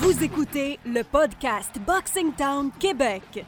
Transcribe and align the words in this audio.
Vous 0.00 0.24
écoutez 0.24 0.80
le 0.84 1.02
podcast 1.04 1.78
Boxing 1.86 2.32
Town 2.32 2.70
Québec. 2.80 3.44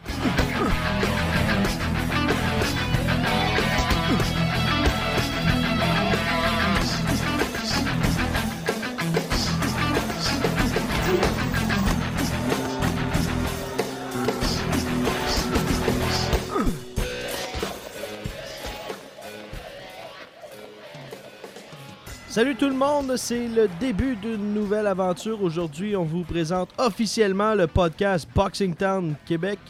Salut 22.34 22.56
tout 22.56 22.68
le 22.68 22.74
monde, 22.74 23.16
c'est 23.16 23.46
le 23.46 23.68
début 23.78 24.16
d'une 24.16 24.54
nouvelle 24.54 24.88
aventure. 24.88 25.40
Aujourd'hui, 25.40 25.94
on 25.94 26.02
vous 26.02 26.24
présente 26.24 26.68
officiellement 26.78 27.54
le 27.54 27.68
podcast 27.68 28.28
Boxing 28.34 28.74
Town 28.74 29.14
Québec. 29.24 29.60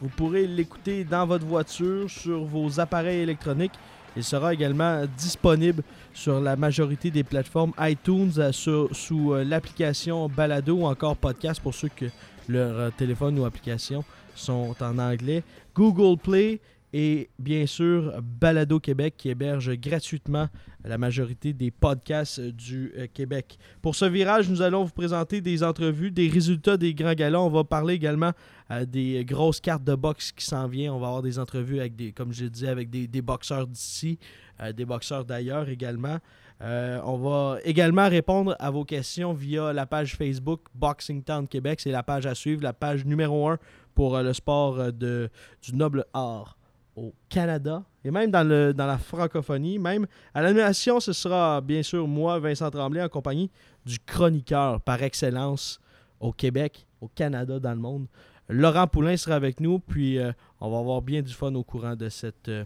Vous 0.00 0.08
pourrez 0.08 0.46
l'écouter 0.46 1.02
dans 1.02 1.26
votre 1.26 1.44
voiture, 1.44 2.08
sur 2.08 2.44
vos 2.44 2.78
appareils 2.78 3.22
électroniques. 3.22 3.72
Il 4.16 4.22
sera 4.22 4.54
également 4.54 5.02
disponible 5.18 5.82
sur 6.14 6.40
la 6.40 6.54
majorité 6.54 7.10
des 7.10 7.24
plateformes 7.24 7.72
iTunes 7.80 8.30
euh, 8.38 8.52
sous 8.52 9.32
euh, 9.32 9.42
l'application 9.42 10.28
Balado 10.28 10.76
ou 10.76 10.86
encore 10.86 11.16
podcast 11.16 11.60
pour 11.60 11.74
ceux 11.74 11.88
que 11.88 12.04
leur 12.48 12.78
euh, 12.78 12.90
téléphone 12.96 13.36
ou 13.40 13.44
application 13.44 14.04
sont 14.36 14.76
en 14.80 14.98
anglais. 14.98 15.42
Google 15.74 16.16
Play 16.18 16.60
et 16.92 17.30
bien 17.38 17.66
sûr 17.66 18.20
Balado 18.22 18.78
Québec 18.78 19.14
qui 19.16 19.30
héberge 19.30 19.72
gratuitement 19.78 20.48
la 20.84 20.98
majorité 20.98 21.52
des 21.52 21.70
podcasts 21.70 22.40
du 22.40 22.92
euh, 22.96 23.06
Québec. 23.12 23.58
Pour 23.80 23.94
ce 23.94 24.04
virage, 24.04 24.50
nous 24.50 24.62
allons 24.62 24.84
vous 24.84 24.92
présenter 24.92 25.40
des 25.40 25.62
entrevues, 25.62 26.10
des 26.10 26.28
résultats 26.28 26.76
des 26.76 26.92
grands 26.92 27.14
galas. 27.14 27.40
On 27.40 27.48
va 27.48 27.64
parler 27.64 27.94
également 27.94 28.32
euh, 28.70 28.84
des 28.84 29.24
grosses 29.24 29.60
cartes 29.60 29.84
de 29.84 29.94
boxe 29.94 30.32
qui 30.32 30.44
s'en 30.44 30.66
viennent. 30.66 30.90
On 30.90 30.98
va 30.98 31.06
avoir 31.06 31.22
des 31.22 31.38
entrevues 31.38 31.80
avec 31.80 31.96
des, 31.96 32.12
comme 32.12 32.32
je 32.32 32.46
disais, 32.46 32.68
avec 32.68 32.90
des, 32.90 33.22
boxeurs 33.22 33.66
d'ici, 33.66 34.18
euh, 34.60 34.72
des 34.72 34.84
boxeurs 34.84 35.24
d'ailleurs 35.24 35.68
également. 35.68 36.18
On 36.64 37.16
va 37.18 37.58
également 37.64 38.08
répondre 38.08 38.54
à 38.60 38.70
vos 38.70 38.84
questions 38.84 39.32
via 39.32 39.72
la 39.72 39.84
page 39.84 40.14
Facebook 40.14 40.60
Boxing 40.72 41.24
Town 41.24 41.48
Québec. 41.48 41.80
C'est 41.80 41.90
la 41.90 42.04
page 42.04 42.24
à 42.24 42.36
suivre, 42.36 42.62
la 42.62 42.72
page 42.72 43.04
numéro 43.04 43.48
1 43.48 43.58
pour 43.96 44.16
le 44.20 44.32
sport 44.32 44.92
de, 44.92 45.28
du 45.60 45.74
noble 45.74 46.04
art 46.14 46.56
au 46.96 47.14
Canada 47.28 47.84
et 48.04 48.10
même 48.10 48.30
dans, 48.30 48.46
la 48.76 48.98
francophonie. 48.98 49.78
Même 49.78 50.06
à 50.34 50.42
l'animation, 50.42 51.00
ce 51.00 51.12
sera 51.12 51.60
bien 51.60 51.82
sûr 51.82 52.06
moi, 52.06 52.38
Vincent 52.38 52.70
Tremblay, 52.70 53.02
en 53.02 53.08
compagnie 53.08 53.50
du 53.84 53.98
chroniqueur 53.98 54.80
par 54.80 55.02
excellence 55.02 55.80
au 56.20 56.32
Québec, 56.32 56.86
au 57.00 57.08
Canada, 57.08 57.58
dans 57.58 57.72
le 57.72 57.80
monde. 57.80 58.06
Laurent 58.48 58.86
Poulain 58.86 59.16
sera 59.16 59.36
avec 59.36 59.60
nous, 59.60 59.78
puis 59.78 60.18
euh, 60.18 60.32
on 60.60 60.70
va 60.70 60.78
avoir 60.78 61.02
bien 61.02 61.22
du 61.22 61.32
fun 61.32 61.54
au 61.54 61.64
courant 61.64 61.96
de 61.96 62.08
cette, 62.08 62.48
euh, 62.48 62.64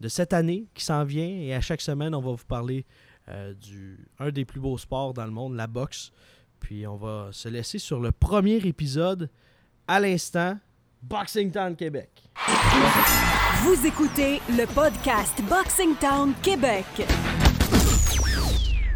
de 0.00 0.08
cette 0.08 0.32
année 0.32 0.66
qui 0.74 0.84
s'en 0.84 1.04
vient. 1.04 1.26
Et 1.26 1.54
à 1.54 1.60
chaque 1.60 1.80
semaine, 1.80 2.14
on 2.14 2.20
va 2.20 2.30
vous 2.30 2.46
parler 2.46 2.86
euh, 3.28 3.54
du 3.54 4.06
un 4.18 4.30
des 4.30 4.44
plus 4.44 4.60
beaux 4.60 4.78
sports 4.78 5.12
dans 5.14 5.24
le 5.24 5.30
monde, 5.30 5.54
la 5.54 5.66
boxe. 5.66 6.12
Puis 6.60 6.86
on 6.86 6.96
va 6.96 7.28
se 7.32 7.48
laisser 7.48 7.78
sur 7.78 8.00
le 8.00 8.12
premier 8.12 8.56
épisode 8.56 9.28
à 9.86 10.00
l'instant, 10.00 10.58
Boxing 11.08 11.50
Town 11.50 11.76
Québec. 11.76 12.08
Vous 13.62 13.86
écoutez 13.86 14.40
le 14.48 14.64
podcast 14.72 15.42
Boxing 15.48 15.94
Town 15.96 16.32
Québec. 16.42 16.84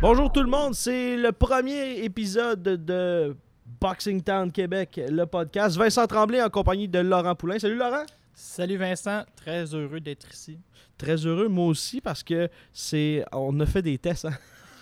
Bonjour 0.00 0.32
tout 0.32 0.42
le 0.42 0.48
monde, 0.48 0.74
c'est 0.74 1.16
le 1.16 1.32
premier 1.32 2.02
épisode 2.04 2.62
de 2.62 3.36
Boxing 3.80 4.22
Town 4.22 4.50
Québec, 4.50 4.98
le 5.10 5.26
podcast. 5.26 5.76
Vincent 5.76 6.06
Tremblay 6.06 6.40
en 6.42 6.48
compagnie 6.48 6.88
de 6.88 6.98
Laurent 7.00 7.34
Poulain. 7.34 7.58
Salut 7.58 7.76
Laurent. 7.76 8.04
Salut 8.34 8.76
Vincent, 8.78 9.24
très 9.36 9.64
heureux 9.74 10.00
d'être 10.00 10.32
ici. 10.32 10.58
Très 10.96 11.16
heureux, 11.26 11.48
moi 11.48 11.66
aussi, 11.66 12.00
parce 12.00 12.22
que 12.22 12.48
c'est. 12.72 13.24
On 13.32 13.58
a 13.60 13.66
fait 13.66 13.82
des 13.82 13.98
tests. 13.98 14.24
hein. 14.24 14.32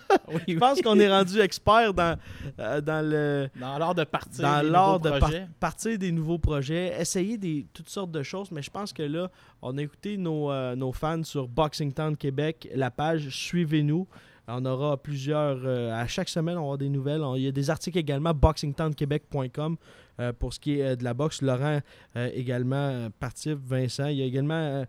Oui, 0.29 0.41
Je 0.49 0.59
pense 0.59 0.81
qu'on 0.83 0.99
est 1.01 1.09
rendu 1.11 1.41
expert 1.41 1.93
dans, 1.95 2.17
euh, 2.59 2.81
dans 2.81 3.05
le. 3.09 3.49
Dans 3.61 3.79
l'art 3.79 3.95
de 3.95 4.05
partir 4.05 4.43
Dans 4.43 4.63
des 4.63 4.71
l'art 4.71 4.99
nouveaux 5.01 5.15
de 5.17 5.21
par- 5.21 5.31
partir 5.61 5.99
des 5.99 6.13
nouveaux 6.13 6.39
projets, 6.39 6.95
essayer 7.01 7.37
des, 7.39 7.67
toutes 7.73 7.89
sortes 7.89 8.11
de 8.13 8.23
choses, 8.23 8.51
mais 8.51 8.63
je 8.63 8.71
pense 8.71 8.93
que 8.93 9.03
là, 9.03 9.31
on 9.63 9.77
a 9.79 9.83
écouté 9.83 10.17
nos, 10.17 10.51
euh, 10.51 10.75
nos 10.77 10.93
fans 10.93 11.23
sur 11.25 11.49
Boxing 11.49 11.93
Town 11.93 12.17
Québec, 12.17 12.69
la 12.75 12.91
page 12.91 13.29
Suivez-nous. 13.31 14.07
On 14.49 14.65
aura 14.65 14.97
plusieurs. 14.97 15.59
euh, 15.65 15.93
à 15.93 16.07
chaque 16.07 16.29
semaine, 16.29 16.57
on 16.57 16.67
aura 16.69 16.77
des 16.77 16.89
nouvelles. 16.89 17.21
On- 17.23 17.35
il 17.35 17.43
y 17.43 17.49
a 17.49 17.53
des 17.53 17.69
articles 17.69 17.99
également, 17.99 18.33
boxingtownquebec.com 18.33 19.77
euh, 20.21 20.33
pour 20.33 20.55
ce 20.55 20.61
qui 20.61 20.79
est 20.79 20.83
euh, 20.93 20.97
de 20.97 21.05
la 21.05 21.15
boxe. 21.15 21.43
Laurent 21.43 21.81
euh, 22.17 22.31
également 22.35 22.77
euh, 22.77 23.09
participe, 23.19 23.59
Vincent. 23.67 24.07
Il 24.07 24.19
y 24.19 24.23
a 24.23 24.25
également 24.25 24.85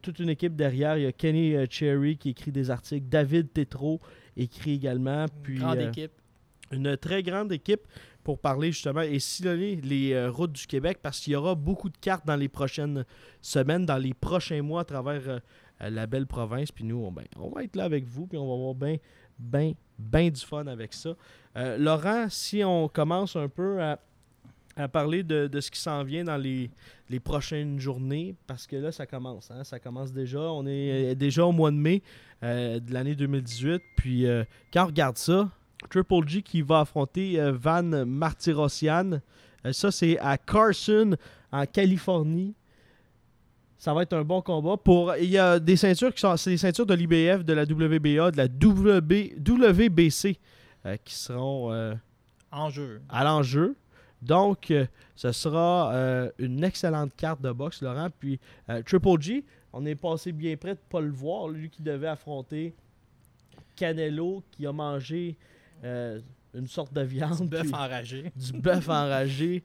toute 0.00 0.18
une 0.20 0.28
équipe 0.30 0.54
derrière. 0.56 0.96
Il 0.96 1.02
y 1.04 1.06
a 1.06 1.12
Kenny 1.12 1.54
euh, 1.56 1.66
Cherry 1.68 2.16
qui 2.16 2.30
écrit 2.30 2.52
des 2.52 2.70
articles. 2.70 3.06
David 3.08 3.52
Tétrault 3.52 4.00
écrit 4.36 4.74
également. 4.74 5.26
Puis, 5.42 5.58
Grande 5.58 5.78
euh, 5.78 5.88
équipe. 5.88 6.12
une 6.70 6.96
très 6.96 7.22
grande 7.22 7.52
équipe 7.52 7.86
pour 8.24 8.38
parler 8.38 8.72
justement 8.72 9.00
et 9.02 9.18
sillonner 9.18 9.76
les 9.76 10.12
euh, 10.12 10.30
routes 10.30 10.52
du 10.52 10.66
Québec 10.66 10.98
parce 11.02 11.20
qu'il 11.20 11.32
y 11.32 11.36
aura 11.36 11.54
beaucoup 11.54 11.88
de 11.88 11.96
cartes 11.96 12.26
dans 12.26 12.36
les 12.36 12.48
prochaines 12.48 13.04
semaines, 13.40 13.84
dans 13.84 13.98
les 13.98 14.14
prochains 14.14 14.62
mois 14.62 14.82
à 14.82 14.84
travers 14.84 15.28
euh, 15.28 15.38
la 15.80 16.06
belle 16.06 16.26
province. 16.26 16.70
Puis 16.70 16.84
nous, 16.84 16.96
on, 16.96 17.10
ben, 17.10 17.24
on 17.36 17.50
va 17.50 17.64
être 17.64 17.76
là 17.76 17.84
avec 17.84 18.04
vous, 18.04 18.26
puis 18.26 18.38
on 18.38 18.46
va 18.46 18.54
avoir 18.54 18.74
bien, 18.74 18.96
bien, 19.38 19.72
bien 19.98 20.30
du 20.30 20.40
fun 20.40 20.66
avec 20.66 20.92
ça. 20.92 21.16
Euh, 21.56 21.76
Laurent, 21.78 22.26
si 22.28 22.62
on 22.64 22.88
commence 22.88 23.36
un 23.36 23.48
peu 23.48 23.82
à, 23.82 23.98
à 24.76 24.88
parler 24.88 25.22
de, 25.22 25.46
de 25.46 25.60
ce 25.60 25.70
qui 25.70 25.78
s'en 25.80 26.02
vient 26.04 26.24
dans 26.24 26.36
les, 26.36 26.70
les 27.10 27.20
prochaines 27.20 27.78
journées, 27.78 28.34
parce 28.46 28.66
que 28.66 28.76
là, 28.76 28.90
ça 28.92 29.06
commence. 29.06 29.50
hein, 29.50 29.64
ça 29.64 29.78
commence 29.78 30.12
déjà. 30.12 30.40
On 30.40 30.66
est 30.66 31.12
euh, 31.12 31.14
déjà 31.14 31.44
au 31.44 31.52
mois 31.52 31.70
de 31.70 31.76
mai 31.76 32.02
euh, 32.42 32.80
de 32.80 32.92
l'année 32.92 33.14
2018. 33.14 33.82
Puis 33.96 34.26
euh, 34.26 34.44
quand 34.72 34.84
on 34.84 34.86
regarde 34.86 35.18
ça, 35.18 35.50
Triple 35.90 36.26
G 36.26 36.42
qui 36.42 36.62
va 36.62 36.80
affronter 36.80 37.40
euh, 37.40 37.52
Van 37.52 37.82
Martirosyan. 38.06 39.20
Euh, 39.66 39.72
ça, 39.72 39.90
c'est 39.90 40.18
à 40.18 40.38
Carson, 40.38 41.16
en 41.52 41.66
Californie. 41.66 42.54
Ça 43.76 43.92
va 43.92 44.02
être 44.02 44.12
un 44.12 44.22
bon 44.22 44.40
combat. 44.42 44.76
Pour, 44.76 45.14
il 45.16 45.28
y 45.30 45.38
a 45.38 45.58
des 45.58 45.76
ceintures 45.76 46.14
qui 46.14 46.20
sont 46.20 46.36
c'est 46.36 46.50
des 46.50 46.56
ceintures 46.56 46.86
de 46.86 46.94
l'IBF, 46.94 47.44
de 47.44 47.52
la 47.52 47.64
WBA, 47.64 48.30
de 48.30 48.36
la 48.36 48.44
WB, 48.44 49.38
WBC 49.38 50.38
qui 51.04 51.14
seront 51.14 51.94
En 52.52 52.70
jeu. 52.70 53.02
à 53.08 53.24
l'enjeu. 53.24 53.74
Donc, 54.22 54.70
euh, 54.70 54.86
ce 55.16 55.32
sera 55.32 55.92
euh, 55.92 56.30
une 56.38 56.62
excellente 56.62 57.14
carte 57.16 57.42
de 57.42 57.50
boxe, 57.50 57.82
Laurent. 57.82 58.08
Puis, 58.18 58.38
euh, 58.70 58.82
Triple 58.82 59.20
G, 59.20 59.44
on 59.72 59.84
est 59.84 59.96
passé 59.96 60.32
bien 60.32 60.56
près 60.56 60.70
de 60.74 60.80
ne 60.80 60.90
pas 60.90 61.00
le 61.00 61.10
voir. 61.10 61.48
Lui 61.48 61.68
qui 61.68 61.82
devait 61.82 62.06
affronter 62.06 62.72
Canelo, 63.74 64.42
qui 64.52 64.64
a 64.64 64.72
mangé 64.72 65.36
euh, 65.82 66.20
une 66.54 66.68
sorte 66.68 66.92
de 66.92 67.00
viande. 67.02 67.40
Du 67.40 67.48
bœuf 67.48 67.74
enragé. 67.74 68.32
du 68.36 68.52
bœuf 68.52 68.88
enragé. 68.88 69.62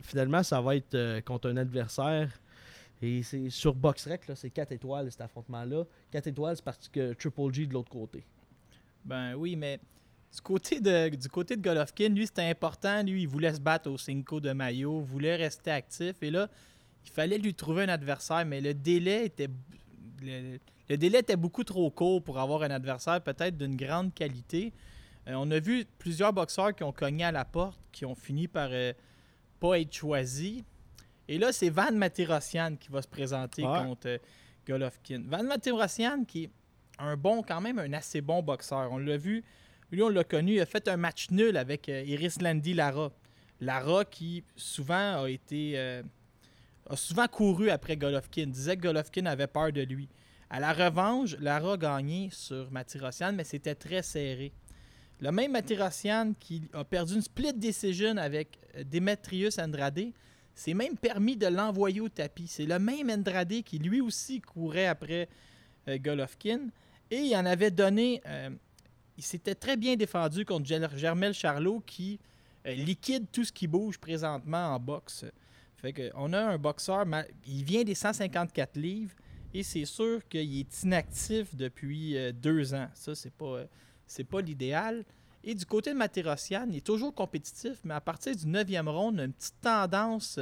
Finalement, 0.00 0.42
ça 0.42 0.60
va 0.60 0.76
être 0.76 1.20
contre 1.20 1.50
un 1.50 1.56
adversaire. 1.58 2.30
Et 3.02 3.22
c'est 3.22 3.50
sur 3.50 3.74
BoxRec, 3.74 4.22
c'est 4.34 4.48
4 4.48 4.72
étoiles 4.72 5.10
cet 5.10 5.20
affrontement-là. 5.20 5.84
4 6.10 6.28
étoiles, 6.28 6.56
c'est 6.56 6.64
parce 6.64 6.88
que 6.88 7.12
Triple 7.12 7.52
G 7.52 7.62
est 7.64 7.66
de 7.66 7.74
l'autre 7.74 7.90
côté. 7.90 8.24
Ben 9.04 9.34
oui, 9.34 9.54
mais 9.54 9.78
du 10.36 10.42
côté 10.42 10.80
de, 10.80 11.08
du 11.16 11.28
côté 11.28 11.56
de 11.56 11.62
Golovkin, 11.62 12.10
lui, 12.10 12.26
c'était 12.26 12.42
important. 12.42 13.02
Lui, 13.02 13.22
il 13.22 13.28
voulait 13.28 13.54
se 13.54 13.60
battre 13.60 13.90
au 13.90 13.96
Cinco 13.96 14.38
de 14.38 14.52
Mayo, 14.52 15.00
voulait 15.00 15.34
rester 15.36 15.70
actif. 15.70 16.22
Et 16.22 16.30
là, 16.30 16.48
il 17.04 17.10
fallait 17.10 17.38
lui 17.38 17.54
trouver 17.54 17.84
un 17.84 17.88
adversaire, 17.88 18.44
mais 18.44 18.60
le 18.60 18.74
délai 18.74 19.24
était. 19.26 19.48
Le, 20.22 20.58
le 20.88 20.96
délai 20.96 21.18
était 21.20 21.36
beaucoup 21.36 21.64
trop 21.64 21.90
court 21.90 22.22
pour 22.22 22.38
avoir 22.38 22.62
un 22.62 22.70
adversaire 22.70 23.20
peut-être 23.20 23.56
d'une 23.56 23.76
grande 23.76 24.14
qualité. 24.14 24.72
Euh, 25.26 25.34
on 25.36 25.50
a 25.50 25.58
vu 25.58 25.84
plusieurs 25.98 26.32
boxeurs 26.32 26.74
qui 26.74 26.84
ont 26.84 26.92
cogné 26.92 27.24
à 27.24 27.32
la 27.32 27.44
porte, 27.44 27.80
qui 27.90 28.04
ont 28.04 28.14
fini 28.14 28.46
par 28.46 28.68
euh, 28.70 28.92
pas 29.58 29.80
être 29.80 29.92
choisis. 29.94 30.62
Et 31.28 31.38
là, 31.38 31.50
c'est 31.52 31.70
Van 31.70 31.90
Matirossian 31.92 32.76
qui 32.76 32.88
va 32.90 33.02
se 33.02 33.08
présenter 33.08 33.64
Ouais. 33.64 33.82
contre 33.82 34.06
euh, 34.08 34.18
Golovkin. 34.68 35.22
Van 35.26 35.42
Matirossian 35.42 36.24
qui 36.24 36.44
est 36.44 36.50
un 36.98 37.16
bon, 37.16 37.42
quand 37.42 37.60
même 37.60 37.78
un 37.80 37.92
assez 37.94 38.20
bon 38.20 38.42
boxeur. 38.42 38.88
On 38.92 38.98
l'a 38.98 39.16
vu, 39.16 39.42
lui 39.90 40.02
on 40.02 40.08
l'a 40.08 40.24
connu, 40.24 40.54
il 40.54 40.60
a 40.60 40.66
fait 40.66 40.88
un 40.88 40.96
match 40.96 41.30
nul 41.30 41.56
avec 41.56 41.88
euh, 41.88 42.02
Iris 42.02 42.40
Landy 42.40 42.74
Lara. 42.74 43.12
Lara 43.60 44.04
qui 44.04 44.44
souvent 44.56 45.22
a 45.22 45.30
été 45.30 45.72
euh, 45.76 46.02
a 46.88 46.96
souvent 46.96 47.26
couru 47.28 47.70
après 47.70 47.96
Golovkin, 47.96 48.46
disait 48.46 48.76
que 48.76 48.82
Golovkin 48.82 49.26
avait 49.26 49.46
peur 49.46 49.72
de 49.72 49.82
lui. 49.82 50.08
À 50.50 50.60
la 50.60 50.72
revanche, 50.72 51.36
Lara 51.40 51.72
a 51.72 51.76
gagné 51.76 52.28
sur 52.32 52.70
Matirossian, 52.70 53.32
mais 53.32 53.44
c'était 53.44 53.74
très 53.74 54.02
serré. 54.02 54.52
Le 55.20 55.32
même 55.32 55.52
Matirossian 55.52 56.34
qui 56.38 56.62
a 56.72 56.84
perdu 56.84 57.14
une 57.14 57.22
split 57.22 57.54
decision 57.54 58.16
avec 58.16 58.58
euh, 58.76 58.84
Demetrius 58.84 59.58
Andrade, 59.58 60.12
s'est 60.54 60.74
même 60.74 60.96
permis 60.96 61.36
de 61.36 61.46
l'envoyer 61.48 62.00
au 62.00 62.08
tapis. 62.08 62.46
C'est 62.46 62.64
le 62.64 62.78
même 62.78 63.10
Andrade 63.10 63.62
qui 63.62 63.78
lui 63.78 64.00
aussi 64.00 64.40
courait 64.40 64.86
après 64.86 65.28
Golovkin. 65.86 66.70
Et 67.10 67.18
il 67.18 67.36
en 67.36 67.44
avait 67.44 67.70
donné. 67.70 68.22
Il 69.16 69.22
s'était 69.24 69.54
très 69.54 69.76
bien 69.76 69.96
défendu 69.96 70.44
contre 70.44 70.66
Ger- 70.66 70.96
Germel 70.96 71.32
Charlot 71.34 71.82
qui 71.86 72.18
euh, 72.66 72.72
liquide 72.74 73.26
tout 73.32 73.44
ce 73.44 73.52
qui 73.52 73.66
bouge 73.66 73.98
présentement 73.98 74.74
en 74.74 74.78
boxe. 74.80 75.24
Fait 75.76 75.92
que 75.92 76.10
on 76.14 76.32
a 76.32 76.40
un 76.40 76.58
boxeur, 76.58 77.04
il 77.46 77.64
vient 77.64 77.84
des 77.84 77.94
154 77.94 78.76
livres 78.76 79.14
et 79.54 79.62
c'est 79.62 79.84
sûr 79.84 80.26
qu'il 80.28 80.58
est 80.60 80.82
inactif 80.82 81.54
depuis 81.54 82.16
euh, 82.16 82.32
deux 82.32 82.74
ans. 82.74 82.88
Ça, 82.94 83.14
c'est 83.14 83.32
pas, 83.32 83.44
euh, 83.58 84.24
pas 84.30 84.40
l'idéal. 84.40 85.04
Et 85.44 85.54
du 85.54 85.64
côté 85.64 85.92
de 85.92 85.96
Materosian, 85.96 86.66
il 86.68 86.76
est 86.78 86.84
toujours 86.86 87.14
compétitif, 87.14 87.78
mais 87.84 87.94
à 87.94 88.00
partir 88.00 88.34
du 88.34 88.44
9e 88.46 88.88
round, 88.88 89.14
on 89.16 89.18
a 89.20 89.24
une 89.24 89.32
petite 89.32 89.60
tendance 89.60 90.40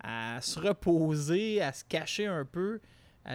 à 0.00 0.40
se 0.40 0.60
reposer, 0.60 1.60
à 1.60 1.72
se 1.72 1.84
cacher 1.84 2.26
un 2.26 2.44
peu, 2.44 2.80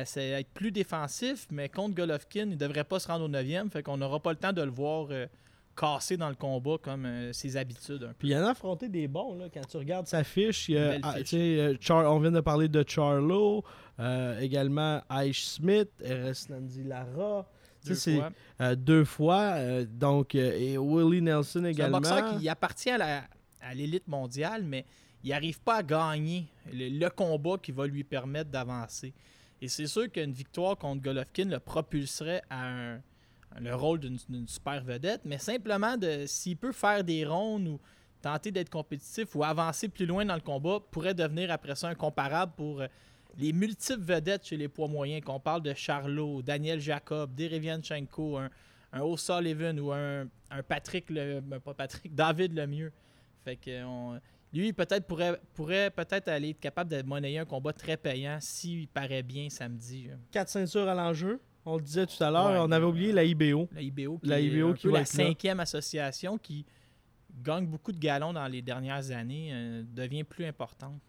se- 0.06 0.20
à 0.20 0.40
être 0.40 0.50
plus 0.54 0.72
défensif. 0.72 1.48
Mais 1.52 1.70
contre 1.70 1.96
Golovkin, 1.96 2.42
il 2.44 2.50
ne 2.50 2.56
devrait 2.56 2.84
pas 2.84 3.00
se 3.00 3.08
rendre 3.08 3.26
au 3.26 3.30
9e, 3.30 3.70
fait 3.70 3.84
qu'on 3.84 3.98
n'aura 3.98 4.20
pas 4.20 4.32
le 4.32 4.38
temps 4.38 4.54
de 4.54 4.62
le 4.62 4.72
voir 4.72 5.08
euh, 5.12 5.28
casser 5.76 6.18
dans 6.18 6.30
le 6.30 6.36
combat 6.36 6.78
comme 6.82 7.06
euh, 7.06 7.34
ses 7.34 7.58
habitudes. 7.58 8.10
Puis 8.20 8.30
il 8.30 8.36
en 8.38 8.46
a 8.46 8.52
affronté 8.52 8.90
des 8.90 9.08
bons, 9.08 9.36
là, 9.36 9.46
quand 9.54 9.66
tu 9.68 9.78
regardes 9.78 10.08
sa 10.08 10.24
fiche. 10.24 10.70
il 10.70 10.76
y 10.76 10.78
a- 10.78 10.90
Belle 10.90 11.02
ah, 11.04 11.16
euh, 11.34 11.76
Char- 11.80 12.12
on 12.14 12.20
vient 12.20 12.32
de 12.32 12.42
parler 12.42 12.68
de 12.68 12.84
Charlo, 12.88 13.64
euh, 14.00 14.40
également 14.40 15.02
Aish 15.10 15.46
Smith, 15.46 15.90
Eresnandi 16.04 16.84
Lara. 16.84 17.48
Deux 17.86 17.96
c'est 17.96 18.16
fois. 18.16 18.32
euh, 18.62 18.76
deux 18.76 19.04
fois. 19.04 19.42
euh, 19.58 19.86
donc, 19.86 20.36
euh, 20.36 20.54
et 20.58 20.78
Willie 20.78 21.22
Nelson 21.22 21.50
C'est 21.52 21.60
un 21.60 21.66
également. 21.66 22.00
boxeur 22.00 22.40
qui 22.40 22.48
appartient 22.48 22.90
à 22.92 23.74
l'élite 23.76 24.08
mondiale, 24.08 24.64
mais 24.64 24.86
il 25.24 25.32
n'arrive 25.32 25.60
pas 25.60 25.78
à 25.78 25.84
gagner 25.84 26.46
le, 26.72 26.88
le 27.00 27.10
combat 27.10 27.58
qui 27.62 27.72
va 27.72 27.86
lui 27.88 28.04
permettre 28.04 28.50
d'avancer. 28.52 29.14
Et 29.64 29.70
c'est 29.70 29.88
sûr 29.88 30.12
qu'une 30.12 30.34
victoire 30.34 30.78
contre 30.78 31.02
Golovkin 31.02 31.46
le 31.46 31.58
propulserait 31.58 32.42
à 32.50 32.98
le 33.62 33.74
rôle 33.74 34.00
d'une 34.02 34.46
super 34.46 34.84
vedette, 34.84 35.22
mais 35.24 35.38
simplement 35.38 35.96
s'il 36.26 36.58
peut 36.58 36.74
faire 36.74 37.02
des 37.02 37.26
rondes 37.26 37.68
ou 37.70 37.80
tenter 38.22 38.52
d'être 38.52 38.70
compétitif 38.70 39.34
ou 39.36 39.44
avancer 39.46 39.88
plus 39.88 40.06
loin 40.06 40.26
dans 40.26 40.36
le 40.36 40.42
combat, 40.42 40.80
pourrait 40.92 41.14
devenir 41.14 41.50
après 41.50 41.76
ça 41.76 41.88
un 41.88 41.96
comparable 41.96 42.52
pour 42.58 42.82
euh, 42.82 42.88
les 43.38 43.54
multiples 43.54 44.02
vedettes 44.02 44.46
chez 44.48 44.58
les 44.58 44.68
poids 44.68 44.90
moyens, 44.90 45.24
qu'on 45.24 45.40
parle 45.40 45.62
de 45.62 45.74
Charlot, 45.74 46.42
Daniel 46.42 46.82
Jacob, 46.82 47.34
Derevianchenko, 47.34 48.40
un, 48.40 48.50
un 48.92 49.02
O'Sullivan 49.02 49.80
ou 49.80 49.94
un, 49.94 50.28
Patrick, 50.68 51.06
le, 51.10 51.40
pas 51.60 51.74
Patrick, 51.74 52.14
David 52.14 52.54
Lemieux. 52.54 52.92
Fait 53.46 53.56
que 53.56 53.82
on- 53.86 54.20
lui, 54.54 54.74
peut-être 54.74 55.06
pourrait, 55.08 55.40
pourrait 55.54 55.90
peut-être 55.90 56.28
aller 56.28 56.50
être 56.52 56.60
capable 56.60 56.92
de 56.92 57.02
monnayer 57.02 57.40
un 57.40 57.46
combat 57.46 57.74
très 57.74 57.98
payant 57.98 58.38
s'il 58.40 58.88
paraît 58.88 59.24
bien 59.24 59.50
samedi. 59.50 60.06
là. 60.08 60.16
Quatre 60.32 60.50
ceintures 60.50 60.88
à 60.88 60.94
l'enjeu. 60.96 61.40
On 61.66 61.78
le 61.78 61.82
disait 61.82 62.06
tout 62.06 62.22
à 62.24 62.30
l'heure. 62.30 62.52
Ouais, 62.52 62.58
on 62.60 62.72
avait 62.72 62.86
oublié 62.86 63.12
la 63.14 63.24
IBO. 63.24 63.70
La 63.74 63.82
IBO 63.82 64.18
qui 64.20 64.28
La 64.28 64.40
est 64.40 64.46
IBO 64.46 64.70
un 64.70 64.74
qui 64.74 64.84
peu 64.84 64.90
va 64.90 64.94
la 64.96 65.00
là. 65.00 65.06
cinquième 65.06 65.60
association 65.62 66.38
qui 66.38 66.66
gagne 67.44 67.66
beaucoup 67.66 67.92
de 67.92 67.98
galons 68.00 68.34
dans 68.34 68.48
les 68.48 68.62
dernières 68.62 69.10
années, 69.12 69.50
euh, 69.54 69.84
devient 69.92 70.24
plus 70.24 70.46
importante. 70.46 71.00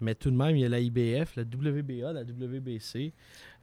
Mais 0.00 0.14
tout 0.14 0.30
de 0.30 0.36
même, 0.36 0.56
il 0.56 0.60
y 0.60 0.64
a 0.64 0.68
la 0.68 0.80
IBF, 0.80 1.36
la 1.36 1.42
WBA, 1.42 2.12
la 2.12 2.22
WBC. 2.22 3.12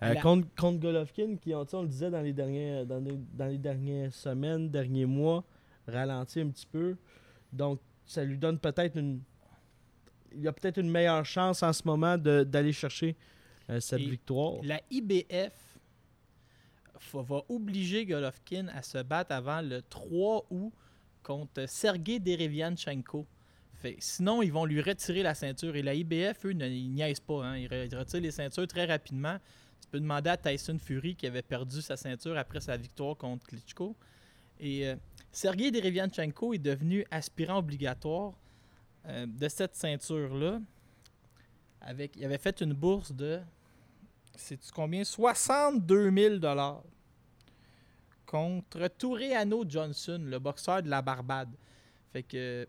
Euh, 0.03 0.13
La- 0.13 0.21
contre, 0.21 0.47
contre 0.55 0.79
Golovkin, 0.79 1.35
qui, 1.37 1.53
on, 1.55 1.81
le 1.81 1.87
disait 1.87 2.09
dans 2.09 2.21
les, 2.21 2.33
dernières, 2.33 2.85
dans, 2.85 2.99
les, 2.99 3.17
dans 3.33 3.45
les 3.47 3.57
dernières 3.57 4.13
semaines, 4.13 4.69
derniers 4.69 5.05
mois, 5.05 5.43
ralenti 5.87 6.39
un 6.41 6.49
petit 6.49 6.65
peu. 6.67 6.95
Donc, 7.51 7.79
ça 8.05 8.23
lui 8.23 8.37
donne 8.37 8.59
peut-être 8.59 8.97
une. 8.97 9.21
Il 10.35 10.47
a 10.47 10.53
peut-être 10.53 10.77
une 10.77 10.89
meilleure 10.89 11.25
chance 11.25 11.61
en 11.63 11.73
ce 11.73 11.81
moment 11.85 12.17
de- 12.17 12.43
d'aller 12.43 12.71
chercher 12.71 13.15
euh, 13.69 13.79
cette 13.79 13.99
Et 13.99 14.05
victoire. 14.09 14.61
La 14.63 14.79
IBF 14.89 15.51
va 17.13 17.41
obliger 17.49 18.05
Golovkin 18.05 18.67
à 18.69 18.81
se 18.83 18.99
battre 19.03 19.33
avant 19.33 19.61
le 19.61 19.81
3 19.81 20.45
août 20.49 20.71
contre 21.23 21.65
Sergei 21.67 22.19
Derevianchenko. 22.19 23.25
Fait, 23.73 23.95
sinon, 23.99 24.41
ils 24.41 24.51
vont 24.53 24.65
lui 24.65 24.81
retirer 24.81 25.23
la 25.23 25.33
ceinture. 25.33 25.75
Et 25.75 25.81
la 25.81 25.93
IBF, 25.95 26.45
eux, 26.45 26.53
ne, 26.53 26.67
ils 26.67 26.89
niaisent 26.91 27.19
pas. 27.19 27.43
hein. 27.45 27.57
Ils 27.57 27.67
retirent 27.95 28.21
les 28.21 28.31
ceintures 28.31 28.67
très 28.67 28.85
rapidement. 28.85 29.37
Tu 29.81 29.87
peux 29.89 29.99
demander 29.99 30.29
à 30.29 30.37
Tyson 30.37 30.77
Fury 30.79 31.15
qui 31.15 31.25
avait 31.27 31.41
perdu 31.41 31.81
sa 31.81 31.97
ceinture 31.97 32.37
après 32.37 32.59
sa 32.61 32.77
victoire 32.77 33.17
contre 33.17 33.45
Klitschko. 33.47 33.95
Et 34.59 34.87
euh, 34.87 34.95
Sergei 35.31 35.71
Derevianchenko 35.71 36.53
est 36.53 36.59
devenu 36.59 37.05
aspirant 37.09 37.59
obligatoire 37.59 38.33
euh, 39.07 39.25
de 39.25 39.47
cette 39.47 39.75
ceinture-là. 39.75 40.59
Avec, 41.81 42.15
il 42.15 42.25
avait 42.25 42.37
fait 42.37 42.61
une 42.61 42.73
bourse 42.73 43.11
de 43.11 43.39
c'est 44.35 44.59
combien? 44.71 45.03
62 45.03 46.11
000 46.11 46.39
contre 48.25 48.87
Toureano 48.87 49.65
Johnson, 49.67 50.21
le 50.23 50.39
boxeur 50.39 50.81
de 50.81 50.89
la 50.89 51.01
Barbade. 51.01 51.53
Fait 52.11 52.23
que 52.23 52.67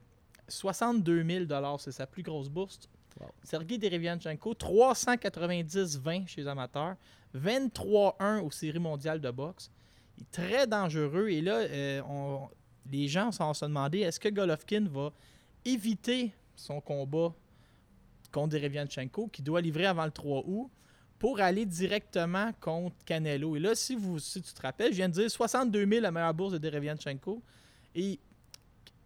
62 0.48 1.24
000 1.24 1.78
c'est 1.78 1.92
sa 1.92 2.06
plus 2.06 2.22
grosse 2.22 2.48
bourse. 2.48 2.80
Wow. 3.20 3.28
Sergei 3.42 3.78
Derevianchenko, 3.78 4.54
390-20 4.54 6.26
chez 6.26 6.42
les 6.42 6.48
amateurs, 6.48 6.96
23-1 7.34 8.40
aux 8.40 8.50
séries 8.50 8.78
mondiales 8.78 9.20
de 9.20 9.30
boxe. 9.30 9.70
Il 10.18 10.22
est 10.24 10.30
très 10.30 10.66
dangereux. 10.66 11.28
Et 11.28 11.40
là, 11.40 11.56
euh, 11.58 12.02
on- 12.08 12.48
les 12.90 13.08
gens 13.08 13.30
s'en 13.32 13.54
se 13.54 13.64
demander 13.64 14.00
est-ce 14.00 14.18
que 14.20 14.28
Golovkin 14.28 14.86
va 14.90 15.12
éviter 15.64 16.32
son 16.56 16.80
combat 16.80 17.32
contre 18.32 18.48
Derevianchenko, 18.56 19.28
qui 19.28 19.42
doit 19.42 19.60
livrer 19.60 19.86
avant 19.86 20.04
le 20.04 20.10
3 20.10 20.42
août, 20.46 20.70
pour 21.18 21.40
aller 21.40 21.64
directement 21.64 22.50
contre 22.60 22.96
Canelo? 23.04 23.56
Et 23.56 23.60
là, 23.60 23.74
si, 23.74 23.94
vous, 23.94 24.18
si 24.18 24.42
tu 24.42 24.52
te 24.52 24.62
rappelles, 24.62 24.90
je 24.92 24.96
viens 24.96 25.08
de 25.08 25.14
dire 25.14 25.30
62 25.30 25.86
000 25.86 26.00
la 26.00 26.10
meilleure 26.10 26.34
bourse 26.34 26.52
de 26.52 26.58
Derevianchenko. 26.58 27.40
Et 27.94 28.18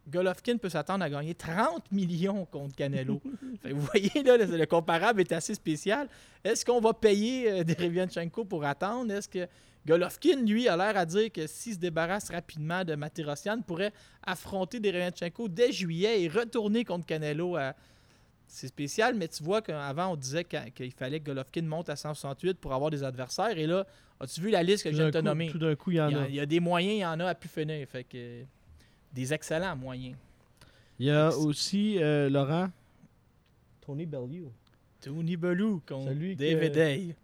Golovkin 0.08 0.56
peut 0.56 0.68
s'attendre 0.68 1.04
à 1.04 1.10
gagner 1.10 1.34
30 1.34 1.90
millions 1.90 2.44
contre 2.46 2.76
Canelo. 2.76 3.20
Fait 3.62 3.72
vous 3.72 3.80
voyez, 3.82 4.22
là, 4.22 4.36
le, 4.36 4.56
le 4.56 4.66
comparable 4.66 5.20
est 5.20 5.32
assez 5.32 5.54
spécial. 5.54 6.08
Est-ce 6.44 6.64
qu'on 6.64 6.80
va 6.80 6.94
payer 6.94 7.50
euh, 7.50 7.64
Derevianchenko 7.64 8.44
pour 8.44 8.64
attendre? 8.64 9.12
Est-ce 9.12 9.28
que 9.28 9.46
Golovkin, 9.86 10.44
lui, 10.44 10.68
a 10.68 10.76
l'air 10.76 10.96
à 10.96 11.06
dire 11.06 11.30
que 11.32 11.46
s'il 11.46 11.74
se 11.74 11.78
débarrasse 11.78 12.30
rapidement 12.30 12.84
de 12.84 12.94
Matirosian, 12.96 13.60
pourrait 13.62 13.92
affronter 14.24 14.80
Derevianchenko 14.80 15.48
dès 15.48 15.70
juillet 15.72 16.22
et 16.22 16.28
retourner 16.28 16.84
contre 16.84 17.06
Canelo 17.06 17.56
à, 17.56 17.74
c'est 18.48 18.68
spécial, 18.68 19.14
mais 19.14 19.28
tu 19.28 19.42
vois 19.42 19.62
qu'avant, 19.62 20.12
on 20.12 20.16
disait 20.16 20.44
qu'il 20.44 20.92
fallait 20.92 21.20
que 21.20 21.26
Golovkin 21.26 21.62
monte 21.62 21.88
à 21.88 21.96
168 21.96 22.58
pour 22.58 22.72
avoir 22.72 22.90
des 22.90 23.02
adversaires. 23.04 23.56
Et 23.58 23.66
là, 23.66 23.86
as-tu 24.20 24.40
vu 24.40 24.50
la 24.50 24.62
liste 24.62 24.84
que 24.84 24.90
je 24.90 24.96
viens 24.96 25.06
de 25.06 25.10
te 25.10 25.18
nommer? 25.18 25.48
Tout 25.50 25.58
d'un 25.58 25.74
coup, 25.76 25.90
il 25.92 25.96
y 25.96 26.00
en 26.00 26.08
Il 26.08 26.14
y, 26.14 26.18
a. 26.18 26.22
a, 26.22 26.28
il 26.28 26.34
y 26.34 26.40
a 26.40 26.46
des 26.46 26.60
moyens, 26.60 26.94
il 26.94 27.00
y 27.00 27.06
en 27.06 27.20
a 27.20 27.26
à 27.26 27.34
plus 27.34 27.48
finir. 27.48 27.86
Fait 27.88 28.04
que 28.04 28.42
des 29.12 29.32
excellents 29.32 29.76
moyens. 29.76 30.16
Il 30.98 31.06
y 31.06 31.10
a 31.10 31.24
Merci. 31.24 31.38
aussi, 31.44 32.02
euh, 32.02 32.28
Laurent, 32.30 32.70
Tony 33.84 34.06
Bellew. 34.06 34.50
Tony 35.00 35.36
Bellew 35.36 35.80
contre 35.86 36.08
Celui 36.08 36.34
que- 36.36 36.40
David 36.42 36.72
Day. 36.72 37.16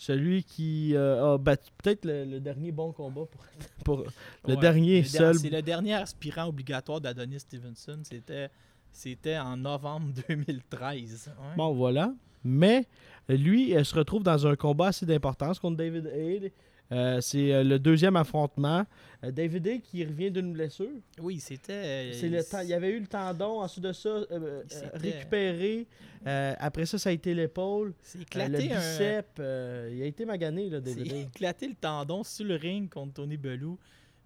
Celui 0.00 0.44
qui 0.44 0.94
euh, 0.94 1.34
a 1.34 1.38
battu 1.38 1.70
peut-être 1.76 2.04
le, 2.04 2.24
le 2.24 2.38
dernier 2.40 2.70
bon 2.72 2.92
combat 2.92 3.26
pour, 3.26 3.44
pour 3.84 4.04
le 4.46 4.54
Ouais. 4.54 4.60
dernier 4.60 4.98
Le 5.02 5.06
seul. 5.08 5.34
C'est 5.38 5.50
le 5.50 5.60
dernier 5.60 5.94
aspirant 5.94 6.46
obligatoire 6.46 7.00
d'Adonis 7.00 7.40
Stevenson. 7.40 7.98
C'était, 8.04 8.48
c'était 8.92 9.36
en 9.38 9.56
novembre 9.56 10.06
2013. 10.28 11.32
Ouais. 11.36 11.56
Bon, 11.56 11.74
voilà. 11.74 12.14
Mais 12.44 12.86
lui 13.28 13.74
euh, 13.76 13.82
se 13.82 13.94
retrouve 13.96 14.22
dans 14.22 14.46
un 14.46 14.54
combat 14.54 14.86
assez 14.88 15.04
d'importance 15.04 15.58
contre 15.58 15.76
David 15.76 16.06
Aid. 16.06 16.52
Euh, 16.90 17.20
c'est 17.20 17.52
euh, 17.52 17.62
le 17.64 17.78
deuxième 17.78 18.16
affrontement. 18.16 18.84
Euh, 19.22 19.30
David 19.30 19.66
Aid 19.66 19.82
qui 19.82 20.04
revient 20.04 20.30
d'une 20.30 20.52
blessure. 20.54 20.88
Oui, 21.20 21.38
c'était. 21.38 22.12
C'est 22.14 22.28
le 22.30 22.42
temps. 22.42 22.60
Il 22.60 22.68
y 22.68 22.74
avait 22.74 22.90
eu 22.90 23.00
le 23.00 23.06
tendon, 23.06 23.60
ensuite 23.60 23.84
de 23.84 23.92
ça, 23.92 24.08
euh, 24.08 24.62
récupéré. 24.94 25.86
Euh, 26.26 26.54
après 26.58 26.86
ça, 26.86 26.98
ça 26.98 27.10
a 27.10 27.12
été 27.12 27.34
l'épaule. 27.34 27.92
C'est 28.02 28.18
Euh, 28.18 28.20
le 28.20 28.24
éclaté 28.60 28.72
un- 28.72 29.22
euh, 29.40 29.90
il 29.94 30.02
a 30.02 30.06
été 30.06 30.24
magané, 30.24 30.70
là, 30.70 30.80
David 30.80 31.12
Aid. 31.12 31.28
éclaté 31.28 31.68
le 31.68 31.74
tendon 31.74 32.24
sur 32.24 32.44
le 32.46 32.56
ring 32.56 32.88
contre 32.88 33.14
Tony 33.14 33.36
Bellew. 33.36 33.76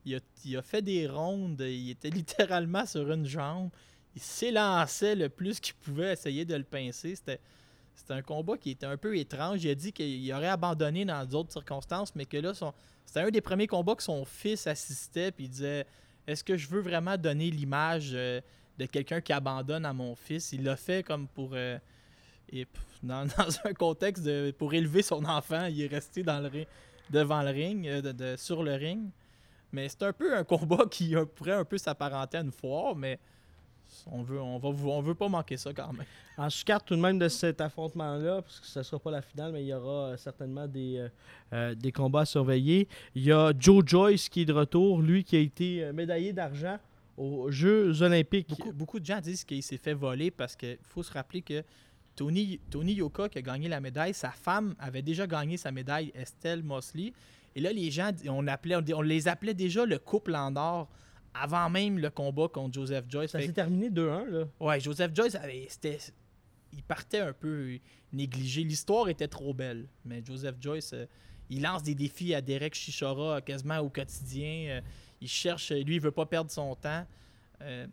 Il 0.05 0.15
a, 0.17 0.19
il 0.45 0.57
a 0.57 0.63
fait 0.63 0.83
des 0.83 1.07
rondes. 1.07 1.61
Il 1.61 1.91
était 1.91 2.11
littéralement 2.51 2.87
sur 2.87 3.11
une 3.11 3.27
jambe. 3.27 3.71
Il 4.15 4.23
s'élançait 4.23 5.15
le 5.15 5.29
plus 5.29 5.59
qu'il 5.59 5.75
pouvait 5.75 6.13
essayer 6.13 6.45
de 6.45 6.55
le 6.55 6.65
pincer. 6.65 7.15
C'était, 7.17 7.41
c'était 7.95 8.15
un 8.15 8.23
combat 8.23 8.57
qui 8.57 8.71
était 8.71 8.87
un 8.87 8.97
peu 8.97 9.17
étrange. 9.17 9.63
Il 9.65 9.71
a 9.71 9.75
dit 9.75 9.93
qu'il 9.93 10.33
aurait 10.33 10.49
abandonné 10.49 11.05
dans 11.05 11.25
d'autres 11.27 11.53
circonstances, 11.53 12.15
mais 12.15 12.27
que 12.27 12.37
là, 12.37 12.53
c'était 13.05 13.21
un 13.21 13.31
des 13.31 13.41
premiers 13.41 13.67
combats 13.67 13.95
que 13.95 14.03
son 14.03 14.25
fils 14.25 14.67
assistait. 14.67 15.31
Puis 15.31 15.45
il 15.45 15.51
disait 15.51 15.87
Est-ce 16.27 16.43
que 16.43 16.57
je 16.57 16.69
veux 16.69 16.81
vraiment 16.81 17.17
donner 17.17 17.51
l'image 17.51 18.11
euh, 18.15 18.41
de 18.79 18.87
quelqu'un 18.87 19.21
qui 19.21 19.33
abandonne 19.33 19.85
à 19.85 19.93
mon 19.93 20.15
fils? 20.15 20.53
Il 20.53 20.65
l'a 20.65 20.77
fait 20.77 21.03
comme 21.03 21.29
pour. 21.29 21.51
euh, 21.55 21.79
dans, 23.03 23.27
un 23.65 23.73
contexte 23.73 24.53
pour 24.53 24.75
élever 24.75 25.03
son 25.03 25.25
enfant, 25.25 25.67
il 25.67 25.81
est 25.83 25.87
resté 25.87 26.23
devant 26.23 27.43
le 27.43 27.51
ring, 27.51 27.87
euh, 27.87 28.37
sur 28.37 28.63
le 28.63 28.75
ring. 28.75 29.11
Mais 29.73 29.89
c'est 29.89 30.03
un 30.03 30.13
peu 30.13 30.37
un 30.37 30.45
combat 30.45 30.85
qui 30.91 31.15
pourrait 31.35 31.53
un 31.53 31.65
peu 31.65 31.79
s'apparenter 31.79 32.39
à 32.39 32.41
une 32.43 32.53
foire, 32.53 32.95
mais 32.95 33.19
On 34.11 34.23
veut, 34.23 34.41
on 34.41 34.59
va, 34.59 34.69
on 34.69 35.01
veut 35.01 35.15
pas 35.15 35.29
manquer 35.29 35.57
ça 35.57 35.73
quand 35.73 35.93
même. 35.93 36.07
En 36.37 36.49
sous-carte 36.49 36.87
tout 36.87 36.97
de 36.97 37.01
même 37.01 37.19
de 37.19 37.29
cet 37.29 37.61
affrontement-là, 37.61 38.43
parce 38.43 38.61
que 38.61 38.67
ce 38.67 38.79
ne 38.79 38.83
sera 38.83 38.99
pas 38.99 39.11
la 39.11 39.23
finale, 39.23 39.53
mais 39.53 39.63
il 39.63 39.69
y 39.69 39.75
aura 39.75 40.07
euh, 40.07 40.17
certainement 40.17 40.67
des, 40.67 40.97
euh, 40.99 41.09
euh, 41.53 41.75
des 41.75 41.93
combats 41.93 42.21
à 42.21 42.25
surveiller. 42.25 42.89
Il 43.15 43.25
y 43.25 43.33
a 43.33 43.53
Joe 43.59 43.85
Joyce 43.87 44.29
qui 44.29 44.43
est 44.43 44.45
de 44.47 44.53
retour, 44.53 45.03
lui 45.03 45.25
qui 45.25 45.37
a 45.37 45.41
été 45.41 45.91
médaillé 45.93 46.33
d'argent 46.33 46.79
aux 47.17 47.51
Jeux 47.51 48.03
Olympiques. 48.03 48.49
Beaucoup, 48.49 48.73
beaucoup 48.73 49.01
de 49.01 49.05
gens 49.05 49.21
disent 49.21 49.45
qu'il 49.45 49.63
s'est 49.63 49.77
fait 49.77 49.95
voler 49.95 50.31
parce 50.31 50.57
qu'il 50.57 50.79
faut 50.83 51.03
se 51.03 51.13
rappeler 51.13 51.43
que 51.43 51.63
Tony, 52.17 52.61
Tony 52.71 52.95
Yoka 52.95 53.29
qui 53.29 53.39
a 53.39 53.43
gagné 53.43 53.69
la 53.69 53.81
médaille, 53.81 54.15
sa 54.15 54.31
femme 54.31 54.75
avait 54.79 55.03
déjà 55.03 55.27
gagné 55.27 55.57
sa 55.57 55.71
médaille, 55.71 56.13
Estelle 56.15 56.63
Mosley. 56.63 57.13
Et 57.55 57.61
là, 57.61 57.73
les 57.73 57.91
gens, 57.91 58.11
on, 58.29 58.47
appelait, 58.47 58.77
on 58.95 59.03
les 59.03 59.29
appelait 59.29 59.55
déjà 59.55 59.85
le 59.85 59.99
couple 59.99 60.35
en 60.35 60.57
or 60.57 60.89
avant 61.35 61.71
même 61.71 61.99
le 61.99 62.11
combat 62.11 62.49
contre 62.49 62.75
Joseph 62.75 63.05
Joyce. 63.09 63.31
Ça 63.31 63.39
Fait- 63.39 63.47
s'est 63.47 63.53
terminé 63.53 63.89
2-1. 63.91 64.25
Là. 64.27 64.45
Ouais, 64.61 64.81
Joseph 64.81 65.13
Joyce, 65.15 65.35
avait- 65.35 65.67
c'était, 65.69 65.99
il 66.73 66.83
partait 66.83 67.21
un 67.21 67.33
peu 67.33 67.79
négligé. 68.13 68.63
L'histoire 68.65 69.09
était 69.09 69.29
trop 69.29 69.55
belle. 69.55 69.87
Mais 70.05 70.23
Joseph 70.25 70.57
Joyce, 70.61 70.93
euh, 70.93 71.07
il 71.51 71.63
lance 71.63 71.83
des 71.83 71.95
défis 71.95 72.35
à 72.35 72.41
Derek 72.41 72.75
Chichora 72.75 73.41
quasiment 73.41 73.79
au 73.79 73.89
quotidien. 73.89 74.67
Euh, 74.69 74.81
il 75.21 75.29
cherche, 75.29 75.71
lui, 75.73 75.97
il 75.97 76.01
veut 76.01 76.11
pas 76.11 76.27
perdre 76.27 76.51
son 76.51 76.75
temps. 76.75 77.07
Euh, 77.63 77.87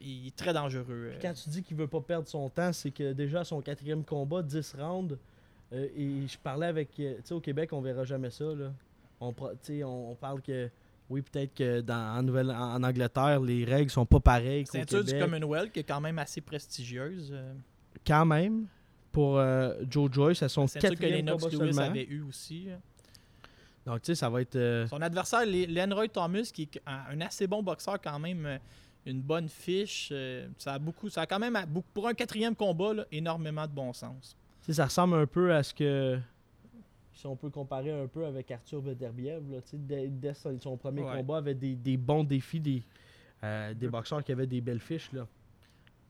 il 0.00 0.26
est 0.28 0.36
très 0.36 0.52
dangereux. 0.52 1.08
Puis 1.12 1.18
quand 1.22 1.32
tu 1.34 1.48
dis 1.48 1.62
qu'il 1.62 1.76
veut 1.76 1.86
pas 1.88 2.00
perdre 2.00 2.28
son 2.28 2.48
temps, 2.50 2.72
c'est 2.72 2.90
que 2.90 3.12
déjà 3.12 3.44
son 3.44 3.60
quatrième 3.62 4.04
combat, 4.04 4.42
10 4.42 4.74
rounds, 4.78 5.16
et 5.72 6.26
je 6.28 6.38
parlais 6.38 6.66
avec. 6.66 6.90
Tu 6.94 7.04
sais, 7.24 7.32
au 7.34 7.40
Québec, 7.40 7.72
on 7.72 7.80
verra 7.80 8.04
jamais 8.04 8.30
ça. 8.30 8.44
Là. 8.54 8.72
On 9.20 9.32
parle 9.32 10.42
que. 10.42 10.70
Oui, 11.08 11.22
peut-être 11.22 11.54
que 11.54 11.80
dans, 11.82 12.18
en, 12.18 12.22
Nouvelle, 12.22 12.50
en, 12.50 12.74
en 12.74 12.82
Angleterre, 12.82 13.40
les 13.40 13.64
règles 13.64 13.90
sont 13.90 14.06
pas 14.06 14.18
pareilles 14.20 14.64
qu'au 14.64 14.72
Ceinture 14.72 15.04
du. 15.04 15.18
Commonwealth, 15.18 15.72
qui 15.72 15.80
est 15.80 15.84
quand 15.84 16.00
même 16.00 16.18
assez 16.18 16.40
prestigieuse. 16.40 17.30
euh, 17.32 17.54
Quand 18.06 18.26
même, 18.26 18.66
pour 19.12 19.38
euh, 19.38 19.74
Joe 19.88 20.10
Joyce, 20.12 20.42
à 20.42 20.48
son 20.48 20.66
ceinture 20.66 20.90
que 20.98 21.06
Lennox 21.06 21.44
combat 21.44 21.64
Lewis 21.64 21.74
avait 21.84 22.04
eu 22.06 22.22
aussi. 22.22 22.68
euh. 22.68 22.76
Donc, 23.86 24.02
tu 24.02 24.06
sais, 24.06 24.14
ça 24.16 24.28
va 24.28 24.40
être. 24.40 24.56
euh, 24.56 24.86
Son 24.88 25.00
adversaire, 25.00 25.46
Le- 25.46 25.72
Lenroy 25.72 26.08
Thomas, 26.08 26.50
qui 26.52 26.62
est 26.62 26.80
un 26.86 27.20
assez 27.20 27.46
bon 27.46 27.62
boxeur 27.62 28.00
quand 28.02 28.18
même, 28.18 28.58
une 29.06 29.20
bonne 29.22 29.48
fiche. 29.48 30.12
Ça 30.58 30.74
a 30.74 30.78
beaucoup, 30.80 31.08
ça 31.08 31.20
a 31.22 31.26
quand 31.26 31.38
même, 31.38 31.56
pour 31.94 32.08
un 32.08 32.14
quatrième 32.14 32.56
combat, 32.56 32.92
là, 32.94 33.04
énormément 33.12 33.64
de 33.64 33.72
bon 33.72 33.92
sens. 33.92 34.36
Ça 34.68 34.84
ressemble 34.86 35.14
un 35.14 35.26
peu 35.26 35.54
à 35.54 35.62
ce 35.62 35.72
que. 35.72 36.18
Si 37.16 37.26
on 37.26 37.34
peut 37.34 37.48
comparer 37.50 37.90
un 37.90 38.06
peu 38.06 38.26
avec 38.26 38.50
Arthur 38.50 38.82
sais, 39.64 39.78
dès, 39.78 40.06
dès 40.08 40.34
son 40.34 40.76
premier 40.76 41.02
Ouais. 41.02 41.16
combat, 41.16 41.38
avait 41.38 41.54
des, 41.54 41.74
des 41.74 41.96
bons 41.96 42.22
défis, 42.24 42.60
des, 42.60 42.82
euh, 43.42 43.72
des 43.72 43.88
boxeurs 43.88 44.22
qui 44.22 44.32
avaient 44.32 44.46
des 44.46 44.60
belles 44.60 44.80
fiches. 44.80 45.10
Là. 45.12 45.26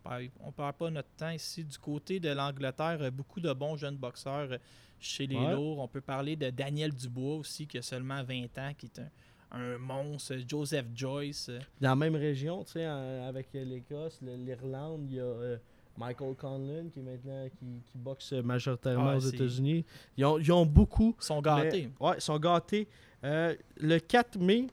Par- 0.02 0.18
On 0.40 0.48
ne 0.48 0.52
perd 0.52 0.74
pas 0.74 0.90
notre 0.90 1.08
temps 1.16 1.30
ici. 1.30 1.62
Du 1.64 1.78
côté 1.78 2.18
de 2.18 2.30
l'Angleterre, 2.30 2.98
euh, 3.00 3.10
beaucoup 3.12 3.38
de 3.40 3.52
bons 3.52 3.76
jeunes 3.76 3.96
boxeurs 3.96 4.50
euh, 4.52 4.58
chez 4.98 5.28
les 5.28 5.36
Ouais. 5.36 5.52
lourds. 5.54 5.78
On 5.78 5.86
peut 5.88 6.00
parler 6.00 6.34
de 6.34 6.50
Daniel 6.50 6.92
Dubois 6.92 7.36
aussi, 7.36 7.68
qui 7.68 7.78
a 7.78 7.82
seulement 7.82 8.24
20 8.24 8.58
ans, 8.58 8.72
qui 8.76 8.86
est 8.86 8.98
un, 8.98 9.08
un 9.52 9.78
monstre. 9.78 10.34
Joseph 10.48 10.86
Joyce. 10.92 11.50
Dans 11.80 11.90
la 11.90 11.96
même 11.96 12.16
région, 12.16 12.64
tu 12.64 12.72
sais, 12.72 12.86
en- 12.88 13.26
avec 13.28 13.52
l'Écosse, 13.52 14.20
l'Irlande, 14.22 15.06
il 15.08 15.16
y 15.16 15.20
a 15.20 15.24
euh, 15.24 15.56
Michael 15.98 16.34
Conlon 16.34 16.88
qui 16.92 17.00
est 17.00 17.02
maintenant 17.02 17.48
qui, 17.58 17.66
qui 17.90 17.98
boxe 17.98 18.32
majoritairement 18.32 19.10
Ah, 19.10 19.16
aux 19.16 19.20
États-Unis. 19.20 19.84
Ils 20.16 20.24
ont, 20.24 20.38
ils 20.38 20.52
ont 20.52 20.66
beaucoup. 20.66 21.14
Ils 21.20 21.24
sont 21.24 21.40
gâtés. 21.40 21.90
mais- 22.00 22.06
ouais, 22.06 22.14
ils 22.18 22.20
sont 22.20 22.38
gâtés. 22.38 22.86
Euh, 23.24 23.54
le 23.78 23.98
4 23.98 24.38
mai, 24.38 24.66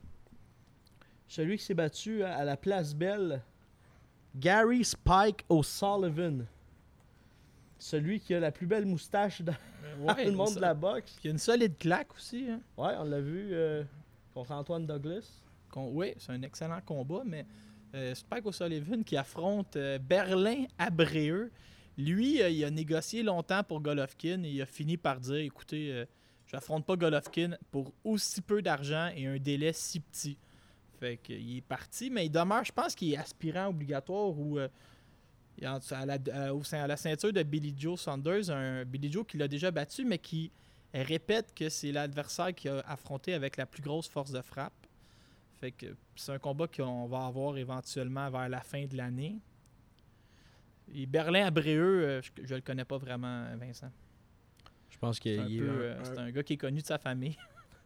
celui 1.27 1.57
qui 1.57 1.63
s'est 1.63 1.73
battu 1.73 2.23
à, 2.23 2.35
à 2.35 2.43
la 2.43 2.57
Place 2.57 2.93
Belle, 2.93 3.41
Gary 4.35 4.83
Spike 4.83 5.45
O'Sullivan. 5.49 6.45
Celui 7.79 8.19
qui 8.19 8.33
a 8.33 8.39
la 8.39 8.51
plus 8.51 8.65
belle 8.67 8.85
moustache 8.85 9.41
dans 9.41 9.53
Ouais, 9.99 10.25
le 10.25 10.31
monde 10.31 10.49
ça- 10.49 10.55
de 10.55 10.61
la 10.61 10.73
boxe. 10.73 11.17
Il 11.23 11.27
y 11.27 11.29
a 11.29 11.31
une 11.31 11.37
solide 11.37 11.77
claque 11.77 12.13
aussi. 12.15 12.47
hein. 12.49 12.59
Ouais, 12.77 12.93
on 12.99 13.03
l'a 13.03 13.19
vu 13.21 13.49
euh, 13.51 13.83
contre 14.33 14.51
Antoine 14.51 14.85
Douglas. 14.85 15.41
Con- 15.69 15.91
Oui, 15.93 16.13
c'est 16.17 16.31
un 16.31 16.41
excellent 16.43 16.79
combat, 16.85 17.23
mais 17.25 17.45
Spike 18.15 18.45
O'Sullivan 18.45 19.03
qui 19.03 19.15
affronte 19.17 19.75
euh, 19.75 19.99
Berlin 19.99 20.65
Abreu. 20.77 21.51
Lui, 21.97 22.41
euh, 22.41 22.49
il 22.49 22.63
a 22.65 22.71
négocié 22.71 23.21
longtemps 23.23 23.63
pour 23.63 23.81
Golovkin 23.81 24.43
et 24.43 24.49
il 24.49 24.61
a 24.61 24.65
fini 24.65 24.97
par 24.97 25.19
dire 25.19 25.35
écoutez, 25.35 25.91
euh, 25.91 26.05
je 26.47 26.55
n'affronte 26.55 26.85
pas 26.85 26.95
Golovkin 26.95 27.55
pour 27.71 27.93
aussi 28.03 28.41
peu 28.41 28.61
d'argent 28.61 29.09
et 29.15 29.27
un 29.27 29.37
délai 29.37 29.73
si 29.73 29.99
petit. 29.99 30.37
Fait 30.99 31.17
qu'il 31.17 31.57
est 31.57 31.61
parti, 31.61 32.09
mais 32.09 32.25
il 32.25 32.29
demeure, 32.31 32.63
je 32.63 32.71
pense 32.71 32.95
qu'il 32.95 33.13
est 33.13 33.17
aspirant 33.17 33.67
obligatoire 33.67 34.29
ou 34.39 34.57
euh, 34.57 34.67
à, 35.61 36.05
la, 36.05 36.17
à- 36.33 36.87
la 36.87 36.97
ceinture 36.97 37.31
de 37.31 37.43
Billy 37.43 37.75
Joe 37.77 37.99
Saunders, 37.99 38.49
un 38.49 38.85
Billy 38.85 39.11
Joe 39.11 39.25
qui 39.27 39.37
l'a 39.37 39.47
déjà 39.47 39.69
battu, 39.69 40.03
mais 40.03 40.17
qui 40.17 40.51
répète 40.93 41.53
que 41.55 41.69
c'est 41.69 41.91
l'adversaire 41.91 42.53
qui 42.55 42.69
a 42.69 42.79
affronté 42.87 43.33
avec 43.33 43.57
la 43.57 43.65
plus 43.65 43.81
grosse 43.81 44.07
force 44.07 44.31
de 44.31 44.41
frappe. 44.41 44.73
Fait 45.63 45.71
que 45.71 45.85
c'est 46.17 46.33
un 46.33 46.39
combat 46.39 46.67
qu'on 46.67 47.05
va 47.07 47.25
avoir 47.25 47.55
éventuellement 47.57 48.29
vers 48.29 48.49
la 48.49 48.59
fin 48.59 48.83
de 48.85 48.97
l'année. 48.97 49.37
Et 50.93 51.05
Berlin 51.05 51.45
Abreu, 51.45 51.63
euh, 51.69 52.21
je, 52.21 52.31
je 52.45 52.55
le 52.55 52.59
connais 52.59 52.83
pas 52.83 52.97
vraiment, 52.97 53.45
Vincent. 53.55 53.89
Je 54.89 54.97
pense 54.97 55.21
qu'il 55.21 55.31
est, 55.31 55.39
un- 55.39 55.49
euh, 55.49 55.99
un- 56.01 56.03
c'est 56.03 56.17
un 56.17 56.31
gars 56.31 56.43
qui 56.43 56.53
est 56.53 56.57
connu 56.57 56.81
de 56.81 56.85
sa 56.85 56.97
famille. 56.97 57.37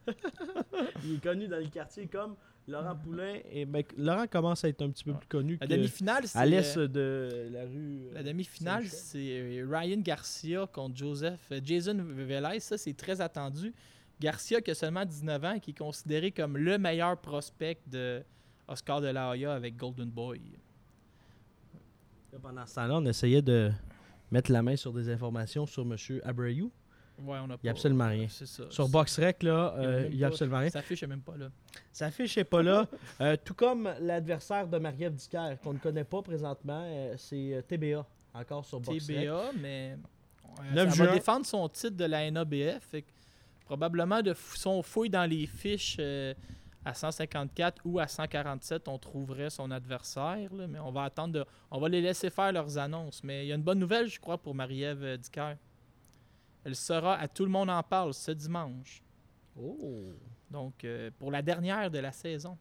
il 1.06 1.18
est 1.18 1.24
connu 1.24 1.48
dans 1.48 1.60
le 1.60 1.68
quartier 1.68 2.08
comme 2.08 2.36
Laurent 2.68 2.96
Poulain. 2.96 3.42
Et 3.52 3.66
ben, 3.66 3.84
Laurent 3.96 4.26
commence 4.26 4.64
à 4.66 4.70
être 4.70 4.82
un 4.82 4.90
petit 4.90 5.04
peu 5.04 5.12
Ouais. 5.12 5.20
plus 5.20 5.28
connu 5.28 5.58
La 5.62 5.68
que 5.68 5.74
demi-finale, 5.74 6.28
c'est 6.28 6.40
à 6.40 6.46
l'est 6.48 6.78
euh, 6.78 6.88
de 6.88 7.50
la 7.52 7.62
rue. 7.66 8.00
euh, 8.08 8.14
la 8.16 8.24
demi-finale, 8.24 8.88
c'est 8.88 9.40
euh, 9.40 9.68
Ryan 9.70 10.00
Garcia 10.02 10.66
contre 10.66 10.96
Joseph 10.98 11.48
euh, 11.52 11.60
Jason 11.64 11.98
Velez. 12.00 12.60
Ça, 12.60 12.76
c'est 12.80 12.98
très 12.98 13.22
attendu. 13.22 13.72
Garcia 14.20 14.62
qui 14.62 14.72
a 14.72 14.76
seulement 14.76 15.06
19 15.06 15.44
ans 15.44 15.54
et 15.54 15.60
qui 15.60 15.72
est 15.72 15.78
considéré 15.78 16.32
comme 16.32 16.58
le 16.58 16.78
meilleur 16.78 17.18
prospect 17.18 17.78
de 17.88 18.24
Oscar 18.68 19.02
de 19.02 19.08
la 19.08 19.30
Hoya 19.30 19.54
avec 19.54 19.76
Golden 19.78 20.10
Boy. 20.10 20.42
Pendant 22.42 22.66
ce 22.66 22.76
temps-là, 22.76 22.98
on 22.98 23.06
essayait 23.06 23.42
de 23.42 23.72
mettre 24.32 24.52
la 24.52 24.62
main 24.62 24.76
sur 24.76 24.94
des 24.94 25.10
informations 25.10 25.66
sur 25.66 25.84
M. 25.84 25.96
Abreu. 26.24 26.46
Ouais, 26.50 26.70
on 27.26 27.50
a 27.50 27.56
Il 27.56 27.60
n'y 27.64 27.70
a 27.70 27.72
absolument 27.72 28.08
rien. 28.08 28.28
Ça. 28.30 28.70
Sur 28.70 28.88
BoxRec, 28.90 29.42
là, 29.42 29.74
Il 29.80 29.86
euh, 29.86 30.10
n'y 30.10 30.24
a 30.24 30.28
pas- 30.28 30.34
absolument 30.34 30.60
rien. 30.60 30.70
Sa 30.70 30.84
fiche 30.84 31.02
est 31.02 31.08
même 31.08 31.22
pas 31.22 31.36
là. 31.36 31.50
Sa 31.92 32.12
fiche 32.12 32.38
n'est 32.38 32.44
pas 32.44 32.62
là. 32.62 32.86
Euh, 33.22 33.36
tout 33.44 33.56
comme 33.56 33.90
l'adversaire 34.00 34.68
de 34.68 34.78
Marie-Ève 34.78 35.16
Dicker, 35.16 35.58
qu'on 35.64 35.74
ne 35.74 35.80
connaît 35.80 36.04
pas 36.04 36.22
présentement, 36.22 36.84
euh, 36.86 37.16
c'est 37.18 37.56
euh, 37.56 37.62
TBA, 37.64 38.06
encore 38.36 38.64
sur 38.64 38.80
BoxRec. 38.80 39.18
TBA, 39.22 39.52
mais 39.60 39.98
ouais, 40.60 40.72
9 40.76 40.94
ça 40.94 41.06
va 41.06 41.14
défendre 41.14 41.46
son 41.48 41.68
titre 41.70 41.98
de 41.98 42.06
la 42.06 42.30
NABF. 42.30 42.84
fait 42.84 43.02
que 43.02 43.08
probablement 43.68 44.22
de 44.22 44.34
son 44.56 44.82
fouille 44.82 45.10
dans 45.10 45.30
les 45.30 45.46
fiches 45.46 45.98
euh, 46.00 46.34
à 46.86 46.94
154 46.94 47.82
ou 47.84 48.00
à 48.00 48.08
147, 48.08 48.88
on 48.88 48.98
trouverait 48.98 49.50
son 49.50 49.70
adversaire. 49.72 50.54
là, 50.54 50.68
mais 50.68 50.80
on 50.80 50.92
va 50.92 51.04
attendre 51.04 51.34
de, 51.34 51.46
on 51.70 51.80
va 51.80 51.90
les 51.90 52.02
laisser 52.02 52.30
faire 52.30 52.54
leurs 52.54 52.78
annonces. 52.78 53.24
Mais 53.26 53.46
il 53.46 53.50
y 53.50 53.52
a 53.52 53.56
une 53.56 53.62
bonne 53.64 53.80
nouvelle, 53.80 54.08
je 54.08 54.20
crois, 54.20 54.38
pour 54.38 54.56
Marie-Ève 54.56 55.04
euh, 55.04 55.18
Dicker. 55.18 55.56
Elle 56.64 56.76
sera 56.76 57.16
à 57.16 57.28
Tout 57.28 57.44
le 57.44 57.52
monde 57.52 57.70
en 57.70 57.84
parle 57.84 58.14
ce 58.14 58.32
dimanche. 58.32 59.04
Oh, 59.60 60.14
Donc, 60.50 60.84
euh, 60.86 61.12
pour 61.20 61.30
la 61.30 61.42
dernière 61.42 61.92
de 61.92 62.00
la 62.00 62.14
saison. 62.14 62.58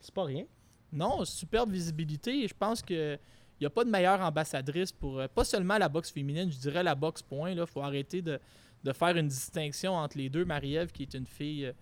c'est 0.00 0.14
pas 0.14 0.24
rien? 0.24 0.46
Non, 0.90 1.24
superbe 1.26 1.70
visibilité. 1.70 2.44
Et 2.44 2.48
je 2.48 2.54
pense 2.54 2.80
que 2.80 3.18
il 3.60 3.64
n'y 3.64 3.66
a 3.66 3.70
pas 3.70 3.84
de 3.84 3.90
meilleure 3.90 4.22
ambassadrice 4.22 4.90
pour 4.90 5.20
euh, 5.20 5.28
pas 5.28 5.44
seulement 5.44 5.76
la 5.76 5.90
boxe 5.90 6.10
féminine, 6.10 6.50
je 6.50 6.58
dirais 6.58 6.82
la 6.82 6.94
boxe 6.94 7.20
point. 7.20 7.50
Il 7.50 7.66
faut 7.66 7.82
arrêter 7.82 8.22
de, 8.22 8.40
de 8.84 8.92
faire 8.92 9.16
une 9.16 9.28
distinction 9.28 9.94
entre 9.94 10.16
les 10.18 10.28
deux. 10.30 10.44
Marie-Ève, 10.44 10.90
qui 10.92 11.02
est 11.02 11.14
une 11.14 11.26
fille 11.26 11.66
euh, 11.66 11.72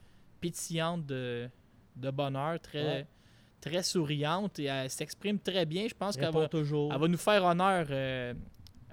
pétillante 0.40 1.06
de, 1.06 1.48
de 1.96 2.10
bonheur, 2.10 2.58
très, 2.60 2.84
Ouais. 2.84 3.06
très 3.60 3.82
souriante 3.82 4.58
et 4.58 4.64
elle 4.64 4.90
s'exprime 4.90 5.38
très 5.38 5.64
bien. 5.66 5.86
Je 5.88 5.94
pense 5.94 6.16
qu'elle 6.16 6.32
va, 6.32 6.48
toujours. 6.48 6.92
elle 6.92 7.00
va 7.00 7.08
nous 7.08 7.16
faire 7.18 7.44
honneur 7.44 7.86
euh, 7.90 8.34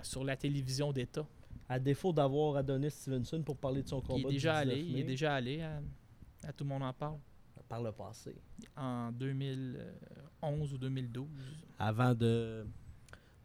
sur 0.04 0.24
la 0.24 0.36
télévision 0.36 0.92
d'État. 0.92 1.26
À 1.68 1.80
défaut 1.80 2.14
d'avoir 2.14 2.58
Adonis 2.58 2.92
Stevenson 2.92 3.42
pour 3.42 3.58
parler 3.58 3.82
de 3.82 3.88
son 3.88 4.02
combat. 4.02 4.20
Il 4.20 4.28
est 4.28 4.32
déjà 4.34 4.64
19 4.64 4.74
allé, 4.78 4.82
il 4.88 5.00
est 5.00 5.04
déjà 5.04 5.34
allé 5.34 5.62
à, 5.62 5.82
à 6.48 6.54
Tout 6.54 6.64
le 6.64 6.70
monde 6.70 6.84
en 6.84 6.94
parle 6.94 7.18
Par 7.68 7.82
le 7.82 7.92
passé. 7.92 8.36
en 8.78 9.12
2011 9.12 10.74
ou 10.74 10.78
2012. 10.78 11.28
Avant 11.80 12.14
de 12.14 12.68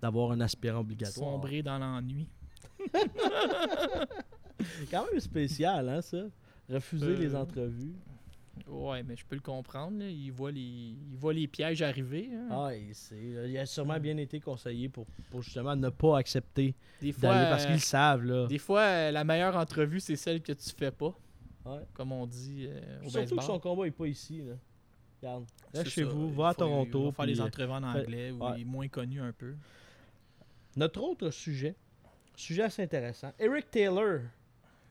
d'avoir 0.03 0.33
un 0.33 0.41
aspirant 0.41 0.81
obligatoire. 0.81 1.31
Sombrer 1.31 1.63
dans 1.63 1.79
l'ennui. 1.79 2.29
quand 4.91 5.07
même 5.11 5.21
spécial, 5.21 5.89
hein, 5.89 6.01
ça? 6.03 6.25
Refuser 6.69 7.07
Euh, 7.07 7.17
les 7.17 7.35
entrevues. 7.35 7.95
Ouais, 8.69 9.03
mais 9.03 9.17
je 9.17 9.25
peux 9.25 9.37
le 9.37 9.41
comprendre. 9.41 9.99
là. 9.99 10.09
Il, 10.09 10.31
voit 10.33 10.51
les, 10.53 10.61
il 10.61 11.17
voit 11.17 11.33
les 11.33 11.47
pièges 11.49 11.83
arriver. 11.83 12.29
hein. 12.35 12.49
Ah, 12.51 12.75
et 12.75 12.91
c'est- 12.93 13.17
il 13.49 13.57
a 13.59 13.65
sûrement 13.67 13.99
bien 13.99 14.17
été 14.19 14.39
conseillé 14.39 14.89
pour, 14.89 15.07
pour 15.31 15.43
justement 15.43 15.75
ne 15.75 15.89
pas 15.89 16.19
accepter 16.19 16.75
des 17.01 17.13
fois, 17.13 17.31
parce 17.31 17.63
euh, 17.63 17.67
qu'ils 17.67 17.75
le 17.77 17.81
savent, 17.81 18.25
là. 18.25 18.47
des 18.47 18.59
fois 18.59 18.81
euh, 18.83 19.11
la 19.13 19.25
meilleure 19.25 19.57
entrevue, 19.57 19.99
c'est 20.01 20.17
celle 20.17 20.43
que 20.43 20.53
tu 20.53 20.71
fais 20.77 20.91
pas, 20.91 21.15
Ouais. 21.65 21.81
comme 21.95 22.13
on 22.13 22.27
dit 22.27 22.67
euh, 22.69 22.81
au 23.05 23.09
Surtout 23.09 23.37
que 23.37 23.43
son 23.45 23.59
combat 23.59 23.85
n'est 23.85 23.91
pas 23.91 24.07
ici, 24.07 24.43
là. 24.43 24.55
regarde, 25.23 25.45
reste 25.75 25.89
chez 25.89 26.05
ça. 26.05 26.09
vous, 26.11 26.29
Il 26.29 26.35
va 26.35 26.49
à 26.49 26.53
il 26.53 26.57
Toronto. 26.57 27.05
va 27.07 27.13
faire 27.13 27.27
les 27.27 27.41
euh, 27.41 27.45
entrevues 27.45 27.73
en 27.73 27.83
anglais, 27.83 28.31
ouais. 28.31 28.51
il 28.57 28.61
est 28.63 28.65
moins 28.65 28.89
connu 28.89 29.21
un 29.21 29.33
peu. 29.33 29.55
Notre 30.77 31.03
autre 31.03 31.31
sujet, 31.31 31.75
sujet 32.37 32.63
assez 32.63 32.83
intéressant. 32.83 33.33
Eric 33.39 33.71
Taylor 33.71 34.21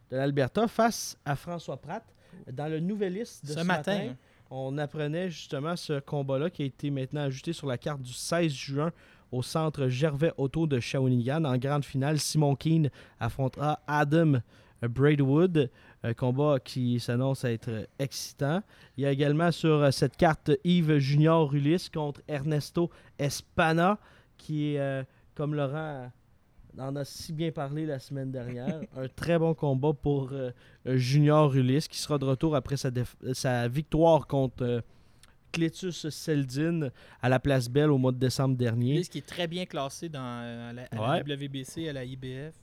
de 0.10 0.18
l'Alberta 0.18 0.68
face 0.68 1.18
à 1.26 1.36
François 1.36 1.78
Pratt. 1.78 2.04
Dans 2.52 2.68
le 2.68 2.80
Nouvelliste 2.80 3.46
de 3.46 3.54
Ce 3.54 3.60
ce, 3.60 3.64
matin, 3.66 3.98
matin, 3.98 4.16
on 4.50 4.78
apprenait 4.78 5.30
justement 5.30 5.76
ce 5.76 6.00
combat-là 6.00 6.50
qui 6.50 6.64
a 6.64 6.66
été 6.66 6.90
maintenant 6.90 7.22
ajouté 7.22 7.54
sur 7.54 7.68
la 7.68 7.78
carte 7.78 8.02
du 8.02 8.14
16 8.14 8.52
juin 8.52 8.92
au 9.32 9.42
centre 9.44 9.88
Gervais 9.88 10.32
Auto 10.38 10.66
de 10.68 10.80
Shawinigan. 10.80 11.44
En 11.46 11.58
grande 11.58 11.86
finale, 11.86 12.20
Simon 12.20 12.56
Keane 12.56 12.90
affrontera 13.20 13.80
Adam 13.88 14.42
Braidwood. 14.82 15.70
Un 16.02 16.14
combat 16.14 16.60
qui 16.64 17.00
s'annonce 17.00 17.44
être 17.44 17.88
excitant. 18.00 18.64
Il 18.96 19.04
y 19.04 19.06
a 19.06 19.12
également 19.12 19.52
sur 19.52 19.94
cette 19.94 20.16
carte 20.16 20.52
Yves 20.64 20.98
Junior 20.98 21.54
Ulysse 21.54 21.90
contre 21.90 22.22
Ernesto 22.28 22.90
Espana, 23.18 24.00
qui 24.38 24.76
est, 24.76 24.80
euh, 24.80 25.04
comme 25.36 25.56
Laurent 25.56 26.10
en 26.78 26.96
a 26.96 27.04
si 27.06 27.34
bien 27.34 27.52
parlé 27.52 27.86
la 27.86 28.00
semaine 28.00 28.32
dernière, 28.32 28.82
un 28.96 29.08
très 29.08 29.38
bon 29.40 29.54
combat 29.54 29.94
pour 29.94 30.30
euh, 30.32 30.52
Junior 30.86 31.54
Ulysse, 31.56 31.88
qui 31.88 31.98
sera 31.98 32.18
de 32.18 32.26
retour 32.26 32.56
après 32.56 32.76
sa, 32.78 33.68
victoire 33.68 34.28
contre 34.28 34.64
euh, 34.64 34.82
Cletus 35.52 36.10
Seldin 36.10 36.90
à 37.22 37.30
la 37.30 37.40
Place 37.40 37.70
Belle 37.70 37.92
au 37.92 37.98
mois 37.98 38.12
de 38.12 38.20
décembre 38.20 38.56
dernier. 38.56 39.04
Ce 39.04 39.10
qui 39.10 39.18
est 39.20 39.26
très 39.28 39.48
bien 39.48 39.66
classé 39.66 40.10
dans 40.10 40.20
euh, 40.22 40.70
à 40.70 40.74
la, 40.74 40.84
à 40.92 41.12
Ouais. 41.12 41.24
la 41.26 41.36
WBC, 41.36 41.90
à 41.90 41.94
la 41.94 42.06
IBF. 42.06 42.54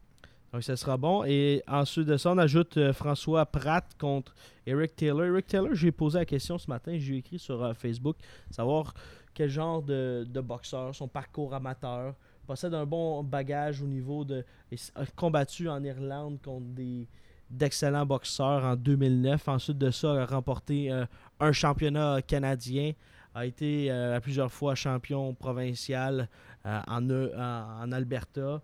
Donc, 0.52 0.62
ça 0.62 0.76
sera 0.76 0.96
bon. 0.96 1.24
Et 1.24 1.62
ensuite 1.66 2.06
de 2.06 2.16
ça, 2.16 2.30
on 2.32 2.38
ajoute 2.38 2.76
euh, 2.76 2.92
François 2.92 3.44
Pratt 3.46 3.84
contre 3.98 4.34
Eric 4.66 4.94
Taylor. 4.96 5.24
Eric 5.24 5.46
Taylor, 5.48 5.74
j'ai 5.74 5.92
posé 5.92 6.18
la 6.18 6.24
question 6.24 6.56
ce 6.58 6.70
matin, 6.70 6.96
j'ai 6.96 7.16
écrit 7.16 7.38
sur 7.38 7.62
euh, 7.62 7.74
Facebook, 7.74 8.16
savoir 8.50 8.94
quel 9.34 9.50
genre 9.50 9.82
de, 9.82 10.26
de 10.28 10.40
boxeur, 10.40 10.94
son 10.94 11.08
parcours 11.08 11.52
amateur, 11.52 12.14
possède 12.46 12.74
un 12.74 12.86
bon 12.86 13.22
bagage 13.22 13.82
au 13.82 13.86
niveau 13.86 14.24
de. 14.24 14.44
s- 14.72 14.92
a 14.94 15.04
combattu 15.06 15.68
en 15.68 15.82
Irlande 15.84 16.38
contre 16.42 16.66
des 16.66 17.08
d'excellents 17.50 18.06
boxeurs 18.06 18.64
en 18.64 18.74
2009. 18.76 19.48
Ensuite 19.48 19.78
de 19.78 19.90
ça, 19.90 20.22
a 20.22 20.26
remporté 20.26 20.90
euh, 20.90 21.04
un 21.38 21.52
championnat 21.52 22.20
canadien, 22.22 22.92
a 23.34 23.46
été 23.46 23.90
euh, 23.90 24.16
à 24.16 24.20
plusieurs 24.20 24.50
fois 24.50 24.74
champion 24.74 25.32
provincial 25.34 26.28
euh, 26.66 26.80
en, 26.88 27.08
euh, 27.10 27.30
en- 27.36 27.92
Alberta. 27.92 28.62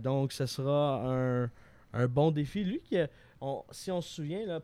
Donc, 0.00 0.32
ce 0.32 0.46
sera 0.46 1.02
un, 1.04 1.50
un 1.92 2.06
bon 2.06 2.30
défi. 2.30 2.64
Lui, 2.64 2.80
qui, 2.80 2.96
si 3.70 3.90
on 3.90 4.00
se 4.00 4.08
souvient, 4.14 4.60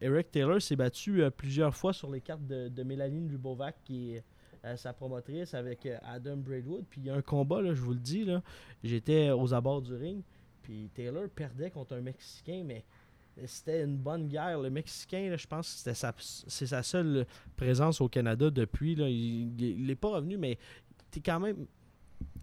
Eric 0.00 0.30
Taylor 0.32 0.60
s'est 0.60 0.74
battu 0.74 1.22
plusieurs 1.36 1.74
fois 1.76 1.92
sur 1.92 2.10
les 2.10 2.20
cartes 2.20 2.44
de, 2.46 2.68
de 2.68 2.82
Mélanie 2.82 3.28
Lubovac, 3.28 3.76
qui 3.84 4.14
est 4.16 4.24
euh, 4.64 4.76
sa 4.76 4.92
promotrice, 4.92 5.54
avec 5.54 5.86
euh, 5.86 5.98
Adam 6.02 6.36
Braidwood. 6.36 6.84
Puis 6.88 7.02
il 7.02 7.06
y 7.06 7.10
a 7.10 7.14
un 7.14 7.22
combat, 7.22 7.62
je 7.62 7.80
vous 7.80 7.92
le 7.92 8.00
dis, 8.00 8.24
là, 8.24 8.42
j'étais 8.82 9.30
aux 9.30 9.52
abords 9.52 9.82
du 9.82 9.94
ring, 9.94 10.22
puis 10.62 10.90
Taylor 10.94 11.28
perdait 11.28 11.70
contre 11.70 11.94
un 11.94 12.00
Mexicain, 12.00 12.62
mais 12.64 12.84
c'était 13.46 13.82
une 13.82 13.96
bonne 13.96 14.28
guerre. 14.28 14.60
Le 14.60 14.70
Mexicain, 14.70 15.34
je 15.36 15.46
pense 15.46 15.68
que 15.68 15.78
c'était 15.78 15.94
sa, 15.94 16.14
c'est 16.18 16.66
sa 16.66 16.82
seule 16.82 17.26
présence 17.56 18.00
au 18.00 18.08
Canada 18.08 18.50
depuis. 18.50 18.92
Il 18.92 19.86
n'est 19.86 19.96
pas 19.96 20.08
revenu, 20.08 20.36
mais 20.36 20.58
il 21.14 21.22
quand 21.22 21.40
même 21.40 21.66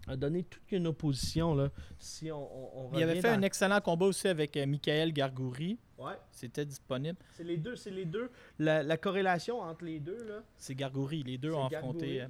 a 0.08 0.16
donné 0.16 0.42
toute 0.42 0.72
une 0.72 0.86
opposition. 0.88 1.54
Là. 1.54 1.70
Si 1.98 2.30
on, 2.32 2.36
on- 2.38 2.90
on 2.94 2.98
Il 2.98 3.02
avait 3.02 3.16
fait 3.20 3.22
dans- 3.32 3.38
un 3.38 3.42
excellent 3.42 3.80
combat 3.80 4.06
aussi 4.06 4.26
avec 4.28 4.56
euh, 4.56 4.66
Michael 4.66 5.12
Gargouri. 5.12 5.78
Ouais, 5.98 6.14
C'était 6.32 6.64
disponible. 6.66 7.18
c'est 7.32 7.44
les 7.44 7.56
deux, 7.56 7.76
c'est 7.76 7.90
les 7.92 8.04
deux. 8.04 8.30
La, 8.58 8.82
la 8.82 8.96
corrélation 8.96 9.60
entre 9.60 9.84
les 9.84 10.00
deux, 10.00 10.24
là. 10.24 10.42
C'est 10.56 10.74
Gargouri. 10.74 11.22
Les 11.22 11.38
deux 11.38 11.52
ont 11.52 11.68
Gargouri. 11.68 11.76
affronté. 11.76 12.22
euh, 12.22 12.26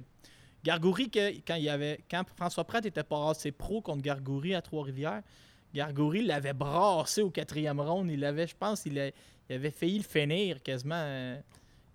Gargouri, 0.63 1.09
que, 1.09 1.31
quand, 1.45 1.55
il 1.55 1.67
avait, 1.69 1.99
quand 2.09 2.23
François 2.37 2.63
Pratt 2.63 2.85
était 2.85 3.03
passé 3.03 3.51
pro 3.51 3.81
contre 3.81 4.01
Gargouri 4.03 4.53
à 4.55 4.61
Trois-Rivières, 4.61 5.23
Gargouri 5.73 6.23
l'avait 6.23 6.53
brassé 6.53 7.21
au 7.23 7.31
quatrième 7.31 7.79
round. 7.79 8.09
Il 8.11 8.23
avait, 8.23 8.45
je 8.47 8.55
pense, 8.55 8.85
il, 8.85 8.99
a- 8.99 9.07
il 9.49 9.55
avait 9.55 9.71
failli 9.71 9.97
le 9.97 10.03
finir 10.03 10.61
quasiment. 10.61 10.93
euh, 10.95 11.39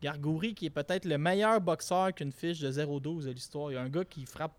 Gargouri, 0.03 0.55
qui 0.55 0.66
est 0.66 0.70
peut-être 0.70 1.05
le 1.07 1.18
meilleur 1.18 1.61
boxeur 1.61 2.12
qu'une 2.14 2.31
fiche 2.33 2.61
de 2.61 2.70
0-12 2.70 3.24
de 3.24 3.31
l'histoire. 3.31 3.70
Il 3.72 3.74
y 3.74 3.76
a 3.76 3.83
un 3.83 3.88
gars 3.88 4.05
qui 4.05 4.24
frappe 4.26 4.55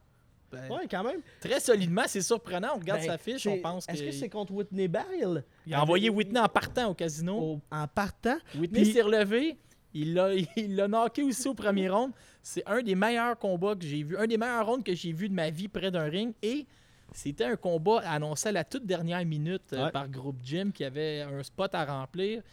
Ouais, 0.54 0.88
quand 0.90 1.04
même. 1.04 1.22
très 1.42 1.60
solidement. 1.60 2.04
C'est 2.08 2.22
surprenant. 2.22 2.70
On 2.76 2.80
regarde 2.80 3.02
Ben, 3.02 3.08
sa 3.08 3.18
fiche, 3.18 3.46
on 3.48 3.60
pense 3.60 3.88
Est-ce 3.90 4.04
que 4.04 4.12
c'est 4.12 4.30
contre 4.30 4.52
Whitney 4.54 4.88
Barrel 4.88 5.44
il 5.66 5.74
a 5.74 5.82
envoyé 5.84 6.10
Whitney 6.10 6.40
en 6.40 6.48
partant 6.48 6.90
au 6.90 6.94
casino. 6.94 7.38
au- 7.38 7.62
en 7.72 7.88
partant 7.88 8.38
Whitney 8.58 8.82
Puis- 8.84 8.92
s'est 8.94 9.02
relevé. 9.02 9.58
Il 9.94 10.14
l'a, 10.14 10.30
il 10.56 10.76
l'a 10.76 10.88
knocké 10.88 11.24
aussi 11.24 11.48
au 11.48 11.54
premier 11.56 11.90
round. 11.90 12.12
C'est 12.44 12.64
un 12.68 12.82
des 12.82 12.94
meilleurs 12.96 13.38
combats 13.40 13.76
que 13.76 13.86
j'ai 13.86 14.04
vu. 14.04 14.18
Un 14.18 14.28
des 14.28 14.38
meilleurs 14.38 14.66
rounds 14.68 14.84
que 14.84 14.94
j'ai 14.94 15.12
vu 15.14 15.30
de 15.30 15.34
ma 15.34 15.50
vie 15.50 15.68
près 15.68 15.90
d'un 15.92 16.04
ring. 16.06 16.34
Et 16.44 16.66
c'était 17.12 17.46
un 17.46 17.56
combat 17.56 18.00
annoncé 18.06 18.50
à 18.50 18.52
la 18.52 18.64
toute 18.64 18.86
dernière 18.86 19.26
minute 19.26 19.74
euh, 19.74 19.90
par 19.90 20.08
Groupe 20.08 20.38
Gym 20.44 20.72
qui 20.72 20.84
avait 20.84 21.22
un 21.22 21.42
spot 21.42 21.74
à 21.74 21.86
remplir. 21.86 22.44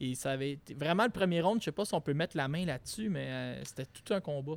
Et 0.00 0.14
ça 0.14 0.32
avait 0.32 0.52
été 0.52 0.72
vraiment 0.74 1.04
le 1.04 1.10
premier 1.10 1.40
round. 1.42 1.60
Je 1.60 1.66
sais 1.66 1.72
pas 1.72 1.84
si 1.84 1.94
on 1.94 2.00
peut 2.00 2.14
mettre 2.14 2.36
la 2.36 2.48
main 2.48 2.64
là-dessus, 2.64 3.08
mais 3.10 3.26
euh, 3.28 3.64
c'était 3.64 3.86
tout 3.86 4.12
un 4.14 4.20
combat. 4.20 4.56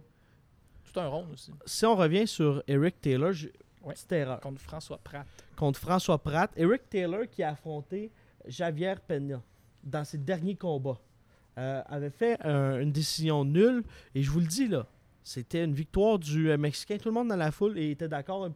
Tout 0.92 1.00
un 1.00 1.08
round 1.08 1.32
aussi. 1.34 1.52
Si 1.66 1.86
on 1.86 1.96
revient 1.96 2.28
sur 2.28 2.64
Eric 2.68 3.00
Taylor, 3.02 3.32
je- 3.32 3.48
Ouais. 3.84 3.94
petite 3.94 4.12
erreur. 4.12 4.40
Contre 4.42 4.62
François 4.62 4.98
Pratt. 4.98 5.26
Contre 5.56 5.80
François 5.80 6.18
Pratt. 6.18 6.52
Eric 6.58 6.90
Taylor 6.90 7.22
qui 7.32 7.44
a 7.44 7.52
affronté 7.52 8.12
Javier 8.46 8.96
Pena 9.08 9.42
dans 9.84 10.04
ses 10.04 10.18
derniers 10.18 10.56
combats. 10.56 11.00
euh, 11.58 11.82
avait 11.88 12.10
fait 12.12 12.38
un- 12.46 12.80
une 12.80 12.92
décision 12.94 13.44
nulle. 13.44 13.84
Et 14.16 14.24
je 14.24 14.32
vous 14.32 14.40
le 14.40 14.46
dis 14.46 14.70
là, 14.70 14.88
c'était 15.24 15.66
une 15.66 15.74
victoire 15.74 16.18
du 16.18 16.50
euh, 16.50 16.58
Mexicain. 16.58 16.96
Tout 16.98 17.10
le 17.10 17.14
monde 17.14 17.28
dans 17.28 17.36
la 17.36 17.52
foule 17.52 17.78
était 17.78 18.08
d'accord. 18.08 18.48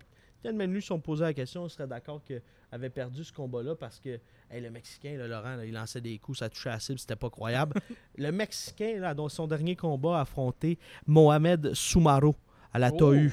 Même 0.46 0.72
lui, 0.74 0.82
si 0.82 0.90
on 0.94 1.02
posait 1.02 1.26
la 1.26 1.34
question, 1.34 1.66
il 1.66 1.70
serait 1.70 1.88
d'accord 1.88 2.24
qu'il 2.24 2.42
avait 2.72 2.90
perdu 2.90 3.26
ce 3.26 3.34
combat-là 3.34 3.76
parce 3.76 4.00
que 4.00 4.18
hey, 4.54 4.62
le 4.62 4.70
Mexicain, 4.70 5.18
là, 5.18 5.28
Laurent, 5.28 5.56
là, 5.56 5.66
il 5.66 5.74
lançait 5.74 6.02
des 6.02 6.18
coups, 6.18 6.40
ça 6.40 6.50
touchait 6.50 6.70
à 6.70 6.74
la 6.74 6.80
cible, 6.80 7.00
c'était 7.00 7.16
pas 7.16 7.30
croyable. 7.30 7.80
le 8.18 8.32
Mexicain, 8.32 9.00
là, 9.00 9.14
dans 9.14 9.30
son 9.30 9.48
dernier 9.48 9.76
combat, 9.76 10.18
a 10.18 10.22
affronté 10.22 10.78
Mohamed 11.08 11.74
Soumaro 11.74 12.36
à 12.74 12.80
la 12.80 12.92
Oh, 12.94 12.98
Tohu. 12.98 13.32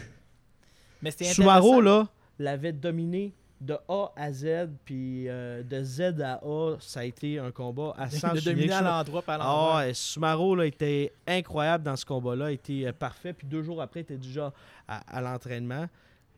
Mais 1.03 1.11
Soumaro, 1.11 1.81
là, 1.81 2.09
l'avait 2.39 2.73
dominé 2.73 3.33
de 3.61 3.77
A 3.89 4.11
à 4.17 4.33
Z, 4.33 4.71
puis 4.85 5.29
euh, 5.29 5.63
de 5.63 5.83
Z 5.83 6.21
à 6.23 6.41
A, 6.43 6.77
ça 6.81 7.01
a 7.01 7.05
été 7.05 7.39
un 7.39 7.51
combat 7.51 7.95
à 7.99 8.09
100 8.09 8.35
de 8.35 8.41
dominer 8.41 8.73
à 8.73 8.81
l'endroit 8.81 9.21
par 9.23 9.39
Ah, 9.41 9.85
l'endroit. 10.17 10.57
là, 10.57 10.67
était 10.67 11.13
incroyable 11.27 11.85
dans 11.85 11.97
ce 11.97 12.07
combat-là, 12.07 12.53
était 12.53 12.87
euh, 12.87 12.93
parfait. 12.93 13.35
Puis 13.35 13.47
deux 13.47 13.63
jours 13.63 13.83
après, 13.83 14.01
il 14.01 14.03
était 14.05 14.17
déjà 14.17 14.53
à, 14.89 15.19
à 15.19 15.21
l'entraînement. 15.21 15.87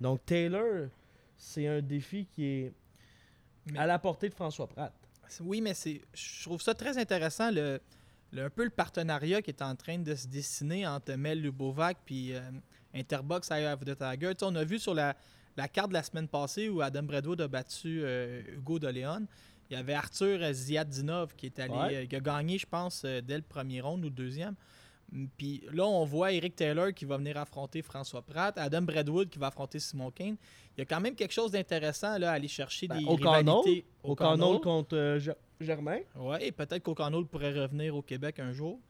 Donc 0.01 0.25
Taylor, 0.27 0.89
c'est 1.37 1.69
un 1.69 1.81
défi 1.81 2.27
qui 2.35 2.45
est 2.45 2.73
Mais- 3.67 3.79
à 3.79 3.87
la 3.87 3.99
portée 3.99 4.29
de 4.29 4.35
François 4.35 4.67
Pratt. 4.67 4.93
Oui, 5.41 5.61
mais 5.61 5.75
c'est, 5.75 6.01
je 6.15 6.43
trouve 6.45 6.61
ça 6.61 6.75
très 6.75 6.99
intéressant, 6.99 7.51
le, 7.51 7.81
le- 8.33 8.45
un 8.45 8.51
peu 8.51 8.65
le 8.65 8.71
partenariat 8.71 9.41
qui 9.41 9.51
est 9.51 9.63
en 9.63 9.75
train 9.77 9.99
de 9.99 10.15
se 10.15 10.27
dessiner 10.27 10.87
entre 10.87 11.13
Mel 11.15 11.41
Lubovac 11.41 11.99
puis 12.05 12.35
euh, 12.35 12.41
Interbox 12.95 13.51
Eye 13.51 13.67
of 13.73 13.81
the 13.85 13.97
Tiger. 13.97 14.33
On 14.43 14.55
a 14.57 14.65
vu 14.65 14.79
sur 14.79 14.95
la, 14.95 15.15
la 15.57 15.69
carte 15.69 15.89
de 15.89 15.95
la 15.95 16.03
semaine 16.03 16.29
passée 16.29 16.69
où 16.69 16.83
Adam 16.83 17.03
Bradwood 17.05 17.41
a 17.41 17.49
battu 17.49 18.03
euh, 18.03 18.43
Hugo 18.57 18.79
de 18.79 18.89
Léon. 18.89 19.27
Il 19.71 19.75
y 19.75 19.77
avait 19.77 19.95
Arthur 19.95 20.53
Ziadinov 20.53 21.35
qui 21.35 21.47
est 21.47 21.59
allé, 21.59 21.73
Ouais. 21.73 21.97
euh, 21.97 22.07
qui 22.07 22.17
a 22.17 22.21
gagné, 22.21 22.59
je 22.59 22.67
pense, 22.67 23.05
dès 23.05 23.37
le 23.37 23.43
premier 23.43 23.81
round 23.81 24.01
ou 24.05 24.09
le 24.09 24.15
deuxième. 24.15 24.55
Puis 25.37 25.63
là, 25.73 25.85
on 25.85 26.05
voit 26.07 26.33
Eric 26.33 26.57
Taylor 26.57 26.93
qui 26.95 27.05
va 27.05 27.19
venir 27.19 27.37
affronter 27.37 27.83
François 27.83 28.23
Pratt, 28.23 28.57
Adam 28.57 28.81
Bradwood 28.83 29.29
qui 29.29 29.39
va 29.39 29.49
affronter 29.49 29.79
Simon 29.79 30.11
Kane. 30.11 30.37
Il 30.77 30.81
y 30.81 30.83
a 30.83 30.85
quand 30.87 31.01
même 31.01 31.15
quelque 31.15 31.33
chose 31.33 31.51
d'intéressant 31.51 32.17
là, 32.19 32.31
à 32.31 32.35
aller 32.35 32.49
chercher 32.49 32.89
Ben, 32.89 32.99
des 32.99 33.05
rivalités. 33.05 33.85
Au 34.03 34.13
O'Connell. 34.13 34.39
Connell 34.41 34.61
contre 34.63 34.97
euh, 34.97 35.19
Ger- 35.19 35.37
Germain. 35.61 35.99
Oui, 36.17 36.37
et 36.41 36.51
peut-être 36.51 36.83
qu'O'Connell 36.83 37.27
pourrait 37.27 37.53
revenir 37.53 37.95
au 37.95 38.01
Québec 38.03 38.39
un 38.39 38.53
jour. 38.53 38.81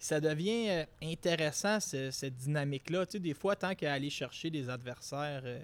Ça 0.00 0.20
devient 0.20 0.68
euh, 0.70 0.84
intéressant, 1.02 1.78
ce- 1.80 2.10
cette 2.10 2.34
dynamique-là. 2.36 3.06
Tu 3.06 3.12
sais, 3.12 3.18
des 3.20 3.34
fois, 3.34 3.54
tant 3.54 3.74
qu'à 3.76 3.92
aller 3.92 4.10
chercher 4.10 4.50
des 4.50 4.68
adversaires 4.68 5.42
euh, 5.44 5.60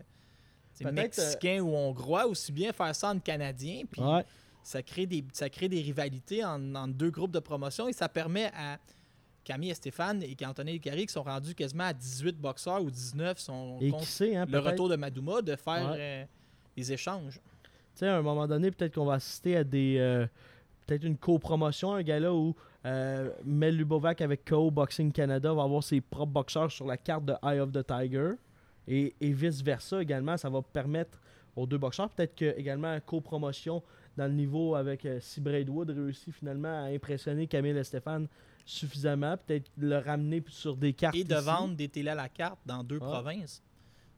mexicains 0.92 1.60
ou 1.60 1.74
hongrois, 1.74 2.26
aussi 2.26 2.52
bien 2.52 2.72
faire 2.72 2.94
ça 2.94 3.10
en 3.10 3.18
Canadien, 3.18 3.82
puis 3.90 4.00
Ouais. 4.00 4.24
ça, 4.62 4.82
crée 4.82 5.06
des, 5.06 5.24
ça 5.32 5.48
crée 5.48 5.68
des 5.68 5.80
rivalités 5.80 6.44
en, 6.44 6.74
en 6.74 6.88
deux 6.88 7.10
groupes 7.10 7.30
de 7.32 7.38
promotion 7.40 7.88
et 7.88 7.92
ça 7.92 8.08
permet 8.08 8.50
à 8.56 8.78
Camille 9.44 9.70
et 9.70 9.74
Stéphane 9.74 10.22
et 10.22 10.36
Anthony 10.46 10.80
Carré, 10.80 11.06
qui 11.06 11.12
sont 11.12 11.22
rendus 11.22 11.54
quasiment 11.54 11.84
à 11.84 11.92
18 11.92 12.36
boxeurs 12.38 12.82
ou 12.82 12.90
19, 12.90 13.38
sont 13.38 13.78
Et 13.80 13.92
qui 13.92 14.06
sait, 14.06 14.34
hein, 14.36 14.46
le 14.48 14.58
retour 14.58 14.88
de 14.88 14.96
Madouma, 14.96 15.42
de 15.42 15.54
faire 15.56 15.90
Ouais. 15.92 15.96
euh, 15.98 16.24
des 16.76 16.92
échanges. 16.92 17.34
tu 17.64 17.70
sais, 18.00 18.08
à 18.08 18.16
un 18.16 18.22
moment 18.22 18.46
donné, 18.48 18.70
peut-être 18.70 18.94
qu'on 18.94 19.04
va 19.04 19.14
assister 19.14 19.56
à 19.56 19.64
des. 19.64 19.96
euh, 19.98 20.26
peut-être 20.86 21.04
une 21.04 21.16
co-promotion, 21.16 21.94
un 21.94 22.02
gars-là 22.02 22.32
où 22.34 22.54
euh, 22.86 23.30
Mel 23.44 23.76
Lubovac 23.76 24.20
avec 24.20 24.44
KO 24.44 24.70
Boxing 24.70 25.12
Canada 25.12 25.52
va 25.54 25.62
avoir 25.62 25.82
ses 25.82 26.00
propres 26.00 26.32
boxeurs 26.32 26.70
sur 26.70 26.86
la 26.86 26.96
carte 26.98 27.24
de 27.24 27.34
Eye 27.42 27.60
of 27.60 27.72
the 27.72 27.86
Tiger. 27.86 28.32
Et, 28.86 29.14
et 29.20 29.32
vice-versa 29.32 30.02
également, 30.02 30.36
ça 30.36 30.50
va 30.50 30.60
permettre 30.60 31.18
aux 31.56 31.66
deux 31.66 31.78
boxeurs, 31.78 32.10
peut-être 32.10 32.34
que 32.34 32.58
également 32.58 32.88
une 32.92 33.00
co-promotion 33.00 33.82
dans 34.16 34.26
le 34.26 34.32
niveau 34.34 34.74
avec 34.74 35.06
euh, 35.06 35.18
si 35.20 35.40
Braidwood 35.40 35.88
réussit 35.90 36.34
finalement 36.34 36.68
à 36.84 36.88
impressionner 36.88 37.46
Camille 37.46 37.76
et 37.78 37.84
Stéphane 37.84 38.26
suffisamment, 38.64 39.36
peut-être 39.36 39.70
le 39.78 39.98
ramener 39.98 40.42
sur 40.48 40.76
des 40.76 40.92
cartes. 40.92 41.14
Et 41.16 41.24
de 41.24 41.34
ici. 41.34 41.44
vendre 41.44 41.74
des 41.76 41.88
télés 41.88 42.10
à 42.10 42.14
la 42.14 42.28
carte 42.28 42.58
dans 42.64 42.82
deux 42.82 42.98
Ah. 43.02 43.04
provinces. 43.20 43.62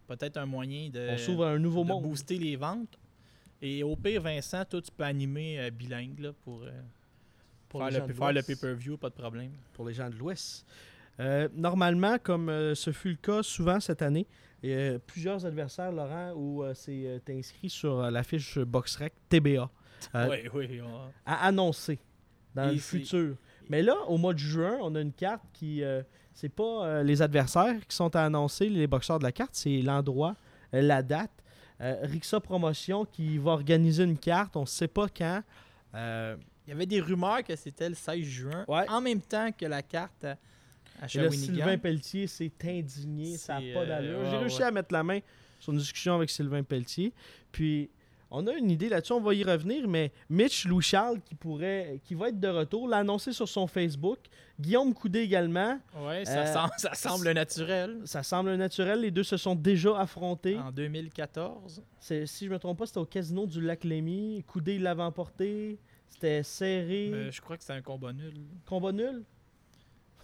Peut-être 0.06 0.36
un 0.36 0.46
moyen 0.46 0.88
de, 0.88 1.08
On 1.14 1.18
s'ouvre 1.18 1.46
un 1.46 1.58
nouveau 1.58 1.82
de 1.82 1.88
monde. 1.88 2.02
booster 2.04 2.38
les 2.38 2.56
ventes. 2.56 2.96
Et 3.60 3.82
au 3.82 3.96
pire, 3.96 4.22
Vincent, 4.22 4.64
toi, 4.64 4.80
tu 4.80 4.90
peux 4.92 5.02
animer 5.04 5.58
euh, 5.58 5.70
bilingue 5.70 6.18
là, 6.20 6.32
pour, 6.44 6.62
euh, 6.62 6.70
Pour 7.68 7.80
faire, 7.80 7.90
les 7.90 8.06
le, 8.06 8.14
faire 8.14 8.32
le 8.32 8.42
pay-per-view, 8.42 8.96
pas 8.98 9.08
de 9.10 9.14
problème. 9.14 9.50
pour 9.72 9.86
les 9.88 9.94
gens 9.94 10.08
de 10.08 10.14
l'Ouest. 10.14 10.64
Euh, 11.18 11.48
normalement, 11.54 12.18
comme 12.22 12.48
euh, 12.50 12.74
ce 12.74 12.92
fut 12.92 13.08
le 13.10 13.16
cas 13.16 13.42
souvent 13.42 13.80
cette 13.80 14.02
année, 14.02 14.26
il 14.62 14.70
y 14.70 14.74
a 14.74 14.98
plusieurs 14.98 15.44
adversaires, 15.46 15.90
Laurent, 15.90 16.32
où 16.36 16.62
euh, 16.62 16.74
c'est 16.74 17.06
euh, 17.06 17.18
t'es 17.24 17.36
inscrit 17.38 17.70
sur 17.70 17.98
euh, 18.00 18.10
la 18.10 18.22
fiche 18.22 18.58
BoxRec 18.58 19.12
TBA 19.28 19.68
Euh, 20.14 20.28
oui, 20.52 20.68
oui. 20.68 20.80
on- 20.82 21.10
à 21.24 21.46
annoncer 21.46 21.98
dans 22.54 22.68
Et 22.68 22.74
le 22.74 22.78
futur. 22.80 23.36
Mais 23.68 23.82
là, 23.82 23.96
au 24.08 24.16
mois 24.18 24.32
de 24.34 24.38
juin, 24.38 24.78
on 24.82 24.94
a 24.94 25.00
une 25.00 25.12
carte 25.12 25.42
qui. 25.52 25.82
euh, 25.82 26.02
c'est 26.32 26.50
pas 26.50 26.84
euh, 26.86 27.02
les 27.02 27.22
adversaires 27.22 27.74
qui 27.88 27.96
sont 27.96 28.14
à 28.14 28.22
annoncer, 28.24 28.68
les 28.68 28.86
boxeurs 28.86 29.18
de 29.18 29.24
la 29.24 29.32
carte, 29.32 29.52
c'est 29.54 29.80
l'endroit, 29.80 30.36
euh, 30.74 30.82
la 30.82 31.02
date. 31.02 31.30
Euh, 31.80 31.96
Rixa 32.02 32.40
Promotion 32.40 33.04
qui 33.06 33.38
va 33.38 33.52
organiser 33.52 34.04
une 34.04 34.18
carte, 34.18 34.54
on 34.56 34.62
ne 34.62 34.66
sait 34.66 34.88
pas 34.88 35.06
quand. 35.08 35.42
Il 35.94 36.36
y 36.68 36.72
avait 36.72 36.86
des 36.86 37.00
rumeurs 37.00 37.42
que 37.44 37.54
c'était 37.56 37.88
le 37.88 37.94
16 37.94 38.20
juin, 38.22 38.64
Ouais. 38.68 38.86
en 38.88 39.00
même 39.00 39.20
temps 39.20 39.50
que 39.52 39.64
la 39.66 39.82
carte 39.82 40.24
à, 40.24 40.30
à 40.30 40.34
Et 40.34 41.00
là, 41.00 41.08
Shawinigan. 41.08 41.54
Sylvain 41.54 41.78
Pelletier 41.78 42.26
s'est 42.26 42.52
indigné, 42.64 43.36
ça 43.36 43.60
n'a 43.60 43.72
pas 43.74 43.86
d'allure. 43.86 44.18
ouais, 44.20 44.30
J'ai 44.30 44.36
réussi 44.36 44.58
ouais. 44.58 44.64
à 44.64 44.70
mettre 44.70 44.92
la 44.92 45.02
main 45.02 45.20
sur 45.58 45.72
une 45.72 45.78
discussion 45.78 46.14
avec 46.16 46.28
Sylvain 46.30 46.62
Pelletier. 46.62 47.12
Puis, 47.52 47.88
on 48.30 48.46
a 48.46 48.52
une 48.54 48.70
idée 48.70 48.88
là-dessus, 48.88 49.12
on 49.12 49.20
va 49.20 49.34
y 49.34 49.44
revenir, 49.44 49.86
mais 49.88 50.10
Mitch 50.28 50.66
Louis-Charles, 50.66 51.20
qui, 51.22 51.34
pourrait, 51.34 52.00
qui 52.04 52.14
va 52.14 52.28
être 52.28 52.40
de 52.40 52.48
retour, 52.48 52.88
l'a 52.88 52.98
annoncé 52.98 53.32
sur 53.32 53.48
son 53.48 53.66
Facebook. 53.66 54.18
Guillaume 54.60 54.92
Coudé 54.94 55.20
également. 55.20 55.78
Ouais, 56.00 56.24
ça, 56.24 56.40
Euh, 56.42 56.52
semble, 56.52 56.72
ça 56.78 56.94
semble 56.94 57.30
naturel. 57.32 58.00
Ça 58.04 58.22
semble 58.22 58.54
naturel, 58.56 59.00
les 59.02 59.10
deux 59.10 59.22
se 59.22 59.36
sont 59.36 59.54
déjà 59.54 59.98
affrontés. 60.00 60.58
En 60.58 60.72
2014. 60.72 61.82
C'est- 62.00 62.26
Si 62.26 62.46
je 62.46 62.50
me 62.50 62.58
trompe 62.58 62.78
pas, 62.78 62.86
c'était 62.86 62.98
au 63.00 63.04
casino 63.06 63.46
du 63.46 63.60
Lac 63.60 63.84
Lémy. 63.84 64.42
Coudé, 64.46 64.74
il 64.76 64.82
l'avait 64.82 65.02
emporté. 65.02 65.78
C'était 66.08 66.42
serré. 66.42 67.10
Mais 67.12 67.30
je 67.30 67.40
crois 67.40 67.56
que 67.56 67.62
c'était 67.62 67.74
un 67.74 67.82
combat 67.82 68.12
nul. 68.12 68.32
Combat 68.64 68.92
nul? 68.92 69.22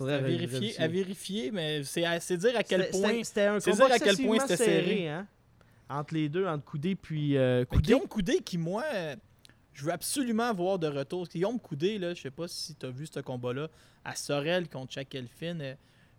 à 0.01 0.19
vérifier, 0.19 0.81
à 0.81 0.89
vérifier, 0.89 1.51
mais 1.53 1.85
c'est 1.85 2.37
dire 2.37 2.57
à 2.57 2.65
quel 2.65 2.91
point. 2.91 3.23
C'était 3.23 3.43
un 3.43 3.61
combat 3.61 3.87
dire 3.87 3.93
à 3.95 3.99
quel 4.01 4.17
point 4.17 4.39
c'était 4.41 4.57
serré. 4.57 5.09
hein, 5.09 5.27
entre 5.99 6.15
les 6.15 6.29
deux, 6.29 6.47
entre 6.47 6.65
Coudé 6.65 6.95
puis 6.95 7.37
euh, 7.37 7.65
Coudé. 7.65 7.83
Guillaume 7.83 8.09
Coudé, 8.09 8.39
qui 8.41 8.59
moi, 8.59 8.85
euh, 8.95 9.17
je 9.73 9.85
veux 9.85 9.93
absolument 9.93 10.53
voir 10.55 10.79
de 10.79 10.87
retour. 10.87 11.27
Guillaume 11.27 11.59
Coudé, 11.61 11.99
là, 11.99 12.15
je 12.15 12.23
sais 12.23 12.31
pas 12.31 12.49
si 12.49 12.75
tu 12.75 12.87
as 12.87 12.91
vu 12.91 13.07
ce 13.07 13.21
combat-là, 13.21 13.69
à 14.05 14.15
Sorel 14.15 14.69
contre 14.69 14.99
Elfin. 15.13 15.61
euh, 15.61 15.75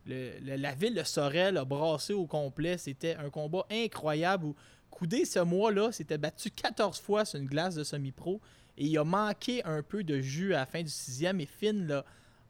le- 0.05 0.33
le- 0.41 0.55
la 0.57 0.73
ville 0.75 0.95
de 0.95 1.03
Sorel 1.03 1.57
a 1.57 1.63
brassé 1.65 2.13
au 2.13 2.25
complet. 2.25 2.77
C'était 2.77 3.15
un 3.15 3.29
combat 3.29 3.65
incroyable 3.71 4.45
où 4.47 4.55
Coudé, 4.89 5.25
ce 5.25 5.39
mois-là, 5.39 5.91
s'était 5.91 6.17
battu 6.17 6.51
14 6.51 6.99
fois 6.99 7.25
sur 7.25 7.39
une 7.39 7.47
glace 7.47 7.73
de 7.75 7.83
semi-pro 7.83 8.39
et 8.77 8.85
il 8.85 8.97
a 8.97 9.03
manqué 9.03 9.63
un 9.65 9.81
peu 9.81 10.03
de 10.03 10.19
jus 10.19 10.53
à 10.53 10.59
la 10.59 10.65
fin 10.65 10.83
du 10.83 10.89
sixième 10.89 11.39
et 11.41 11.45
Finn 11.45 11.87
là, 11.87 12.05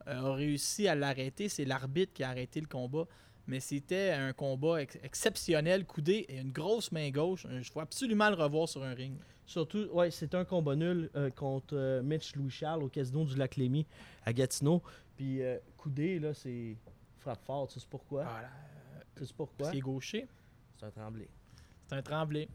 euh, 0.08 0.32
a 0.32 0.34
réussi 0.34 0.88
à 0.88 0.96
l'arrêter. 0.96 1.48
C'est 1.48 1.64
l'arbitre 1.64 2.12
qui 2.14 2.24
a 2.24 2.30
arrêté 2.30 2.60
le 2.60 2.68
combat. 2.68 3.06
Mais 3.48 3.60
c'était 3.60 4.12
un 4.12 4.32
combat 4.34 4.82
ex- 4.82 4.98
exceptionnel. 5.04 5.86
Coudé 5.86 6.26
et 6.30 6.38
une 6.40 6.52
grosse 6.52 6.92
main 6.92 7.10
gauche. 7.10 7.46
Euh, 7.50 7.62
Je 7.62 7.72
veux 7.74 7.82
absolument 7.82 8.30
le 8.30 8.36
revoir 8.36 8.70
sur 8.70 8.84
un 8.84 8.94
ring. 8.94 9.18
Surtout, 9.46 9.90
ouais, 9.92 10.10
c'était 10.12 10.38
un 10.38 10.46
combat 10.46 10.76
nul 10.76 11.10
euh, 11.16 11.30
contre 11.30 11.76
euh, 11.76 12.02
Mitch 12.02 12.36
Louis-Charles 12.36 12.82
au 12.84 12.88
casino 12.90 13.26
du 13.26 13.36
Lac 13.36 13.58
Lémy 13.58 13.86
à 14.26 14.32
Gatineau. 14.32 14.82
Puis 15.18 15.42
euh, 15.42 15.58
Coudé, 15.78 16.20
là, 16.20 16.34
c'est 16.34 16.78
frappe 17.20 17.44
fort. 17.46 17.68
Tu 17.68 17.80
sais 17.80 17.88
pourquoi? 17.90 18.24
Voilà. 18.24 18.50
Tu 19.18 19.26
sais 19.26 19.34
pourquoi? 19.36 19.70
C'est 19.72 19.80
gaucher. 19.80 20.28
C'est 20.80 20.86
un 20.86 20.92
tremblé. 20.92 21.28
C'est 21.88 21.96
un 21.96 22.02
tremblé. 22.02 22.48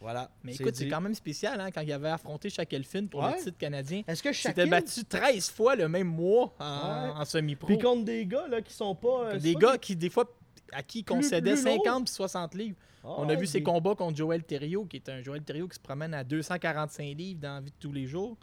Voilà. 0.00 0.30
Mais 0.42 0.54
écoute, 0.54 0.74
c'est 0.76 0.88
quand 0.88 1.00
même 1.00 1.14
spécial 1.14 1.58
hein, 1.60 1.70
quand 1.70 1.80
il 1.80 1.92
avait 1.92 2.10
affronté 2.10 2.48
Elfin 2.70 3.06
pour 3.06 3.22
Ouais. 3.22 3.32
le 3.38 3.42
titre 3.42 3.56
canadien. 3.58 4.02
Est-ce 4.06 4.22
que 4.22 4.28
Il 4.28 4.34
s'était 4.34 4.62
chacun... 4.62 4.70
battu 4.70 5.04
13 5.04 5.50
fois 5.50 5.76
le 5.76 5.88
même 5.88 6.08
mois 6.08 6.54
en, 6.58 6.64
Ouais. 6.64 7.10
en 7.16 7.24
semi-pro. 7.24 7.66
Puis 7.66 7.78
contre 7.78 8.04
des 8.04 8.26
gars 8.26 8.46
là, 8.48 8.60
qui 8.60 8.72
sont 8.74 8.94
pas... 8.94 9.30
euh, 9.32 9.38
Des 9.38 9.54
pas 9.54 9.60
gars 9.60 9.78
qui, 9.78 9.96
des 9.96 10.10
fois, 10.10 10.24
à 10.72 10.82
qui 10.82 11.04
concédait 11.04 11.54
plus 11.54 11.64
lourds. 11.64 11.84
50 11.84 12.04
puis 12.06 12.14
60 12.14 12.54
livres. 12.54 12.76
Ah 13.02 13.08
On 13.18 13.24
a 13.24 13.26
ouais, 13.28 13.36
vu 13.36 13.46
ses 13.46 13.62
combats 13.62 13.94
contre 13.94 14.16
Joël 14.16 14.42
Thériault, 14.44 14.84
qui 14.86 14.96
est 14.96 15.08
un 15.08 15.22
Joël 15.22 15.42
Thériault 15.42 15.68
qui 15.68 15.76
se 15.76 15.80
promène 15.80 16.12
à 16.14 16.24
245 16.24 17.02
livres 17.16 17.40
dans 17.40 17.54
la 17.54 17.60
vie 17.60 17.70
de 17.70 17.76
tous 17.78 17.92
les 17.92 18.06
jours. 18.06 18.36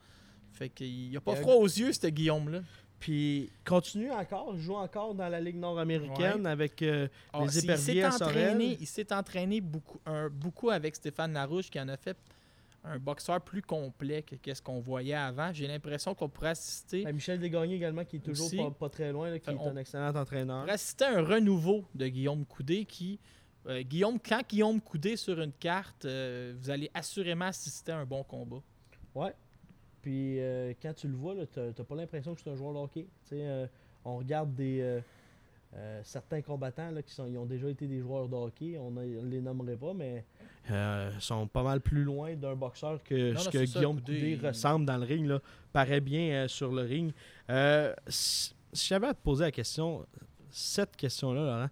Fait 0.54 0.70
qu'il 0.70 1.16
a 1.16 1.22
pas 1.22 1.34
a- 1.34 1.36
froid 1.38 1.56
aux 1.56 1.66
yeux, 1.68 1.92
ce 1.94 2.08
Guillaume-là. 2.08 2.62
Puis 3.02 3.52
continue 3.66 4.12
encore, 4.12 4.56
joue 4.58 4.76
encore 4.76 5.14
dans 5.16 5.28
la 5.28 5.42
Ligue 5.42 5.58
nord-américaine 5.58 6.46
avec 6.46 6.82
euh, 6.84 7.08
Ah, 7.34 7.42
les 7.44 7.58
éperviers 7.60 8.04
à 8.04 8.12
Sorel. 8.12 8.62
il 8.80 8.86
s'est 8.88 9.12
entraîné 9.12 9.60
beaucoup, 9.60 10.00
un- 10.06 10.30
beaucoup 10.30 10.70
avec 10.70 10.96
Stéphane 10.96 11.34
Larouche 11.34 11.70
qui 11.72 11.80
en 11.80 11.90
a 11.90 11.98
fait 11.98 12.16
un 12.84 13.00
boxeur 13.00 13.42
plus 13.42 13.62
complet 13.64 14.22
que 14.22 14.36
qu'est-ce 14.36 14.62
qu'on 14.62 14.80
voyait 14.80 15.16
avant. 15.16 15.52
J'ai 15.52 15.66
l'impression 15.68 16.14
qu'on 16.16 16.30
pourrait 16.30 16.50
assister, 16.52 17.04
Ben, 17.04 17.14
Michel 17.14 17.40
Desgagnés 17.40 17.76
également, 17.76 18.06
qui 18.06 18.18
est 18.18 18.20
toujours 18.20 18.46
Aussi. 18.46 18.58
pas, 18.58 18.70
pas 18.72 18.90
très 18.90 19.12
loin, 19.12 19.30
là, 19.32 19.40
qui 19.40 19.50
est 19.50 19.56
on- 19.60 19.70
un 19.72 19.78
excellent 19.78 20.16
entraîneur. 20.16 20.62
pourrait 20.62 20.74
assister 20.74 21.06
à 21.06 21.18
un 21.18 21.24
renouveau 21.24 21.84
de 21.96 22.08
Guillaume 22.08 22.46
Coudé 22.46 22.86
qui 22.86 23.20
euh, 23.68 23.82
Guillaume, 23.84 24.18
quand 24.20 24.42
Guillaume 24.48 24.80
Coudé 24.82 25.16
sur 25.16 25.40
une 25.40 25.52
carte, 25.54 26.06
euh, 26.06 26.56
vous 26.60 26.70
allez 26.72 26.90
assurément 26.96 27.46
assister 27.46 27.92
à 27.92 27.98
un 28.00 28.06
bon 28.06 28.24
combat. 28.24 28.62
Ouais. 29.14 29.34
Puis 30.02 30.40
euh, 30.40 30.74
quand 30.82 30.94
tu 30.94 31.08
le 31.08 31.16
vois, 31.16 31.36
t'as 31.52 31.72
t'as 31.72 31.84
pas 31.84 31.96
l'impression 31.96 32.34
que 32.36 32.42
c'est 32.42 32.50
un 32.50 32.56
joueur 32.56 32.74
de 32.74 32.80
hockey. 32.80 33.08
Tu 33.28 33.36
euh, 33.36 33.68
on 34.04 34.18
regarde 34.18 34.54
des 34.56 35.02
euh, 35.76 36.02
certains 36.04 36.42
combattants 36.42 36.90
là, 36.92 37.02
qui 37.04 37.14
sont, 37.14 37.28
ils 37.28 37.38
ont 37.38 37.46
déjà 37.46 37.70
été 37.70 37.88
des 37.88 38.00
joueurs 38.02 38.28
de 38.28 38.36
hockey. 38.36 38.78
On 38.80 38.92
ne 38.92 39.22
les 39.26 39.42
nommerait 39.42 39.78
pas, 39.78 39.94
mais 39.94 40.26
euh, 40.72 41.12
sont 41.20 41.48
pas 41.48 41.64
mal 41.64 41.82
plus 41.82 42.04
loin 42.04 42.36
d'un 42.36 42.56
boxeur 42.56 43.02
que 43.04 43.34
Non, 43.34 43.40
ce 43.40 43.46
non, 43.46 43.52
que 43.52 43.66
ça, 43.66 43.80
Guillaume 43.80 44.00
Coudé, 44.00 44.14
Coudé 44.16 44.32
il- 44.32 44.48
ressemble 44.48 44.86
dans 44.86 44.98
le 44.98 45.06
ring. 45.06 45.28
Là, 45.28 45.40
paraît 45.72 46.02
bien 46.02 46.48
sur 46.48 46.72
le 46.72 46.82
ring. 46.82 47.14
Si 48.08 48.54
j'avais 48.74 49.08
à 49.08 49.14
te 49.14 49.22
poser 49.22 49.46
la 49.46 49.52
question, 49.52 50.06
cette 50.50 50.96
question-là, 50.96 51.42
Laurent, 51.46 51.70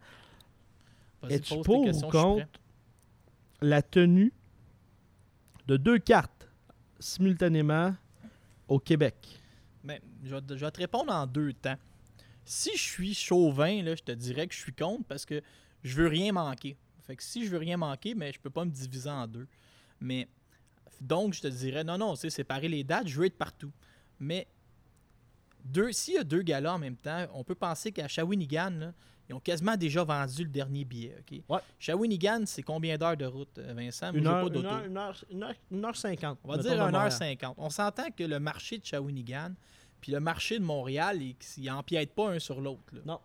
Es-tu 1.30 1.60
pour 1.62 1.82
ou 1.82 2.02
contre 2.10 2.46
la 3.62 3.82
tenue 3.82 4.32
de 5.68 5.76
deux 5.78 6.00
cartes 6.00 6.48
simultanément 7.00 7.94
au 8.70 8.80
Québec? 8.80 9.16
Ben, 9.84 10.00
je, 10.24 10.36
vais, 10.36 10.72
te- 10.72 10.78
répondre 10.78 11.12
en 11.12 11.26
deux 11.26 11.54
temps. 11.54 11.78
Si 12.46 12.72
je 12.76 12.82
suis 12.82 13.14
chauvin, 13.14 13.84
je 13.84 14.02
te 14.02 14.12
dirais 14.12 14.48
que 14.48 14.54
je 14.54 14.60
suis 14.60 14.74
contre 14.74 15.04
parce 15.06 15.26
que 15.26 15.42
je 15.84 15.96
veux 15.96 16.08
rien 16.08 16.32
manquer. 16.32 16.78
Fait 17.06 17.16
que 17.16 17.24
si 17.24 17.46
je 17.46 17.50
veux 17.50 17.58
rien 17.58 17.78
manquer, 17.78 18.16
mais 18.16 18.32
je 18.32 18.40
peux 18.40 18.50
pas 18.50 18.66
me 18.66 18.72
diviser 18.72 19.10
en 19.10 19.28
deux. 19.28 19.48
Mais 20.00 20.28
donc 21.02 21.34
je 21.34 21.42
te 21.42 21.48
dirais 21.48 21.84
non, 21.84 21.98
non, 21.98 22.16
sais, 22.16 22.30
séparer 22.30 22.68
les 22.68 22.84
dates, 22.84 23.08
je 23.08 23.20
veux 23.20 23.26
être 23.26 23.38
partout. 23.38 23.72
Mais 24.20 24.48
deux, 25.64 25.92
s'il 25.92 26.16
y 26.16 26.18
a 26.18 26.24
deux 26.24 26.42
galas 26.42 26.74
en 26.74 26.80
même 26.80 26.98
temps, 26.98 27.26
on 27.34 27.44
peut 27.44 27.56
penser 27.56 27.92
qu'à 27.92 28.08
Shawinigan, 28.08 28.72
là, 28.72 28.94
ils 29.30 29.36
ont 29.36 29.39
quasiment 29.39 29.78
déjà 29.78 30.04
vendu 30.04 30.44
le 30.44 30.50
dernier 30.50 30.84
billet. 30.84 31.15
ok? 31.20 31.42
Ouais. 31.48 31.60
Shawinigan, 31.78 32.42
c'est 32.46 32.63
combien 32.63 32.98
d'heures 32.98 33.18
de 33.18 33.26
route, 33.26 33.58
euh, 33.60 33.74
Vincent? 33.74 34.12
Une 34.13 34.26
heure, 34.26 34.50
pas 34.50 34.60
une, 34.60 34.65
heure, 34.65 34.84
une, 34.86 34.98
heure, 34.98 35.26
une, 35.30 35.44
heure, 35.44 35.54
une 35.72 35.86
heure 35.86 35.96
cinquante. 35.96 36.39
On 36.44 36.50
va 36.50 36.58
dire 36.58 36.72
de 36.74 36.92
Montréal. 36.92 37.10
1h50. 37.10 37.54
On 37.58 37.70
s'entend 37.70 38.10
que 38.12 38.24
le 38.24 38.39
marché 38.39 38.80
de 38.80 38.86
Shawinigan 38.86 39.54
puis 40.02 40.12
le 40.12 40.20
marché 40.20 40.60
de 40.60 40.63
Montréal, 40.63 41.22
ils 41.22 41.36
il 41.58 41.72
empiètent 41.72 42.13
pas 42.13 42.30
un 42.32 42.39
sur 42.39 42.62
l'autre. 42.62 42.94
Non. 43.06 43.20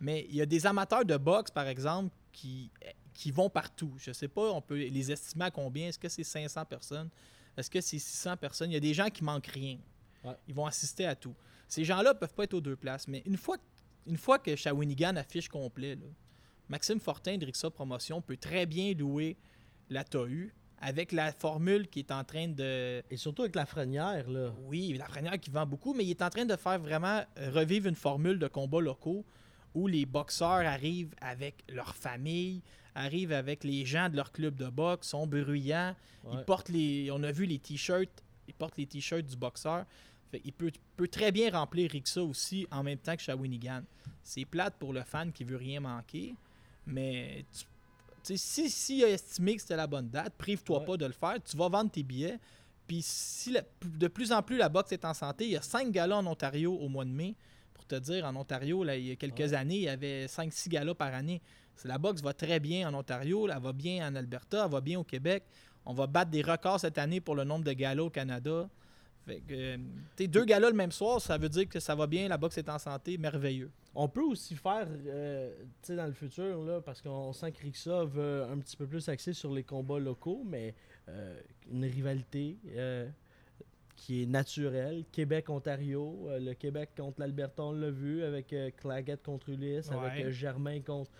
Mais 0.00 0.26
il 0.28 0.36
y 0.36 0.40
a 0.40 0.46
des 0.46 0.66
amateurs 0.66 1.04
de 1.04 1.16
boxe, 1.16 1.50
par 1.50 1.66
exemple, 1.66 2.10
qui, 2.32 2.70
qui 3.12 3.30
vont 3.30 3.48
partout. 3.48 3.92
Je 3.98 4.12
sais 4.12 4.28
pas, 4.28 4.50
on 4.52 4.60
peut 4.60 4.76
les 4.76 5.12
estimer 5.12 5.46
à 5.46 5.50
combien. 5.50 5.88
Est-ce 5.88 5.98
que 5.98 6.08
c'est 6.08 6.24
500 6.24 6.64
personnes? 6.64 7.08
Est-ce 7.56 7.70
que 7.70 7.80
c'est 7.80 7.98
600 7.98 8.36
personnes? 8.36 8.70
Il 8.70 8.74
y 8.74 8.78
a 8.78 8.80
des 8.80 8.94
gens 8.94 9.08
qui 9.08 9.22
manquent 9.22 9.46
rien. 9.46 9.78
Ouais. 10.24 10.34
Ils 10.48 10.54
vont 10.54 10.66
assister 10.66 11.06
à 11.06 11.14
tout. 11.14 11.34
Ces 11.68 11.84
gens-là 11.84 12.14
peuvent 12.14 12.34
pas 12.34 12.44
être 12.44 12.54
aux 12.54 12.60
deux 12.60 12.76
places. 12.76 13.06
Mais 13.06 13.22
une 13.26 13.36
fois, 13.36 13.56
une 14.06 14.16
fois 14.16 14.38
que 14.38 14.54
Shawinigan 14.54 15.16
affiche 15.16 15.48
complet, 15.48 15.96
là, 15.96 16.06
Maxime 16.68 17.00
Fortin 17.00 17.36
de 17.36 17.46
Rixa 17.46 17.70
Promotion 17.70 18.22
peut 18.22 18.36
très 18.36 18.66
bien 18.66 18.94
louer 18.94 19.36
la 19.90 20.04
TAU 20.04 20.50
avec 20.80 21.12
la 21.12 21.32
formule 21.32 21.88
qui 21.88 22.00
est 22.00 22.10
en 22.10 22.24
train 22.24 22.48
de, 22.48 23.02
Et 23.10 23.16
surtout 23.16 23.42
avec 23.42 23.54
la 23.54 23.66
frenière, 23.66 24.28
là. 24.28 24.52
oui, 24.64 24.94
la 24.98 25.06
première 25.06 25.38
qui 25.40 25.50
vend 25.50 25.66
beaucoup, 25.66 25.94
mais 25.94 26.04
il 26.04 26.10
est 26.10 26.22
en 26.22 26.30
train 26.30 26.44
de 26.44 26.56
faire 26.56 26.78
vraiment 26.78 27.22
euh, 27.38 27.50
revivre 27.50 27.88
une 27.88 27.94
formule 27.94 28.38
de 28.38 28.48
combats 28.48 28.80
locaux 28.80 29.24
où 29.74 29.86
les 29.86 30.04
boxeurs 30.06 30.66
arrivent 30.66 31.14
avec 31.20 31.64
leur 31.68 31.94
famille, 31.96 32.62
arrivent 32.94 33.32
avec 33.32 33.64
les 33.64 33.84
gens 33.84 34.08
de 34.08 34.16
leur 34.16 34.30
club 34.30 34.56
de 34.56 34.68
boxe, 34.68 35.08
sont 35.08 35.26
bruyants, 35.26 35.96
ils 36.32 36.44
portent 36.44 36.68
les. 36.68 37.10
On 37.10 37.22
a 37.22 37.32
vu 37.32 37.44
les 37.44 37.58
t-shirts, 37.58 38.22
ils 38.46 38.54
portent 38.54 38.76
les 38.76 38.86
t-shirts 38.86 39.26
du 39.26 39.36
boxeur. 39.36 39.84
Fait, 40.34 40.42
il 40.44 40.52
peut, 40.52 40.72
peut 40.96 41.08
très 41.08 41.30
bien 41.30 41.50
remplir 41.50 41.90
Rixa 41.90 42.22
aussi 42.22 42.66
en 42.70 42.82
même 42.82 42.98
temps 42.98 43.14
que 43.16 43.22
Shawinigan. 43.22 43.82
C'est 44.22 44.44
plate 44.44 44.74
pour 44.78 44.92
le 44.92 45.02
fan 45.02 45.32
qui 45.32 45.44
veut 45.44 45.56
rien 45.56 45.80
manquer, 45.80 46.34
mais 46.86 47.44
tu- 48.24 48.36
si, 48.38 48.68
si 48.70 49.04
a 49.04 49.08
estimé 49.10 49.54
que 49.56 49.62
c'était 49.62 49.76
la 49.76 49.86
bonne 49.86 50.08
date, 50.08 50.32
prive-toi 50.36 50.80
Ouais. 50.80 50.86
pas 50.86 50.96
de 50.96 51.06
le 51.06 51.12
faire. 51.12 51.36
Tu 51.44 51.56
vas 51.56 51.68
vendre 51.68 51.90
tes 51.90 52.02
billets. 52.02 52.38
Puis 52.86 53.00
si 53.02 53.52
la- 53.52 53.62
de 53.84 54.08
plus 54.08 54.32
en 54.32 54.42
plus 54.42 54.56
la 54.56 54.68
boxe 54.68 54.92
est 54.92 55.04
en 55.04 55.14
santé, 55.14 55.44
il 55.44 55.50
y 55.52 55.56
a 55.56 55.62
cinq 55.62 55.90
galas 55.90 56.16
en 56.16 56.26
Ontario 56.26 56.72
au 56.74 56.88
mois 56.88 57.04
de 57.04 57.10
mai. 57.10 57.34
Pour 57.74 57.84
te 57.86 57.94
dire, 57.96 58.24
en 58.24 58.34
Ontario, 58.36 58.82
là, 58.84 58.96
il 58.96 59.06
y 59.06 59.10
a 59.12 59.16
quelques 59.16 59.38
Ouais. 59.40 59.54
années, 59.54 59.76
il 59.76 59.82
y 59.82 59.88
avait 59.88 60.26
5-6 60.28 60.68
galas 60.68 60.94
par 60.94 61.12
année. 61.14 61.40
La 61.84 61.98
boxe 61.98 62.22
va 62.22 62.32
très 62.32 62.60
bien 62.60 62.88
en 62.88 62.94
Ontario, 62.94 63.48
elle 63.48 63.60
va 63.60 63.72
bien 63.72 64.08
en 64.08 64.14
Alberta, 64.14 64.64
elle 64.64 64.70
va 64.70 64.80
bien 64.80 64.98
au 65.00 65.04
Québec. 65.04 65.44
On 65.84 65.92
va 65.92 66.06
battre 66.06 66.30
des 66.30 66.40
records 66.42 66.80
cette 66.80 66.98
année 66.98 67.20
pour 67.20 67.34
le 67.34 67.44
nombre 67.44 67.64
de 67.64 67.72
galas 67.72 68.02
au 68.04 68.10
Canada. 68.10 68.68
Fait 69.26 69.40
que, 69.40 69.54
euh, 69.54 69.76
t'sais, 70.16 70.26
deux 70.28 70.44
galas 70.44 70.68
le 70.70 70.76
même 70.76 70.92
soir, 70.92 71.20
ça 71.20 71.38
veut 71.38 71.48
dire 71.48 71.66
que 71.68 71.80
ça 71.80 71.94
va 71.94 72.06
bien, 72.06 72.28
la 72.28 72.36
boxe 72.36 72.58
est 72.58 72.68
en 72.68 72.78
santé, 72.78 73.16
merveilleux. 73.16 73.70
On 73.94 74.08
peut 74.08 74.22
aussi 74.22 74.54
faire, 74.54 74.86
euh, 75.06 75.54
tu 75.82 75.88
sais, 75.88 75.96
dans 75.96 76.06
le 76.06 76.12
futur, 76.12 76.62
là, 76.64 76.80
parce 76.82 77.00
qu'on 77.00 77.32
sent 77.32 77.52
que 77.52 77.62
Rixa 77.62 78.04
veut 78.04 78.42
un 78.44 78.58
petit 78.58 78.76
peu 78.76 78.86
plus 78.86 79.08
axer 79.08 79.32
sur 79.32 79.52
les 79.54 79.62
combats 79.64 79.98
locaux, 79.98 80.42
mais 80.44 80.74
euh, 81.08 81.40
une 81.70 81.84
rivalité 81.84 82.58
qui 83.96 84.22
est 84.24 84.26
naturelle. 84.26 85.04
Québec-Ontario, 85.12 86.28
le 86.38 86.52
Québec 86.54 86.90
contre 86.96 87.20
l'Alberta, 87.20 87.62
on 87.62 87.72
l'a 87.72 87.90
vu, 87.90 88.24
avec 88.24 88.54
Claggett 88.76 89.22
contre 89.22 89.48
Ulysse, 89.50 89.88
Ouais. 89.88 89.96
avec 89.96 90.30
Germain 90.30 90.80
contre 90.80 91.10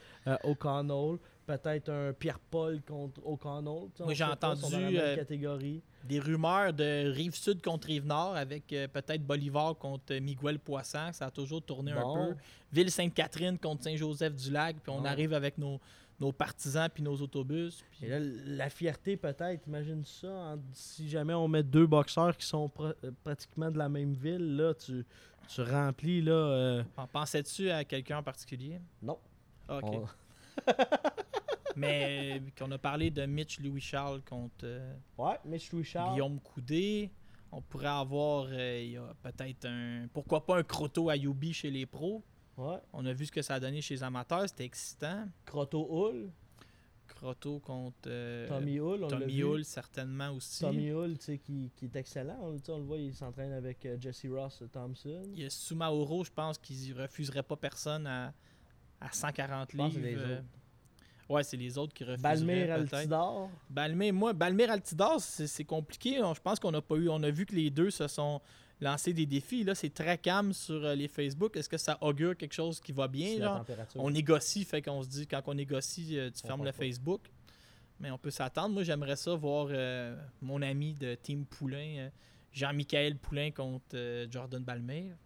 O'Connell, 0.43 1.19
peut-être 1.47 1.89
un 1.91 2.13
Pierre-Paul 2.13 2.81
contre 2.83 3.21
O'Connell. 3.25 3.89
Moi, 4.01 4.15
j'ai 4.15 4.25
pas, 4.25 4.33
entendu, 4.55 4.75
euh, 4.99 5.17
catégorie. 5.17 5.83
Des 6.05 6.19
rumeurs 6.19 6.73
de 6.73 7.11
Rive-Sud 7.11 7.63
contre 7.63 7.87
Rive-Nord 7.89 8.37
avec 8.37 8.73
euh, 8.73 8.89
peut-être 8.89 9.23
Bolivar 9.23 9.77
contre 9.77 10.13
euh, 10.15 10.21
Miguel 10.21 10.59
Poisson, 10.59 11.11
ça 11.13 11.27
a 11.27 11.31
toujours 11.31 11.63
tourné 11.63 11.93
Bon. 11.95 12.17
un 12.17 12.27
peu. 12.33 12.37
Ville-Sainte-Catherine 12.73 13.59
contre 13.59 13.85
Saint-Joseph-du-Lac, 13.85 14.77
puis 14.83 14.91
on 14.91 15.01
Bon. 15.01 15.05
arrive 15.07 15.33
avec 15.33 15.57
nos, 15.59 15.81
nos 16.21 16.33
partisans 16.33 16.89
puis 16.93 17.03
nos 17.03 17.17
autobus. 17.17 17.83
puis- 17.91 18.07
Et 18.07 18.09
là, 18.11 18.19
la 18.21 18.69
fierté 18.71 19.17
peut-être, 19.17 19.67
imagine 19.67 20.05
ça, 20.05 20.29
hein, 20.29 20.59
si 20.73 21.09
jamais 21.09 21.35
on 21.35 21.49
met 21.49 21.63
deux 21.63 21.87
boxeurs 21.87 22.37
qui 22.37 22.47
sont 22.47 22.71
euh, 22.81 22.93
pratiquement 23.23 23.71
de 23.71 23.79
la 23.79 23.89
même 23.89 24.13
ville, 24.15 24.57
là, 24.57 24.75
tu, 24.75 25.05
tu 25.49 25.61
remplis, 25.63 26.21
là... 26.23 26.33
euh, 26.33 26.83
En 26.97 27.07
Pensais-tu 27.07 27.71
à 27.71 27.85
quelqu'un 27.85 28.19
en 28.19 28.23
particulier? 28.23 28.79
non. 29.03 29.19
Ah, 29.69 29.79
Ok. 29.79 29.85
On- 29.95 30.05
Mais 31.77 32.41
euh, 32.41 32.51
qu'on 32.57 32.71
a 32.71 32.79
parlé 32.79 33.11
de 33.11 33.27
Mitch 33.27 33.59
Louis-Charles 33.61 34.23
contre 34.23 34.65
euh, 34.65 34.95
Ouais, 35.19 35.39
Mitch 35.45 35.73
Louis-Charles. 35.73 36.13
Guillaume 36.13 36.41
Coudé. 36.41 37.11
On 37.51 37.61
pourrait 37.61 37.87
avoir 37.87 38.47
euh, 38.51 39.13
peut-être 39.23 39.67
un. 39.67 40.09
Pourquoi 40.13 40.45
pas 40.45 40.59
un 40.59 40.63
Croto 40.63 41.09
Ayubi 41.09 41.53
chez 41.53 41.71
les 41.71 41.87
pros? 41.87 42.23
Ouais. 42.57 42.79
On 42.93 43.05
a 43.07 43.13
vu 43.13 43.27
ce 43.27 43.33
que 43.33 43.43
ça 43.43 43.55
a 43.55 43.61
donné 43.61 43.81
chez 43.81 43.95
les 43.95 44.03
amateurs, 44.03 44.49
c'était 44.49 44.65
excitant. 44.65 45.29
Croto 45.45 45.87
Hull. 45.91 46.31
Croto 47.07 47.61
contre 47.61 48.09
euh, 48.09 48.49
Tommy 48.49 48.79
Hull, 48.79 49.05
on 49.05 49.09
Tommy 49.09 49.35
vu. 49.35 49.45
Hull, 49.45 49.65
certainement 49.65 50.31
aussi. 50.31 50.61
Tommy 50.61 50.91
Hull, 50.91 51.19
tu 51.19 51.25
sais, 51.25 51.39
qui, 51.39 51.71
qui 51.77 51.87
est 51.87 51.97
excellent. 51.97 52.39
On, 52.43 52.79
le 52.79 52.85
voit, 52.85 52.99
il 52.99 53.15
s'entraîne 53.15 53.53
avec 53.53 53.85
euh, 53.87 53.97
Jesse 54.01 54.27
Ross 54.29 54.63
Thompson. 54.73 55.23
Il 55.33 55.41
y 55.41 55.45
a 55.45 55.51
Sumaoro, 55.51 56.25
je 56.25 56.31
pense 56.31 56.59
qu'il 56.59 56.99
refuserait 56.99 57.43
pas 57.43 57.57
personne 57.57 58.07
à, 58.07 58.33
à 59.01 59.11
140 59.13 59.71
Je 59.73 59.77
pense 59.77 59.95
que 59.95 59.99
livres. 59.99 60.23
euh. 60.25 60.35
autres. 60.39 60.45
Ouais, 61.31 61.43
c'est 61.43 61.57
les 61.57 61.79
autres 61.79 61.95
qui 61.95 62.05
refuseraient. 62.05 62.23
Balmire 62.37 62.77
peut-être. 62.77 62.95
Altidor. 62.95 63.51
Balmé, 63.71 64.13
moi, 64.13 64.33
Balmire 64.35 64.71
Altidor, 64.71 65.21
c'est 65.21 65.65
compliqué. 65.65 66.23
On- 66.23 66.35
Je 66.35 66.41
pense 66.41 66.61
qu'on 66.61 66.75
a 66.75 66.83
pas 66.83 66.97
eu. 66.97 67.09
On 67.09 67.23
a 67.23 67.31
vu 67.31 67.47
que 67.47 67.55
les 67.55 67.71
deux 67.71 67.91
se 67.91 68.07
sont 68.09 68.43
lancés 68.81 69.15
des 69.15 69.25
défis. 69.25 69.65
Là, 69.65 69.75
c'est 69.75 69.95
très 69.95 70.19
calme 70.19 70.53
sur 70.53 70.85
euh, 70.85 70.95
les 70.95 71.09
Facebook. 71.09 71.57
Est-ce 71.57 71.69
que 71.71 71.79
ça 71.79 71.97
augure 72.03 72.37
quelque 72.37 72.53
chose 72.53 72.79
qui 72.79 72.93
va 72.93 73.09
bien? 73.09 73.65
On 73.97 74.11
négocie, 74.11 74.65
fait 74.65 74.83
qu'on 74.83 75.03
se 75.03 75.09
dit 75.09 75.27
quand 75.27 75.41
on 75.47 75.55
négocie, 75.55 76.19
euh, 76.19 76.31
tu 76.31 76.43
On 76.45 76.47
fermes 76.49 76.65
le 76.65 76.73
pas. 76.73 76.79
Facebook. 76.79 77.23
Mais 78.01 78.11
on 78.11 78.19
peut 78.19 78.31
s'attendre. 78.31 78.75
Moi, 78.75 78.83
j'aimerais 78.83 79.17
ça 79.17 79.35
voir 79.35 79.69
euh, 79.71 80.15
mon 80.43 80.61
ami 80.61 80.93
de 80.93 81.15
Team 81.15 81.47
Poulain, 81.47 81.97
euh, 81.99 82.11
Jean-Michel 82.53 83.17
Poulain 83.17 83.51
contre 83.51 83.85
euh, 83.95 84.27
Jordan 84.31 84.63
Balmire. 84.63 85.17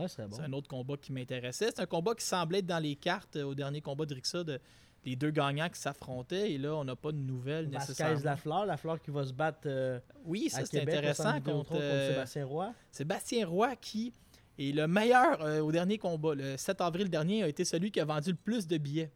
Ouais, 0.00 0.08
c'est 0.08 0.26
bon. 0.28 0.40
Un 0.40 0.52
autre 0.52 0.68
combat 0.68 0.96
qui 0.96 1.12
m'intéressait. 1.12 1.66
C'est 1.74 1.80
un 1.80 1.86
combat 1.86 2.14
qui 2.14 2.24
semblait 2.24 2.58
être 2.60 2.66
dans 2.66 2.78
les 2.78 2.96
cartes 2.96 3.36
euh, 3.36 3.44
au 3.44 3.54
dernier 3.54 3.80
combat 3.80 4.06
de 4.06 4.14
Rixa 4.14 4.44
de 4.44 4.58
les 5.04 5.16
deux 5.16 5.30
gagnants 5.30 5.68
qui 5.68 5.80
s'affrontaient. 5.80 6.52
Et 6.52 6.58
là, 6.58 6.74
on 6.74 6.84
n'a 6.84 6.96
pas 6.96 7.10
de 7.12 7.16
nouvelles 7.18 7.66
Vasquez 7.68 7.78
nécessairement. 7.92 8.20
Lafleur, 8.24 8.66
Lafleur 8.66 9.00
qui 9.00 9.10
va 9.10 9.24
se 9.24 9.32
battre 9.32 9.60
euh, 9.66 9.98
Oui, 10.24 10.48
ça 10.50 10.64
c'est 10.66 10.82
intéressant 10.82 11.40
contre, 11.40 11.76
euh, 11.76 12.10
Sébastien 12.10 12.46
Roy. 12.46 12.72
Sébastien 12.90 13.46
Roy 13.46 13.76
qui 13.76 14.12
est 14.58 14.72
le 14.74 14.86
meilleur 14.86 15.40
au 15.64 15.72
dernier 15.72 15.96
combat. 15.96 16.34
Le 16.34 16.56
7 16.58 16.80
avril 16.82 17.08
dernier 17.08 17.42
a 17.44 17.48
été 17.48 17.64
celui 17.64 17.90
qui 17.90 17.98
a 18.00 18.04
vendu 18.04 18.30
le 18.30 18.36
plus 18.36 18.66
de 18.66 18.76
billets. 18.76 19.10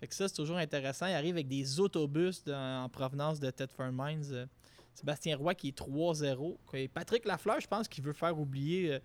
Fait 0.00 0.08
que 0.08 0.14
ça, 0.14 0.26
c'est 0.26 0.34
toujours 0.34 0.56
intéressant. 0.56 1.06
Il 1.06 1.12
arrive 1.14 1.36
avec 1.36 1.46
des 1.46 1.78
autobus 1.78 2.42
dans- 2.42 2.82
en 2.84 2.88
provenance 2.88 3.38
de 3.38 3.50
Tedford 3.50 3.92
Mines. 3.92 4.48
Sébastien 4.94 5.36
Roy 5.36 5.54
qui 5.54 5.68
est 5.68 5.76
3-0. 5.78 6.58
Et 6.74 6.88
Patrick 6.88 7.24
Lafleur, 7.24 7.60
je 7.60 7.66
pense 7.68 7.86
qu'il 7.88 8.02
veut 8.02 8.12
faire 8.12 8.36
oublier, 8.38 8.98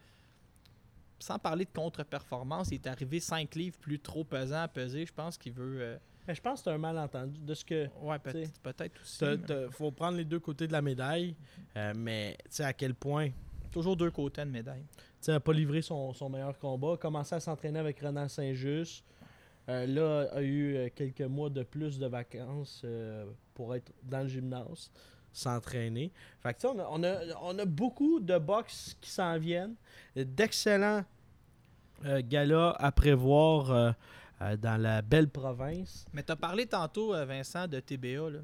sans 1.19 1.37
parler 1.39 1.65
de 1.65 1.69
contre-performance, 1.71 2.69
il 2.71 2.75
est 2.75 2.87
arrivé 2.87 3.19
5 3.19 3.53
livres 3.55 3.77
plus 3.79 3.99
trop 3.99 4.23
pesant 4.23 4.61
à 4.63 4.67
peser. 4.67 5.05
Je 5.05 5.13
pense 5.13 5.37
qu'il 5.37 5.53
veut... 5.53 5.81
euh, 5.81 5.97
Mais 6.27 6.35
je 6.35 6.41
pense 6.41 6.59
que 6.59 6.65
c'est 6.65 6.71
un 6.75 6.77
malentendu 6.77 7.39
de 7.39 7.53
ce 7.53 7.65
que. 7.65 7.87
ouais, 8.01 8.19
peut- 8.19 8.43
peut-être 8.63 9.01
aussi. 9.01 9.19
T'as- 9.19 9.35
mais 9.37 9.45
t'as- 9.45 9.69
faut 9.69 9.91
prendre 9.91 10.17
les 10.17 10.25
deux 10.25 10.39
côtés 10.39 10.67
de 10.67 10.71
la 10.71 10.81
médaille, 10.81 11.35
euh, 11.77 11.93
mais 11.95 12.37
tu 12.45 12.47
sais 12.51 12.63
à 12.63 12.73
quel 12.73 12.93
point 12.95 13.29
Toujours 13.71 13.95
deux 13.95 14.09
côtés 14.11 14.43
de 14.45 14.49
médaille. 14.49 14.83
tu 14.91 14.97
sais, 15.21 15.31
n'a 15.31 15.39
pas 15.39 15.53
livré 15.53 15.81
son, 15.83 16.11
son 16.13 16.27
meilleur 16.29 16.57
combat, 16.57 16.97
commencé 16.97 17.35
à 17.35 17.39
s'entraîner 17.39 17.77
avec 17.79 17.99
Renan 17.99 18.27
Saint-Just. 18.27 19.03
Euh, 19.67 19.85
là, 19.85 20.27
a 20.33 20.41
eu 20.41 20.75
euh, 20.75 20.89
quelques 20.95 21.21
mois 21.21 21.49
de 21.51 21.61
plus 21.61 21.99
de 21.99 22.07
vacances 22.07 22.83
pour 23.53 23.75
être 23.75 23.91
dans 24.01 24.21
le 24.23 24.27
gymnase, 24.27 24.89
s'entraîner. 25.31 26.11
Fait 26.41 26.53
que, 26.53 26.67
on, 26.67 26.79
a, 26.79 26.87
on, 26.89 27.03
a, 27.03 27.17
on 27.41 27.59
a 27.59 27.65
beaucoup 27.65 28.19
de 28.19 28.37
box 28.37 28.95
qui 29.01 29.09
s'en 29.09 29.37
viennent, 29.37 29.75
d'excellents 30.15 31.03
euh, 32.05 32.21
galas 32.25 32.71
à 32.79 32.91
prévoir 32.91 33.71
euh, 33.71 33.91
euh, 34.41 34.55
dans 34.57 34.81
la 34.81 35.01
belle 35.01 35.29
province 35.29 36.05
Mais 36.13 36.23
tu 36.23 36.31
as 36.31 36.35
parlé 36.35 36.65
tantôt, 36.65 37.11
Vincent, 37.25 37.67
de 37.67 37.79
TBA. 37.79 38.29
Là. 38.29 38.39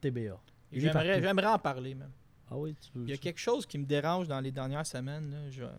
TBA. 0.00 0.38
J'aimerais, 0.72 1.46
en 1.46 1.58
parler 1.58 1.94
même. 1.94 2.10
Ah 2.50 2.56
oui, 2.56 2.74
tu 2.80 2.90
veux. 2.98 3.04
Il 3.04 3.10
y 3.10 3.14
a 3.14 3.16
quelque 3.16 3.38
chose 3.40 3.64
qui 3.66 3.78
me 3.78 3.84
dérange 3.84 4.28
dans 4.28 4.40
les 4.40 4.50
dernières 4.52 4.86
semaines. 4.86 5.30
là. 5.30 5.50
Je 5.50 5.62
vais 5.62 5.70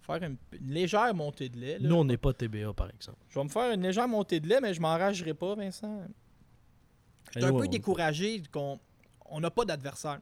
faire 0.00 0.22
une, 0.22 0.36
une 0.60 0.70
légère 0.72 1.14
montée 1.14 1.48
de 1.48 1.58
lait. 1.58 1.78
là. 1.78 1.88
Nous, 1.88 1.94
on 1.96 2.04
n'est 2.04 2.16
pas 2.16 2.32
TBA, 2.32 2.72
par 2.74 2.90
exemple. 2.90 3.18
Je 3.28 3.38
vais 3.38 3.44
me 3.44 3.48
faire 3.48 3.72
une 3.72 3.82
légère 3.82 4.08
montée 4.08 4.40
de 4.40 4.48
lait, 4.48 4.60
mais 4.60 4.72
je 4.74 4.80
m'enragerai 4.80 5.34
pas, 5.34 5.54
Vincent. 5.54 6.02
Je 7.32 7.40
suis 7.40 7.44
un 7.48 7.52
Ouais, 7.52 7.62
peu 7.62 7.68
découragé 7.68 8.42
qu'on 8.52 8.78
on 9.30 9.40
n'a 9.40 9.50
pas 9.50 9.64
d'adversaire. 9.64 10.18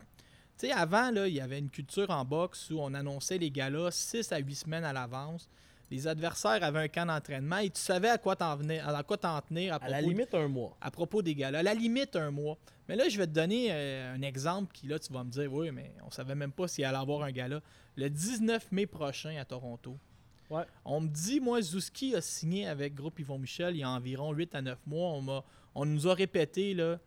Tu 0.59 0.67
sais, 0.69 0.73
avant, 0.73 1.11
là, 1.11 1.27
il 1.27 1.35
y 1.35 1.40
avait 1.40 1.59
une 1.59 1.71
culture 1.71 2.11
en 2.11 2.25
boxe 2.25 2.71
où 2.71 2.79
on 2.81 2.95
annonçait 2.95 3.38
les 3.38 3.51
galas 3.51 3.90
6 3.90 4.31
à 4.33 4.38
8 4.38 4.55
semaines 4.55 4.85
à 4.85 4.93
l'avance. 4.93 5.49
Les 5.90 6.07
adversaires 6.09 6.62
avaient 6.62 6.79
un 6.81 6.88
camp 6.88 7.07
d'entraînement 7.07 7.59
et 7.59 7.71
tu 7.71 7.81
savais 7.81 8.09
à 8.09 8.19
quoi 8.19 8.37
t'en 8.37 8.57
venir, 8.57 8.88
à 8.88 9.03
quoi 9.03 9.17
t'en 9.17 9.40
tenir 9.43 9.75
à, 9.75 9.77
À 9.77 9.88
la 9.88 10.01
limite, 10.01 10.35
un 10.35 10.49
mois. 10.49 10.77
à 10.81 10.90
propos 10.90 11.23
des 11.23 11.35
galas. 11.35 11.59
À 11.59 11.62
la 11.62 11.75
limite, 11.75 12.17
un 12.17 12.31
mois. 12.31 12.57
Mais 12.88 12.97
là, 12.97 13.09
je 13.09 13.19
vais 13.19 13.27
te 13.27 13.33
donner 13.33 13.69
euh, 13.71 14.14
un 14.14 14.23
exemple 14.23 14.73
qui, 14.73 14.87
là, 14.87 14.99
tu 14.99 15.12
vas 15.12 15.25
me 15.25 15.31
dire, 15.31 15.53
oui, 15.53 15.71
mais 15.73 15.93
on 16.07 16.11
savait 16.11 16.35
même 16.35 16.53
pas 16.53 16.69
s'il 16.69 16.85
allait 16.85 16.97
avoir 16.99 17.23
un 17.23 17.31
gala. 17.33 17.61
Le 17.97 18.09
19 18.09 18.73
mai 18.73 18.87
prochain 18.87 19.37
à 19.38 19.45
Toronto. 19.45 19.99
Ouais. 20.51 20.64
On 20.85 21.01
me 21.01 21.09
dit, 21.09 21.40
moi, 21.40 21.61
Zouski 21.62 22.14
a 22.14 22.21
signé 22.21 22.67
avec 22.69 22.95
Groupe 22.95 23.19
Yvon 23.19 23.38
Michel 23.38 23.75
il 23.77 23.81
y 23.81 23.83
a 23.83 23.88
environ 23.90 24.33
8 24.33 24.55
à 24.55 24.62
9 24.62 24.79
mois. 24.87 25.11
On, 25.11 25.21
m'a- 25.23 25.45
on 25.75 25.85
nous 25.85 26.07
a 26.09 26.14
répété, 26.14 26.75
là, 26.75 26.99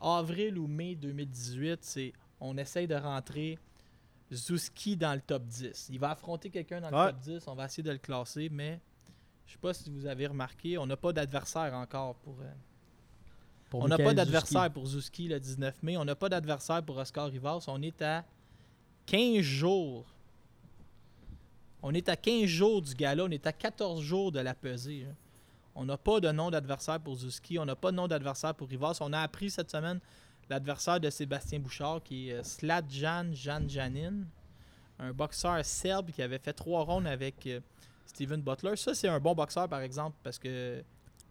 avril 0.00 0.58
ou 0.58 0.66
mai 0.66 0.94
2018, 0.94 1.78
c'est 1.82 2.12
on 2.40 2.56
essaye 2.56 2.86
de 2.86 2.94
rentrer 2.94 3.58
Zouski 4.32 4.96
dans 4.96 5.14
le 5.14 5.20
top 5.20 5.44
10. 5.46 5.88
Il 5.90 5.98
va 5.98 6.10
affronter 6.10 6.50
quelqu'un 6.50 6.80
dans 6.80 6.90
le 6.90 6.96
Ouais. 6.96 7.10
top 7.12 7.20
10. 7.20 7.48
On 7.48 7.54
va 7.54 7.64
essayer 7.66 7.82
de 7.82 7.90
le 7.90 7.98
classer, 7.98 8.48
mais 8.50 8.80
je 9.46 9.52
sais 9.52 9.58
pas 9.58 9.72
si 9.74 9.88
vous 9.90 10.06
avez 10.06 10.26
remarqué, 10.26 10.76
on 10.78 10.86
n'a 10.86 10.96
pas 10.96 11.12
d'adversaire 11.12 11.72
encore 11.74 12.14
pour. 12.16 12.36
euh, 12.40 12.52
Pour 13.70 13.80
on 13.82 13.88
n'a 13.88 13.96
pas 13.98 14.14
d'adversaire 14.14 14.62
Zuski. 14.62 14.72
pour 14.74 14.86
Zuski 14.86 15.28
le 15.28 15.40
19 15.40 15.82
mai. 15.82 15.96
On 15.96 16.04
n'a 16.04 16.14
pas 16.14 16.28
d'adversaire 16.28 16.82
pour 16.82 16.96
Oscar 16.98 17.28
Rivas. 17.30 17.64
On 17.68 17.80
est 17.82 18.00
à 18.02 18.24
15 19.06 19.40
jours. 19.40 20.06
On 21.82 21.92
est 21.94 22.08
à 22.08 22.16
15 22.16 22.44
jours 22.46 22.82
du 22.82 22.94
gala. 22.94 23.24
On 23.24 23.30
est 23.30 23.46
à 23.46 23.52
14 23.52 24.00
jours 24.02 24.32
de 24.32 24.40
la 24.40 24.54
pesée. 24.54 25.06
hein. 25.10 25.14
On 25.80 25.84
n'a 25.84 25.96
pas 25.96 26.18
de 26.18 26.32
nom 26.32 26.50
d'adversaire 26.50 26.98
pour 26.98 27.14
Zuski. 27.14 27.56
On 27.56 27.64
n'a 27.64 27.76
pas 27.76 27.92
de 27.92 27.96
nom 27.96 28.08
d'adversaire 28.08 28.52
pour 28.52 28.68
Rivas. 28.68 28.98
On 29.00 29.12
a 29.12 29.20
appris 29.20 29.48
cette 29.48 29.70
semaine 29.70 30.00
l'adversaire 30.50 30.98
de 30.98 31.08
Sébastien 31.08 31.60
Bouchard 31.60 32.02
qui 32.02 32.30
est 32.30 32.32
euh, 32.32 32.42
Sladjan 32.42 33.32
Janjanin, 33.32 34.24
un 34.98 35.12
boxeur 35.12 35.64
serbe 35.64 36.10
qui 36.10 36.20
avait 36.20 36.40
fait 36.40 36.52
trois 36.52 36.82
rondes 36.82 37.06
avec 37.06 37.46
euh, 37.46 37.60
Steven 38.06 38.40
Butler. 38.42 38.74
Ça, 38.74 38.92
c'est 38.92 39.06
un 39.06 39.20
bon 39.20 39.36
boxeur, 39.36 39.68
par 39.68 39.80
exemple, 39.80 40.16
parce 40.24 40.40
que 40.40 40.82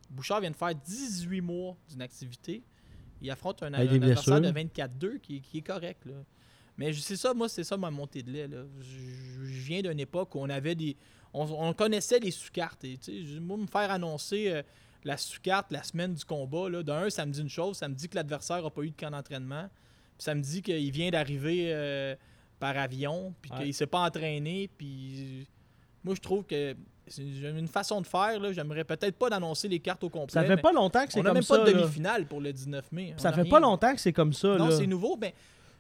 Bouchard 0.10 0.40
vient 0.40 0.52
de 0.52 0.56
faire 0.56 0.74
18 0.74 1.42
mois 1.42 1.76
d'une 1.90 2.02
activité. 2.02 2.64
Il 3.22 3.30
affronte 3.30 3.64
un, 3.64 3.74
adversaire 3.74 4.40
de 4.40 4.52
blessures. 4.52 4.88
24-2 4.88 5.20
qui, 5.20 5.42
qui 5.42 5.58
est 5.58 5.62
correct. 5.62 6.06
Là. 6.06 6.14
Mais 6.78 6.94
c'est 6.94 7.18
ça, 7.18 7.34
moi, 7.34 7.50
c'est 7.50 7.66
ça 7.66 7.76
ma 7.76 7.92
montée 7.92 8.24
de 8.24 8.32
lait. 8.32 8.48
Là. 8.48 8.64
Je, 8.80 9.44
je 9.44 9.62
viens 9.64 9.82
d'une 9.82 10.00
époque 10.00 10.36
où 10.36 10.40
on 10.40 10.50
avait 10.50 10.76
des. 10.76 10.96
On, 11.40 11.70
on 11.70 11.74
connaissait 11.74 12.20
les 12.20 12.32
sous-cartes. 12.32 12.84
Et, 12.84 12.98
moi, 13.40 13.58
me 13.58 13.68
faire 13.68 13.92
annoncer 13.92 14.52
euh, 14.52 14.62
la 15.04 15.18
sous-carte 15.18 15.72
la 15.72 15.84
semaine 15.84 16.14
du 16.14 16.26
combat, 16.26 16.70
là, 16.70 16.84
d'un, 16.84 17.10
ça 17.10 17.26
me 17.26 17.32
dit 17.32 17.42
une 17.42 17.50
chose, 17.50 17.78
ça 17.78 17.88
me 17.88 17.94
dit 17.96 18.10
que 18.10 18.16
l'adversaire 18.16 18.62
n'a 18.64 18.70
pas 18.70 18.82
eu 18.82 18.90
de 18.92 18.96
camp 18.96 19.12
d'entraînement. 19.12 19.70
Puis 20.18 20.24
ça 20.26 20.34
me 20.36 20.42
dit 20.42 20.62
qu'il 20.62 20.92
vient 20.92 21.10
d'arriver 21.12 21.68
euh, 21.74 22.16
par 22.60 22.78
avion, 22.78 23.34
puis 23.42 23.52
Ouais. 23.52 23.64
qu'il 23.66 23.74
s'est 23.74 23.86
pas 23.88 24.00
entraîné, 24.00 24.68
puis 24.78 25.48
moi 26.04 26.16
je 26.16 26.22
trouve 26.22 26.44
que 26.44 26.76
c'est 27.10 27.22
une 27.22 27.68
façon 27.68 28.02
de 28.02 28.08
faire. 28.08 28.40
là. 28.40 28.52
J'aimerais 28.52 28.84
peut-être 28.84 29.16
pas 29.16 29.30
d'annoncer 29.30 29.68
les 29.70 29.80
cartes 29.80 30.04
au 30.04 30.10
complet. 30.10 30.34
Ça 30.34 30.44
fait 30.44 30.58
pas 30.58 30.72
longtemps 30.74 31.06
que 31.06 31.14
c'est 31.14 31.20
on 31.20 31.24
n'a 31.24 31.30
comme 31.30 31.36
même 31.36 31.44
ça. 31.44 31.58
pas 31.60 31.66
de 31.66 31.72
là. 31.72 31.82
demi-finale 31.82 32.26
pour 32.26 32.42
le 32.42 32.52
19 32.52 32.92
mai. 32.92 33.14
On 33.16 33.20
Ça 33.22 33.32
fait 33.32 33.44
rien. 33.44 33.50
pas 33.52 33.60
longtemps 33.62 33.94
que 33.94 34.02
c'est 34.02 34.12
comme 34.12 34.34
ça. 34.34 34.58
Non, 34.58 34.68
là. 34.70 34.76
c'est 34.78 34.88
nouveau. 34.88 35.16
Ben, 35.16 35.32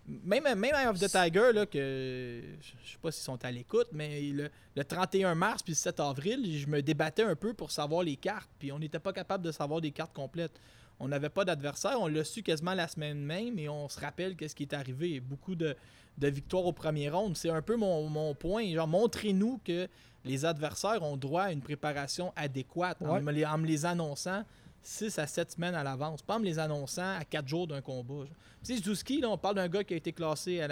même, 0.07 0.43
même 0.43 0.63
Eye 0.63 0.87
of 0.87 0.99
the 0.99 1.09
Tiger, 1.09 1.51
là, 1.53 1.65
que 1.65 2.41
je 2.61 2.91
sais 2.91 2.97
pas 3.01 3.11
s'ils 3.11 3.23
sont 3.23 3.43
à 3.43 3.51
l'écoute, 3.51 3.87
mais 3.91 4.21
le, 4.21 4.49
le 4.75 4.83
31 4.83 5.35
mars 5.35 5.61
puis 5.61 5.73
le 5.73 5.77
7 5.77 5.99
avril, 5.99 6.59
je 6.59 6.67
me 6.67 6.81
débattais 6.81 7.23
un 7.23 7.35
peu 7.35 7.53
pour 7.53 7.71
savoir 7.71 8.03
les 8.03 8.15
cartes. 8.15 8.49
Puis 8.57 8.71
on 8.71 8.79
n'était 8.79 8.99
pas 8.99 9.13
capable 9.13 9.43
de 9.43 9.51
savoir 9.51 9.81
des 9.81 9.91
cartes 9.91 10.13
complètes. 10.13 10.59
On 10.99 11.07
n'avait 11.07 11.29
pas 11.29 11.45
d'adversaire. 11.45 11.97
On 11.99 12.07
l'a 12.07 12.23
su 12.23 12.41
quasiment 12.41 12.73
la 12.73 12.87
semaine 12.87 13.19
même 13.19 13.59
et 13.59 13.69
on 13.69 13.87
se 13.89 13.99
rappelle 13.99 14.35
qu'est-ce 14.35 14.55
qui 14.55 14.63
est 14.63 14.73
arrivé. 14.73 15.19
Beaucoup 15.19 15.55
de, 15.55 15.75
de 16.17 16.27
victoires 16.27 16.65
au 16.65 16.73
premier 16.73 17.09
round. 17.09 17.35
C'est 17.35 17.49
un 17.49 17.61
peu 17.61 17.75
mon, 17.75 18.07
mon 18.09 18.33
point. 18.33 18.65
Genre, 18.73 18.87
montrez-nous 18.87 19.59
que 19.63 19.87
les 20.25 20.45
adversaires 20.45 21.03
ont 21.03 21.17
droit 21.17 21.43
à 21.43 21.51
une 21.51 21.61
préparation 21.61 22.33
adéquate 22.35 23.01
en, 23.01 23.21
me 23.21 23.31
les, 23.31 23.45
en 23.45 23.57
me 23.57 23.67
les 23.67 23.85
annonçant 23.85 24.43
6 24.83 25.19
à 25.19 25.27
7 25.27 25.51
semaines 25.51 25.75
à 25.75 25.83
l'avance. 25.83 26.21
Pas 26.21 26.35
en 26.35 26.39
me 26.39 26.45
les 26.45 26.59
annonçant 26.59 27.17
à 27.17 27.25
4 27.25 27.47
jours 27.47 27.67
d'un 27.67 27.81
combat. 27.81 28.25
Tu 28.63 28.77
sais, 28.77 29.17
là, 29.19 29.29
on 29.29 29.37
parle 29.37 29.55
d'un 29.55 29.67
gars 29.67 29.83
qui 29.83 29.93
a 29.93 29.97
été 29.97 30.13
classé 30.13 30.61
à 30.61 30.67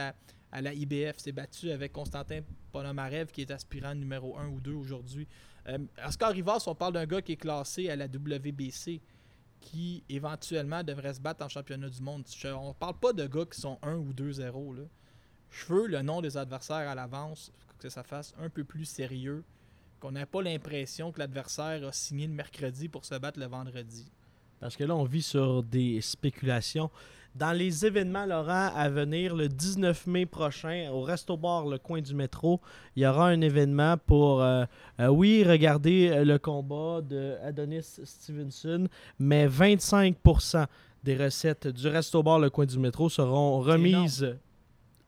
la, 0.62 0.74
IBF, 0.74 1.18
s'est 1.18 1.32
battu 1.32 1.72
avec 1.72 1.92
Constantin 1.92 2.42
Ponomarev, 2.72 3.28
qui 3.32 3.42
est 3.42 3.52
aspirant 3.52 3.94
numéro 3.96 4.38
1 4.38 4.48
ou 4.48 4.62
2 4.62 4.74
aujourd'hui. 4.74 5.28
Euh, 5.68 5.80
Oscar 6.08 6.32
Rivas, 6.32 6.64
on 6.68 6.76
parle 6.76 6.94
d'un 6.94 7.06
gars 7.06 7.22
qui 7.22 7.34
est 7.34 7.38
classé 7.38 7.90
à 7.90 7.96
la 7.96 8.06
WBC, 8.06 9.02
qui 9.60 10.04
éventuellement 10.10 10.84
devrait 10.84 11.14
se 11.16 11.20
battre 11.20 11.44
en 11.44 11.50
championnat 11.50 11.90
du 11.90 12.02
monde. 12.02 12.24
Je- 12.38 12.48
on 12.50 12.74
parle 12.74 13.00
pas 13.00 13.14
de 13.14 13.26
gars 13.28 13.46
qui 13.46 13.60
sont 13.60 13.80
1 13.82 13.96
ou 13.96 14.14
2-0. 14.14 14.74
là. 14.74 14.84
Je 15.50 15.66
veux 15.74 15.88
le 15.88 16.02
nom 16.02 16.22
des 16.22 16.38
adversaires 16.38 16.88
à 16.90 16.96
l'avance, 16.96 17.52
que 17.80 17.90
ça 17.90 18.04
fasse 18.04 18.34
un 18.40 18.50
peu 18.50 18.64
plus 18.64 18.86
sérieux, 18.86 19.44
qu'on 20.06 20.12
n'ait 20.12 20.28
pas 20.28 20.44
l'impression 20.44 21.12
que 21.12 21.18
l'adversaire 21.18 21.84
a 21.84 21.92
signé 21.92 22.28
le 22.28 22.34
mercredi 22.34 22.88
pour 22.88 23.06
se 23.06 23.16
battre 23.16 23.40
le 23.40 23.48
vendredi. 23.48 24.06
Parce 24.60 24.76
que 24.76 24.84
là, 24.84 24.96
on 24.96 25.04
vit 25.04 25.24
sur 25.24 25.64
des 25.64 26.00
spéculations. 26.00 26.92
Dans 27.34 27.52
les 27.52 27.88
événements, 27.88 28.28
Laurent, 28.28 28.70
à 28.76 28.88
venir, 28.88 29.36
le 29.36 29.50
19 29.50 30.06
mai 30.06 30.28
prochain, 30.28 30.90
au 30.92 31.02
Resto 31.02 31.36
Bar, 31.36 31.66
le 31.66 31.80
coin 31.80 32.02
du 32.02 32.14
métro, 32.14 32.62
il 32.96 33.02
y 33.02 33.08
aura 33.08 33.30
un 33.30 33.42
événement 33.42 33.98
pour, 33.98 34.44
euh, 34.44 34.66
euh, 35.00 35.08
oui, 35.08 35.44
regarder 35.44 36.10
euh, 36.10 36.24
le 36.24 36.38
combat 36.38 37.02
de 37.02 37.38
Adonis 37.44 38.00
Stevenson, 38.04 38.88
mais 39.18 39.48
25% 39.48 40.68
des 41.04 41.18
recettes 41.18 41.68
du 41.68 41.88
Resto 41.88 42.22
Bar, 42.22 42.38
le 42.38 42.52
coin 42.52 42.68
du 42.68 42.78
métro 42.78 43.10
seront 43.10 43.60
remises, 43.60 44.38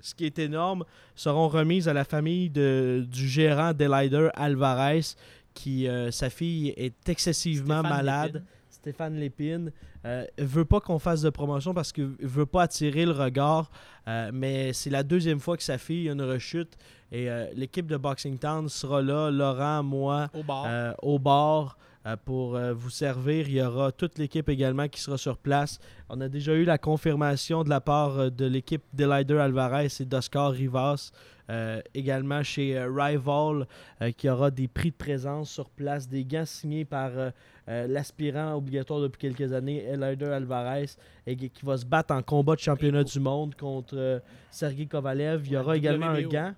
ce 0.09 0.15
qui 0.15 0.25
est 0.25 0.39
énorme, 0.39 0.83
seront 1.15 1.47
remises 1.47 1.87
à 1.87 1.93
la 1.93 2.03
famille 2.05 2.49
de- 2.49 3.05
du 3.09 3.27
gérant 3.27 3.73
Delider 3.73 4.29
Alvarez, 4.35 5.01
qui, 5.53 5.87
euh, 5.87 6.11
sa 6.11 6.29
fille, 6.29 6.73
est 6.77 7.09
excessivement 7.09 7.79
Stéphane 7.79 7.97
malade. 7.97 8.33
Lépine. 8.33 8.47
Stéphane 8.69 9.15
Lépine 9.19 9.71
euh, 10.05 10.25
veut 10.37 10.63
pas 10.63 10.79
qu'on 10.79 10.99
fasse 10.99 11.21
de 11.21 11.29
promotion 11.29 11.73
parce 11.73 11.91
qu'il 11.91 12.11
veut 12.21 12.45
pas 12.45 12.63
attirer 12.63 13.05
le 13.05 13.11
regard. 13.11 13.69
euh, 14.07 14.29
mais 14.33 14.71
c'est 14.71 14.89
la 14.89 15.03
deuxième 15.03 15.39
fois 15.41 15.57
que 15.57 15.63
sa 15.63 15.77
fille 15.77 16.07
a 16.07 16.13
une 16.13 16.21
rechute. 16.21 16.77
Et 17.11 17.29
euh, 17.29 17.47
l'équipe 17.55 17.87
de 17.87 17.97
Boxing 17.97 18.37
Town 18.37 18.69
sera 18.69 19.01
là, 19.01 19.29
Laurent, 19.31 19.83
moi, 19.83 20.29
Au 20.33 20.43
bar. 20.43 20.95
au 21.01 21.19
bar 21.19 21.77
pour 22.15 22.55
euh, 22.55 22.73
vous 22.73 22.89
servir. 22.89 23.49
Il 23.49 23.55
y 23.55 23.61
aura 23.61 23.91
toute 23.91 24.17
l'équipe 24.17 24.47
également 24.49 24.87
qui 24.87 25.01
sera 25.01 25.17
sur 25.17 25.37
place. 25.37 25.79
On 26.09 26.21
a 26.21 26.29
déjà 26.29 26.53
eu 26.53 26.63
la 26.63 26.77
confirmation 26.77 27.63
de 27.63 27.69
la 27.69 27.81
part 27.81 28.17
euh, 28.17 28.29
de 28.29 28.45
l'équipe 28.45 28.83
d'Elider 28.93 29.37
Alvarez 29.37 29.87
et 29.99 30.05
d'Oscar 30.05 30.51
Rivas. 30.51 31.11
Euh, 31.49 31.81
également 31.93 32.43
chez 32.43 32.77
euh, 32.77 32.91
Rival, 32.93 33.67
euh, 34.01 34.11
qui 34.11 34.29
aura 34.29 34.51
des 34.51 34.67
prix 34.67 34.91
de 34.91 34.95
présence 34.97 35.49
sur 35.49 35.69
place, 35.69 36.09
des 36.09 36.25
gants 36.25 36.43
signés 36.45 36.83
par 36.83 37.11
euh, 37.15 37.31
euh, 37.69 37.87
l'aspirant 37.87 38.55
obligatoire 38.55 38.99
depuis 38.99 39.19
quelques 39.29 39.53
années, 39.53 39.81
Elider 39.85 40.25
Alvarez, 40.25 40.89
et 41.25 41.37
qui 41.37 41.65
va 41.65 41.77
se 41.77 41.85
battre 41.85 42.13
en 42.13 42.21
combat 42.21 42.55
de 42.55 42.59
championnat 42.59 43.05
du 43.05 43.19
monde 43.21 43.55
contre 43.55 43.95
euh, 43.95 44.19
Sergei 44.51 44.87
Kovalev. 44.87 45.43
Il 45.45 45.53
y 45.53 45.57
aura 45.57 45.77
également 45.77 46.07
un 46.07 46.21
gant. 46.23 46.53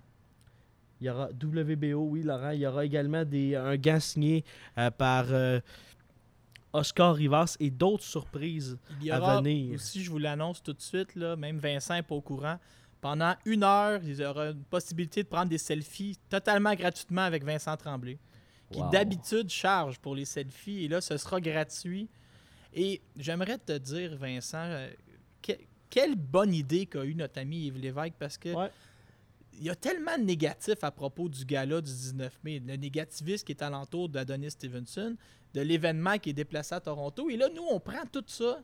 Il 1.01 1.07
y 1.07 1.09
aura 1.09 1.29
WBO, 1.31 2.01
oui, 2.09 2.23
Laurent. 2.23 2.49
Il 2.51 2.59
y 2.59 2.67
aura 2.67 2.83
également 2.85 3.23
des, 3.23 3.55
un 3.55 3.77
gant 3.77 3.99
signé 3.99 4.43
euh, 4.77 4.91
par 4.91 5.25
euh, 5.29 5.59
Oscar 6.73 7.15
Rivas 7.15 7.55
et 7.59 7.69
d'autres 7.71 8.03
surprises. 8.03 8.77
Il 8.99 9.07
y 9.07 9.11
à 9.11 9.19
aura 9.19 9.37
venir. 9.41 9.75
aussi, 9.75 10.03
je 10.03 10.09
vous 10.11 10.19
l'annonce 10.19 10.61
tout 10.61 10.73
de 10.73 10.81
suite, 10.81 11.15
là, 11.15 11.35
même 11.35 11.57
Vincent 11.57 11.95
n'est 11.95 12.03
pas 12.03 12.15
au 12.15 12.21
courant. 12.21 12.59
Pendant 13.01 13.33
une 13.45 13.63
heure, 13.63 14.01
il 14.03 14.19
y 14.19 14.25
aura 14.25 14.47
une 14.49 14.63
possibilité 14.65 15.23
de 15.23 15.27
prendre 15.29 15.49
des 15.49 15.57
selfies 15.57 16.17
totalement 16.29 16.73
gratuitement 16.75 17.21
avec 17.21 17.43
Vincent 17.43 17.75
Tremblay, 17.77 18.19
qui 18.71 18.81
Wow. 18.81 18.89
d'habitude 18.91 19.49
charge 19.49 19.97
pour 19.99 20.15
les 20.15 20.25
selfies. 20.25 20.83
Et 20.83 20.87
là, 20.89 20.99
ce 21.01 21.17
sera 21.17 21.39
gratuit. 21.41 22.07
Et 22.73 23.01
j'aimerais 23.17 23.57
te 23.57 23.75
dire, 23.77 24.15
Vincent, 24.17 24.57
euh, 24.65 24.89
que- 25.41 25.53
quelle 25.89 26.15
bonne 26.15 26.53
idée 26.53 26.85
qu'a 26.85 27.03
eu 27.03 27.15
notre 27.15 27.39
ami 27.39 27.67
Yves 27.67 27.79
Lévesque, 27.79 28.13
parce 28.19 28.37
que 28.37 28.53
Ouais. 28.53 28.69
Il 29.59 29.65
y 29.65 29.69
a 29.69 29.75
tellement 29.75 30.17
de 30.17 30.23
négatifs 30.23 30.83
à 30.83 30.89
propos 30.91 31.27
du 31.29 31.45
gala 31.45 31.81
du 31.81 31.91
19 31.91 32.39
mai. 32.43 32.61
Le 32.65 32.75
négativisme 32.75 33.45
qui 33.45 33.51
est 33.51 33.61
alentour 33.61 34.09
d'Adonis 34.09 34.51
Stevenson, 34.51 35.15
de 35.53 35.61
l'événement 35.61 36.17
qui 36.17 36.29
est 36.31 36.33
déplacé 36.33 36.73
à 36.75 36.79
Toronto. 36.79 37.29
Et 37.29 37.37
là, 37.37 37.47
nous, 37.53 37.63
on 37.69 37.79
prend 37.79 38.03
tout 38.11 38.23
ça 38.27 38.59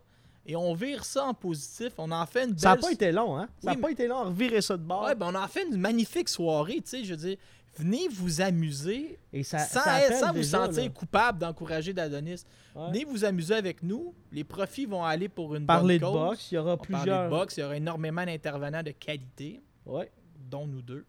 et 0.45 0.55
on 0.55 0.73
vire 0.73 1.03
ça 1.03 1.25
en 1.25 1.33
positif. 1.33 1.93
On 1.97 2.11
en 2.11 2.25
fait 2.25 2.43
une 2.45 2.51
belle... 2.51 2.59
Ça 2.59 2.69
n'a 2.75 2.77
pas 2.77 2.91
été 2.91 3.11
long, 3.11 3.37
hein? 3.37 3.49
Ça 3.59 3.71
n'a 3.71 3.75
Oui, 3.75 3.81
pas 3.81 3.91
été 3.91 4.07
long 4.07 4.17
à 4.17 4.23
revirer 4.25 4.61
ça 4.61 4.77
de 4.77 4.83
bord. 4.83 5.03
Ouais, 5.03 5.15
ben, 5.15 5.31
on 5.33 5.35
en 5.35 5.47
fait 5.47 5.63
une 5.67 5.77
magnifique 5.77 6.29
soirée, 6.29 6.75
tu 6.75 6.81
sais, 6.85 7.03
je 7.03 7.11
veux 7.11 7.17
dire. 7.19 7.37
Venez 7.77 8.07
vous 8.07 8.39
amuser 8.39 9.19
et 9.33 9.43
ça, 9.43 9.59
sans, 9.59 9.81
ça 9.81 9.93
appelle 9.95 10.17
sans 10.17 10.27
vous 10.27 10.33
déjà, 10.35 10.65
sentir 10.67 10.83
là. 10.83 10.89
coupable 10.91 11.39
d'encourager 11.39 11.91
d'Adonis. 11.91 12.45
Ouais. 12.73 12.87
Venez 12.87 13.03
vous 13.03 13.25
amuser 13.25 13.53
avec 13.53 13.83
nous. 13.83 14.13
Les 14.31 14.45
profits 14.45 14.85
vont 14.85 15.03
aller 15.03 15.27
pour 15.27 15.55
une 15.55 15.65
Parler 15.65 15.97
de 15.99 16.03
bonne 16.05 16.13
cause. 16.13 16.27
boxe, 16.29 16.51
il 16.51 16.55
y 16.55 16.57
aura 16.57 16.75
On 16.75 16.77
plusieurs. 16.77 17.25
de 17.25 17.29
boxe, 17.29 17.57
il 17.57 17.59
y 17.59 17.63
aura 17.63 17.75
énormément 17.75 18.23
d'intervenants 18.25 18.81
de 18.83 18.91
qualité, 18.91 19.59
Ouais. 19.85 20.09
Dont 20.49 20.67
nous 20.67 20.81
deux. 20.81 21.05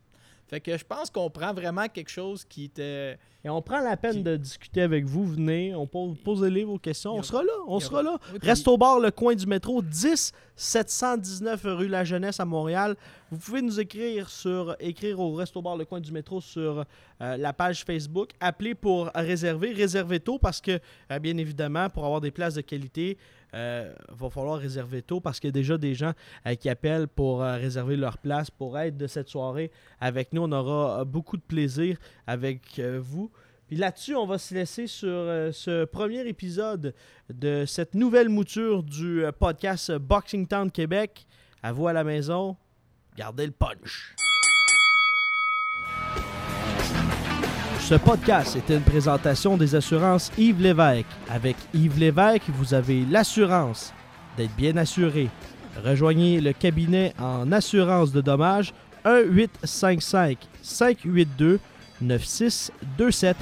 Fait 0.48 0.60
que 0.60 0.78
je 0.78 0.84
pense 0.84 1.10
qu'on 1.10 1.28
prend 1.28 1.52
vraiment 1.52 1.88
quelque 1.88 2.08
chose 2.10 2.44
qui 2.44 2.64
était... 2.64 3.18
Et 3.44 3.48
on 3.50 3.60
prend 3.62 3.80
la 3.80 3.96
peine 3.96 4.12
Qui- 4.18 4.22
de 4.22 4.36
discuter 4.36 4.80
avec 4.82 5.04
vous. 5.04 5.24
Venez, 5.26 5.74
on 5.74 5.86
pose, 5.88 6.16
posez-les 6.24 6.62
vos 6.64 6.78
questions. 6.78 7.12
On 7.12 7.14
aura- 7.16 7.24
sera 7.24 7.42
là, 7.42 7.52
on 7.66 7.80
sera 7.80 8.02
là. 8.02 8.18
puis- 8.38 8.38
Reste 8.48 8.66
au 8.68 8.76
bar, 8.76 9.00
le 9.00 9.10
coin 9.10 9.34
du 9.34 9.46
métro, 9.46 9.82
10 9.82 10.32
719 10.54 11.62
rue 11.64 11.88
La 11.88 12.04
Jeunesse 12.04 12.38
à 12.40 12.44
Montréal. 12.44 12.96
Vous 13.30 13.38
pouvez 13.38 13.62
nous 13.62 13.80
écrire 13.80 14.28
sur 14.28 14.76
écrire 14.78 15.18
au 15.18 15.34
Resto 15.34 15.60
Bar, 15.60 15.76
le 15.76 15.84
coin 15.84 16.00
du 16.00 16.12
métro 16.12 16.40
sur 16.40 16.84
euh, 17.20 17.36
la 17.36 17.52
page 17.52 17.84
Facebook. 17.84 18.30
Appelez 18.40 18.74
pour 18.74 19.10
réserver. 19.14 19.72
Réservez 19.72 20.20
tôt 20.20 20.38
parce 20.38 20.60
que, 20.60 20.78
euh, 21.10 21.18
bien 21.18 21.36
évidemment, 21.36 21.90
pour 21.90 22.04
avoir 22.04 22.20
des 22.20 22.30
places 22.30 22.54
de 22.54 22.60
qualité, 22.60 23.18
il 23.52 23.94
va 24.10 24.28
falloir 24.28 24.58
réserver 24.58 25.00
tôt 25.00 25.18
parce 25.20 25.40
qu'il 25.40 25.48
y 25.48 25.52
a 25.52 25.52
déjà 25.52 25.78
des 25.78 25.94
gens 25.94 26.12
euh, 26.46 26.54
qui 26.56 26.68
appellent 26.68 27.08
pour 27.08 27.42
euh, 27.42 27.56
réserver 27.56 27.96
leur 27.96 28.18
place, 28.18 28.50
pour 28.50 28.78
être 28.78 28.98
de 28.98 29.06
cette 29.06 29.28
soirée 29.28 29.70
avec 29.98 30.32
nous. 30.34 30.42
On 30.42 30.52
aura 30.52 31.00
euh, 31.00 31.04
beaucoup 31.04 31.38
de 31.38 31.42
plaisir 31.42 31.96
avec 32.26 32.78
euh, 32.78 33.00
vous. 33.02 33.30
Puis 33.66 33.76
là-dessus, 33.76 34.14
on 34.14 34.26
va 34.26 34.38
se 34.38 34.54
laisser 34.54 34.86
sur 34.86 35.08
euh, 35.08 35.50
ce 35.50 35.84
premier 35.84 36.26
épisode 36.28 36.94
de 37.32 37.64
cette 37.66 37.94
nouvelle 37.94 38.28
mouture 38.28 38.82
du 38.82 39.24
euh, 39.24 39.32
podcast 39.32 39.90
Boxing 39.92 40.46
Town 40.46 40.70
Québec. 40.70 41.26
À 41.62 41.72
vous 41.72 41.88
à 41.88 41.92
la 41.92 42.04
maison, 42.04 42.56
gardez 43.16 43.46
le 43.46 43.52
punch. 43.52 44.14
Ce 47.80 47.94
podcast 47.94 48.56
est 48.56 48.74
une 48.74 48.82
présentation 48.82 49.56
des 49.56 49.74
assurances 49.74 50.30
Yves 50.36 50.60
Lévesque. 50.60 51.06
Avec 51.30 51.56
Yves 51.72 51.98
Lévesque, 51.98 52.48
vous 52.48 52.74
avez 52.74 53.04
l'assurance 53.06 53.94
d'être 54.36 54.54
bien 54.56 54.76
assuré. 54.76 55.30
Rejoignez 55.84 56.40
le 56.40 56.52
cabinet 56.52 57.14
en 57.18 57.52
assurance 57.52 58.12
de 58.12 58.20
dommages 58.20 58.74
1 59.04 59.20
855 59.20 60.38
582 60.62 61.60
9627 62.00 63.36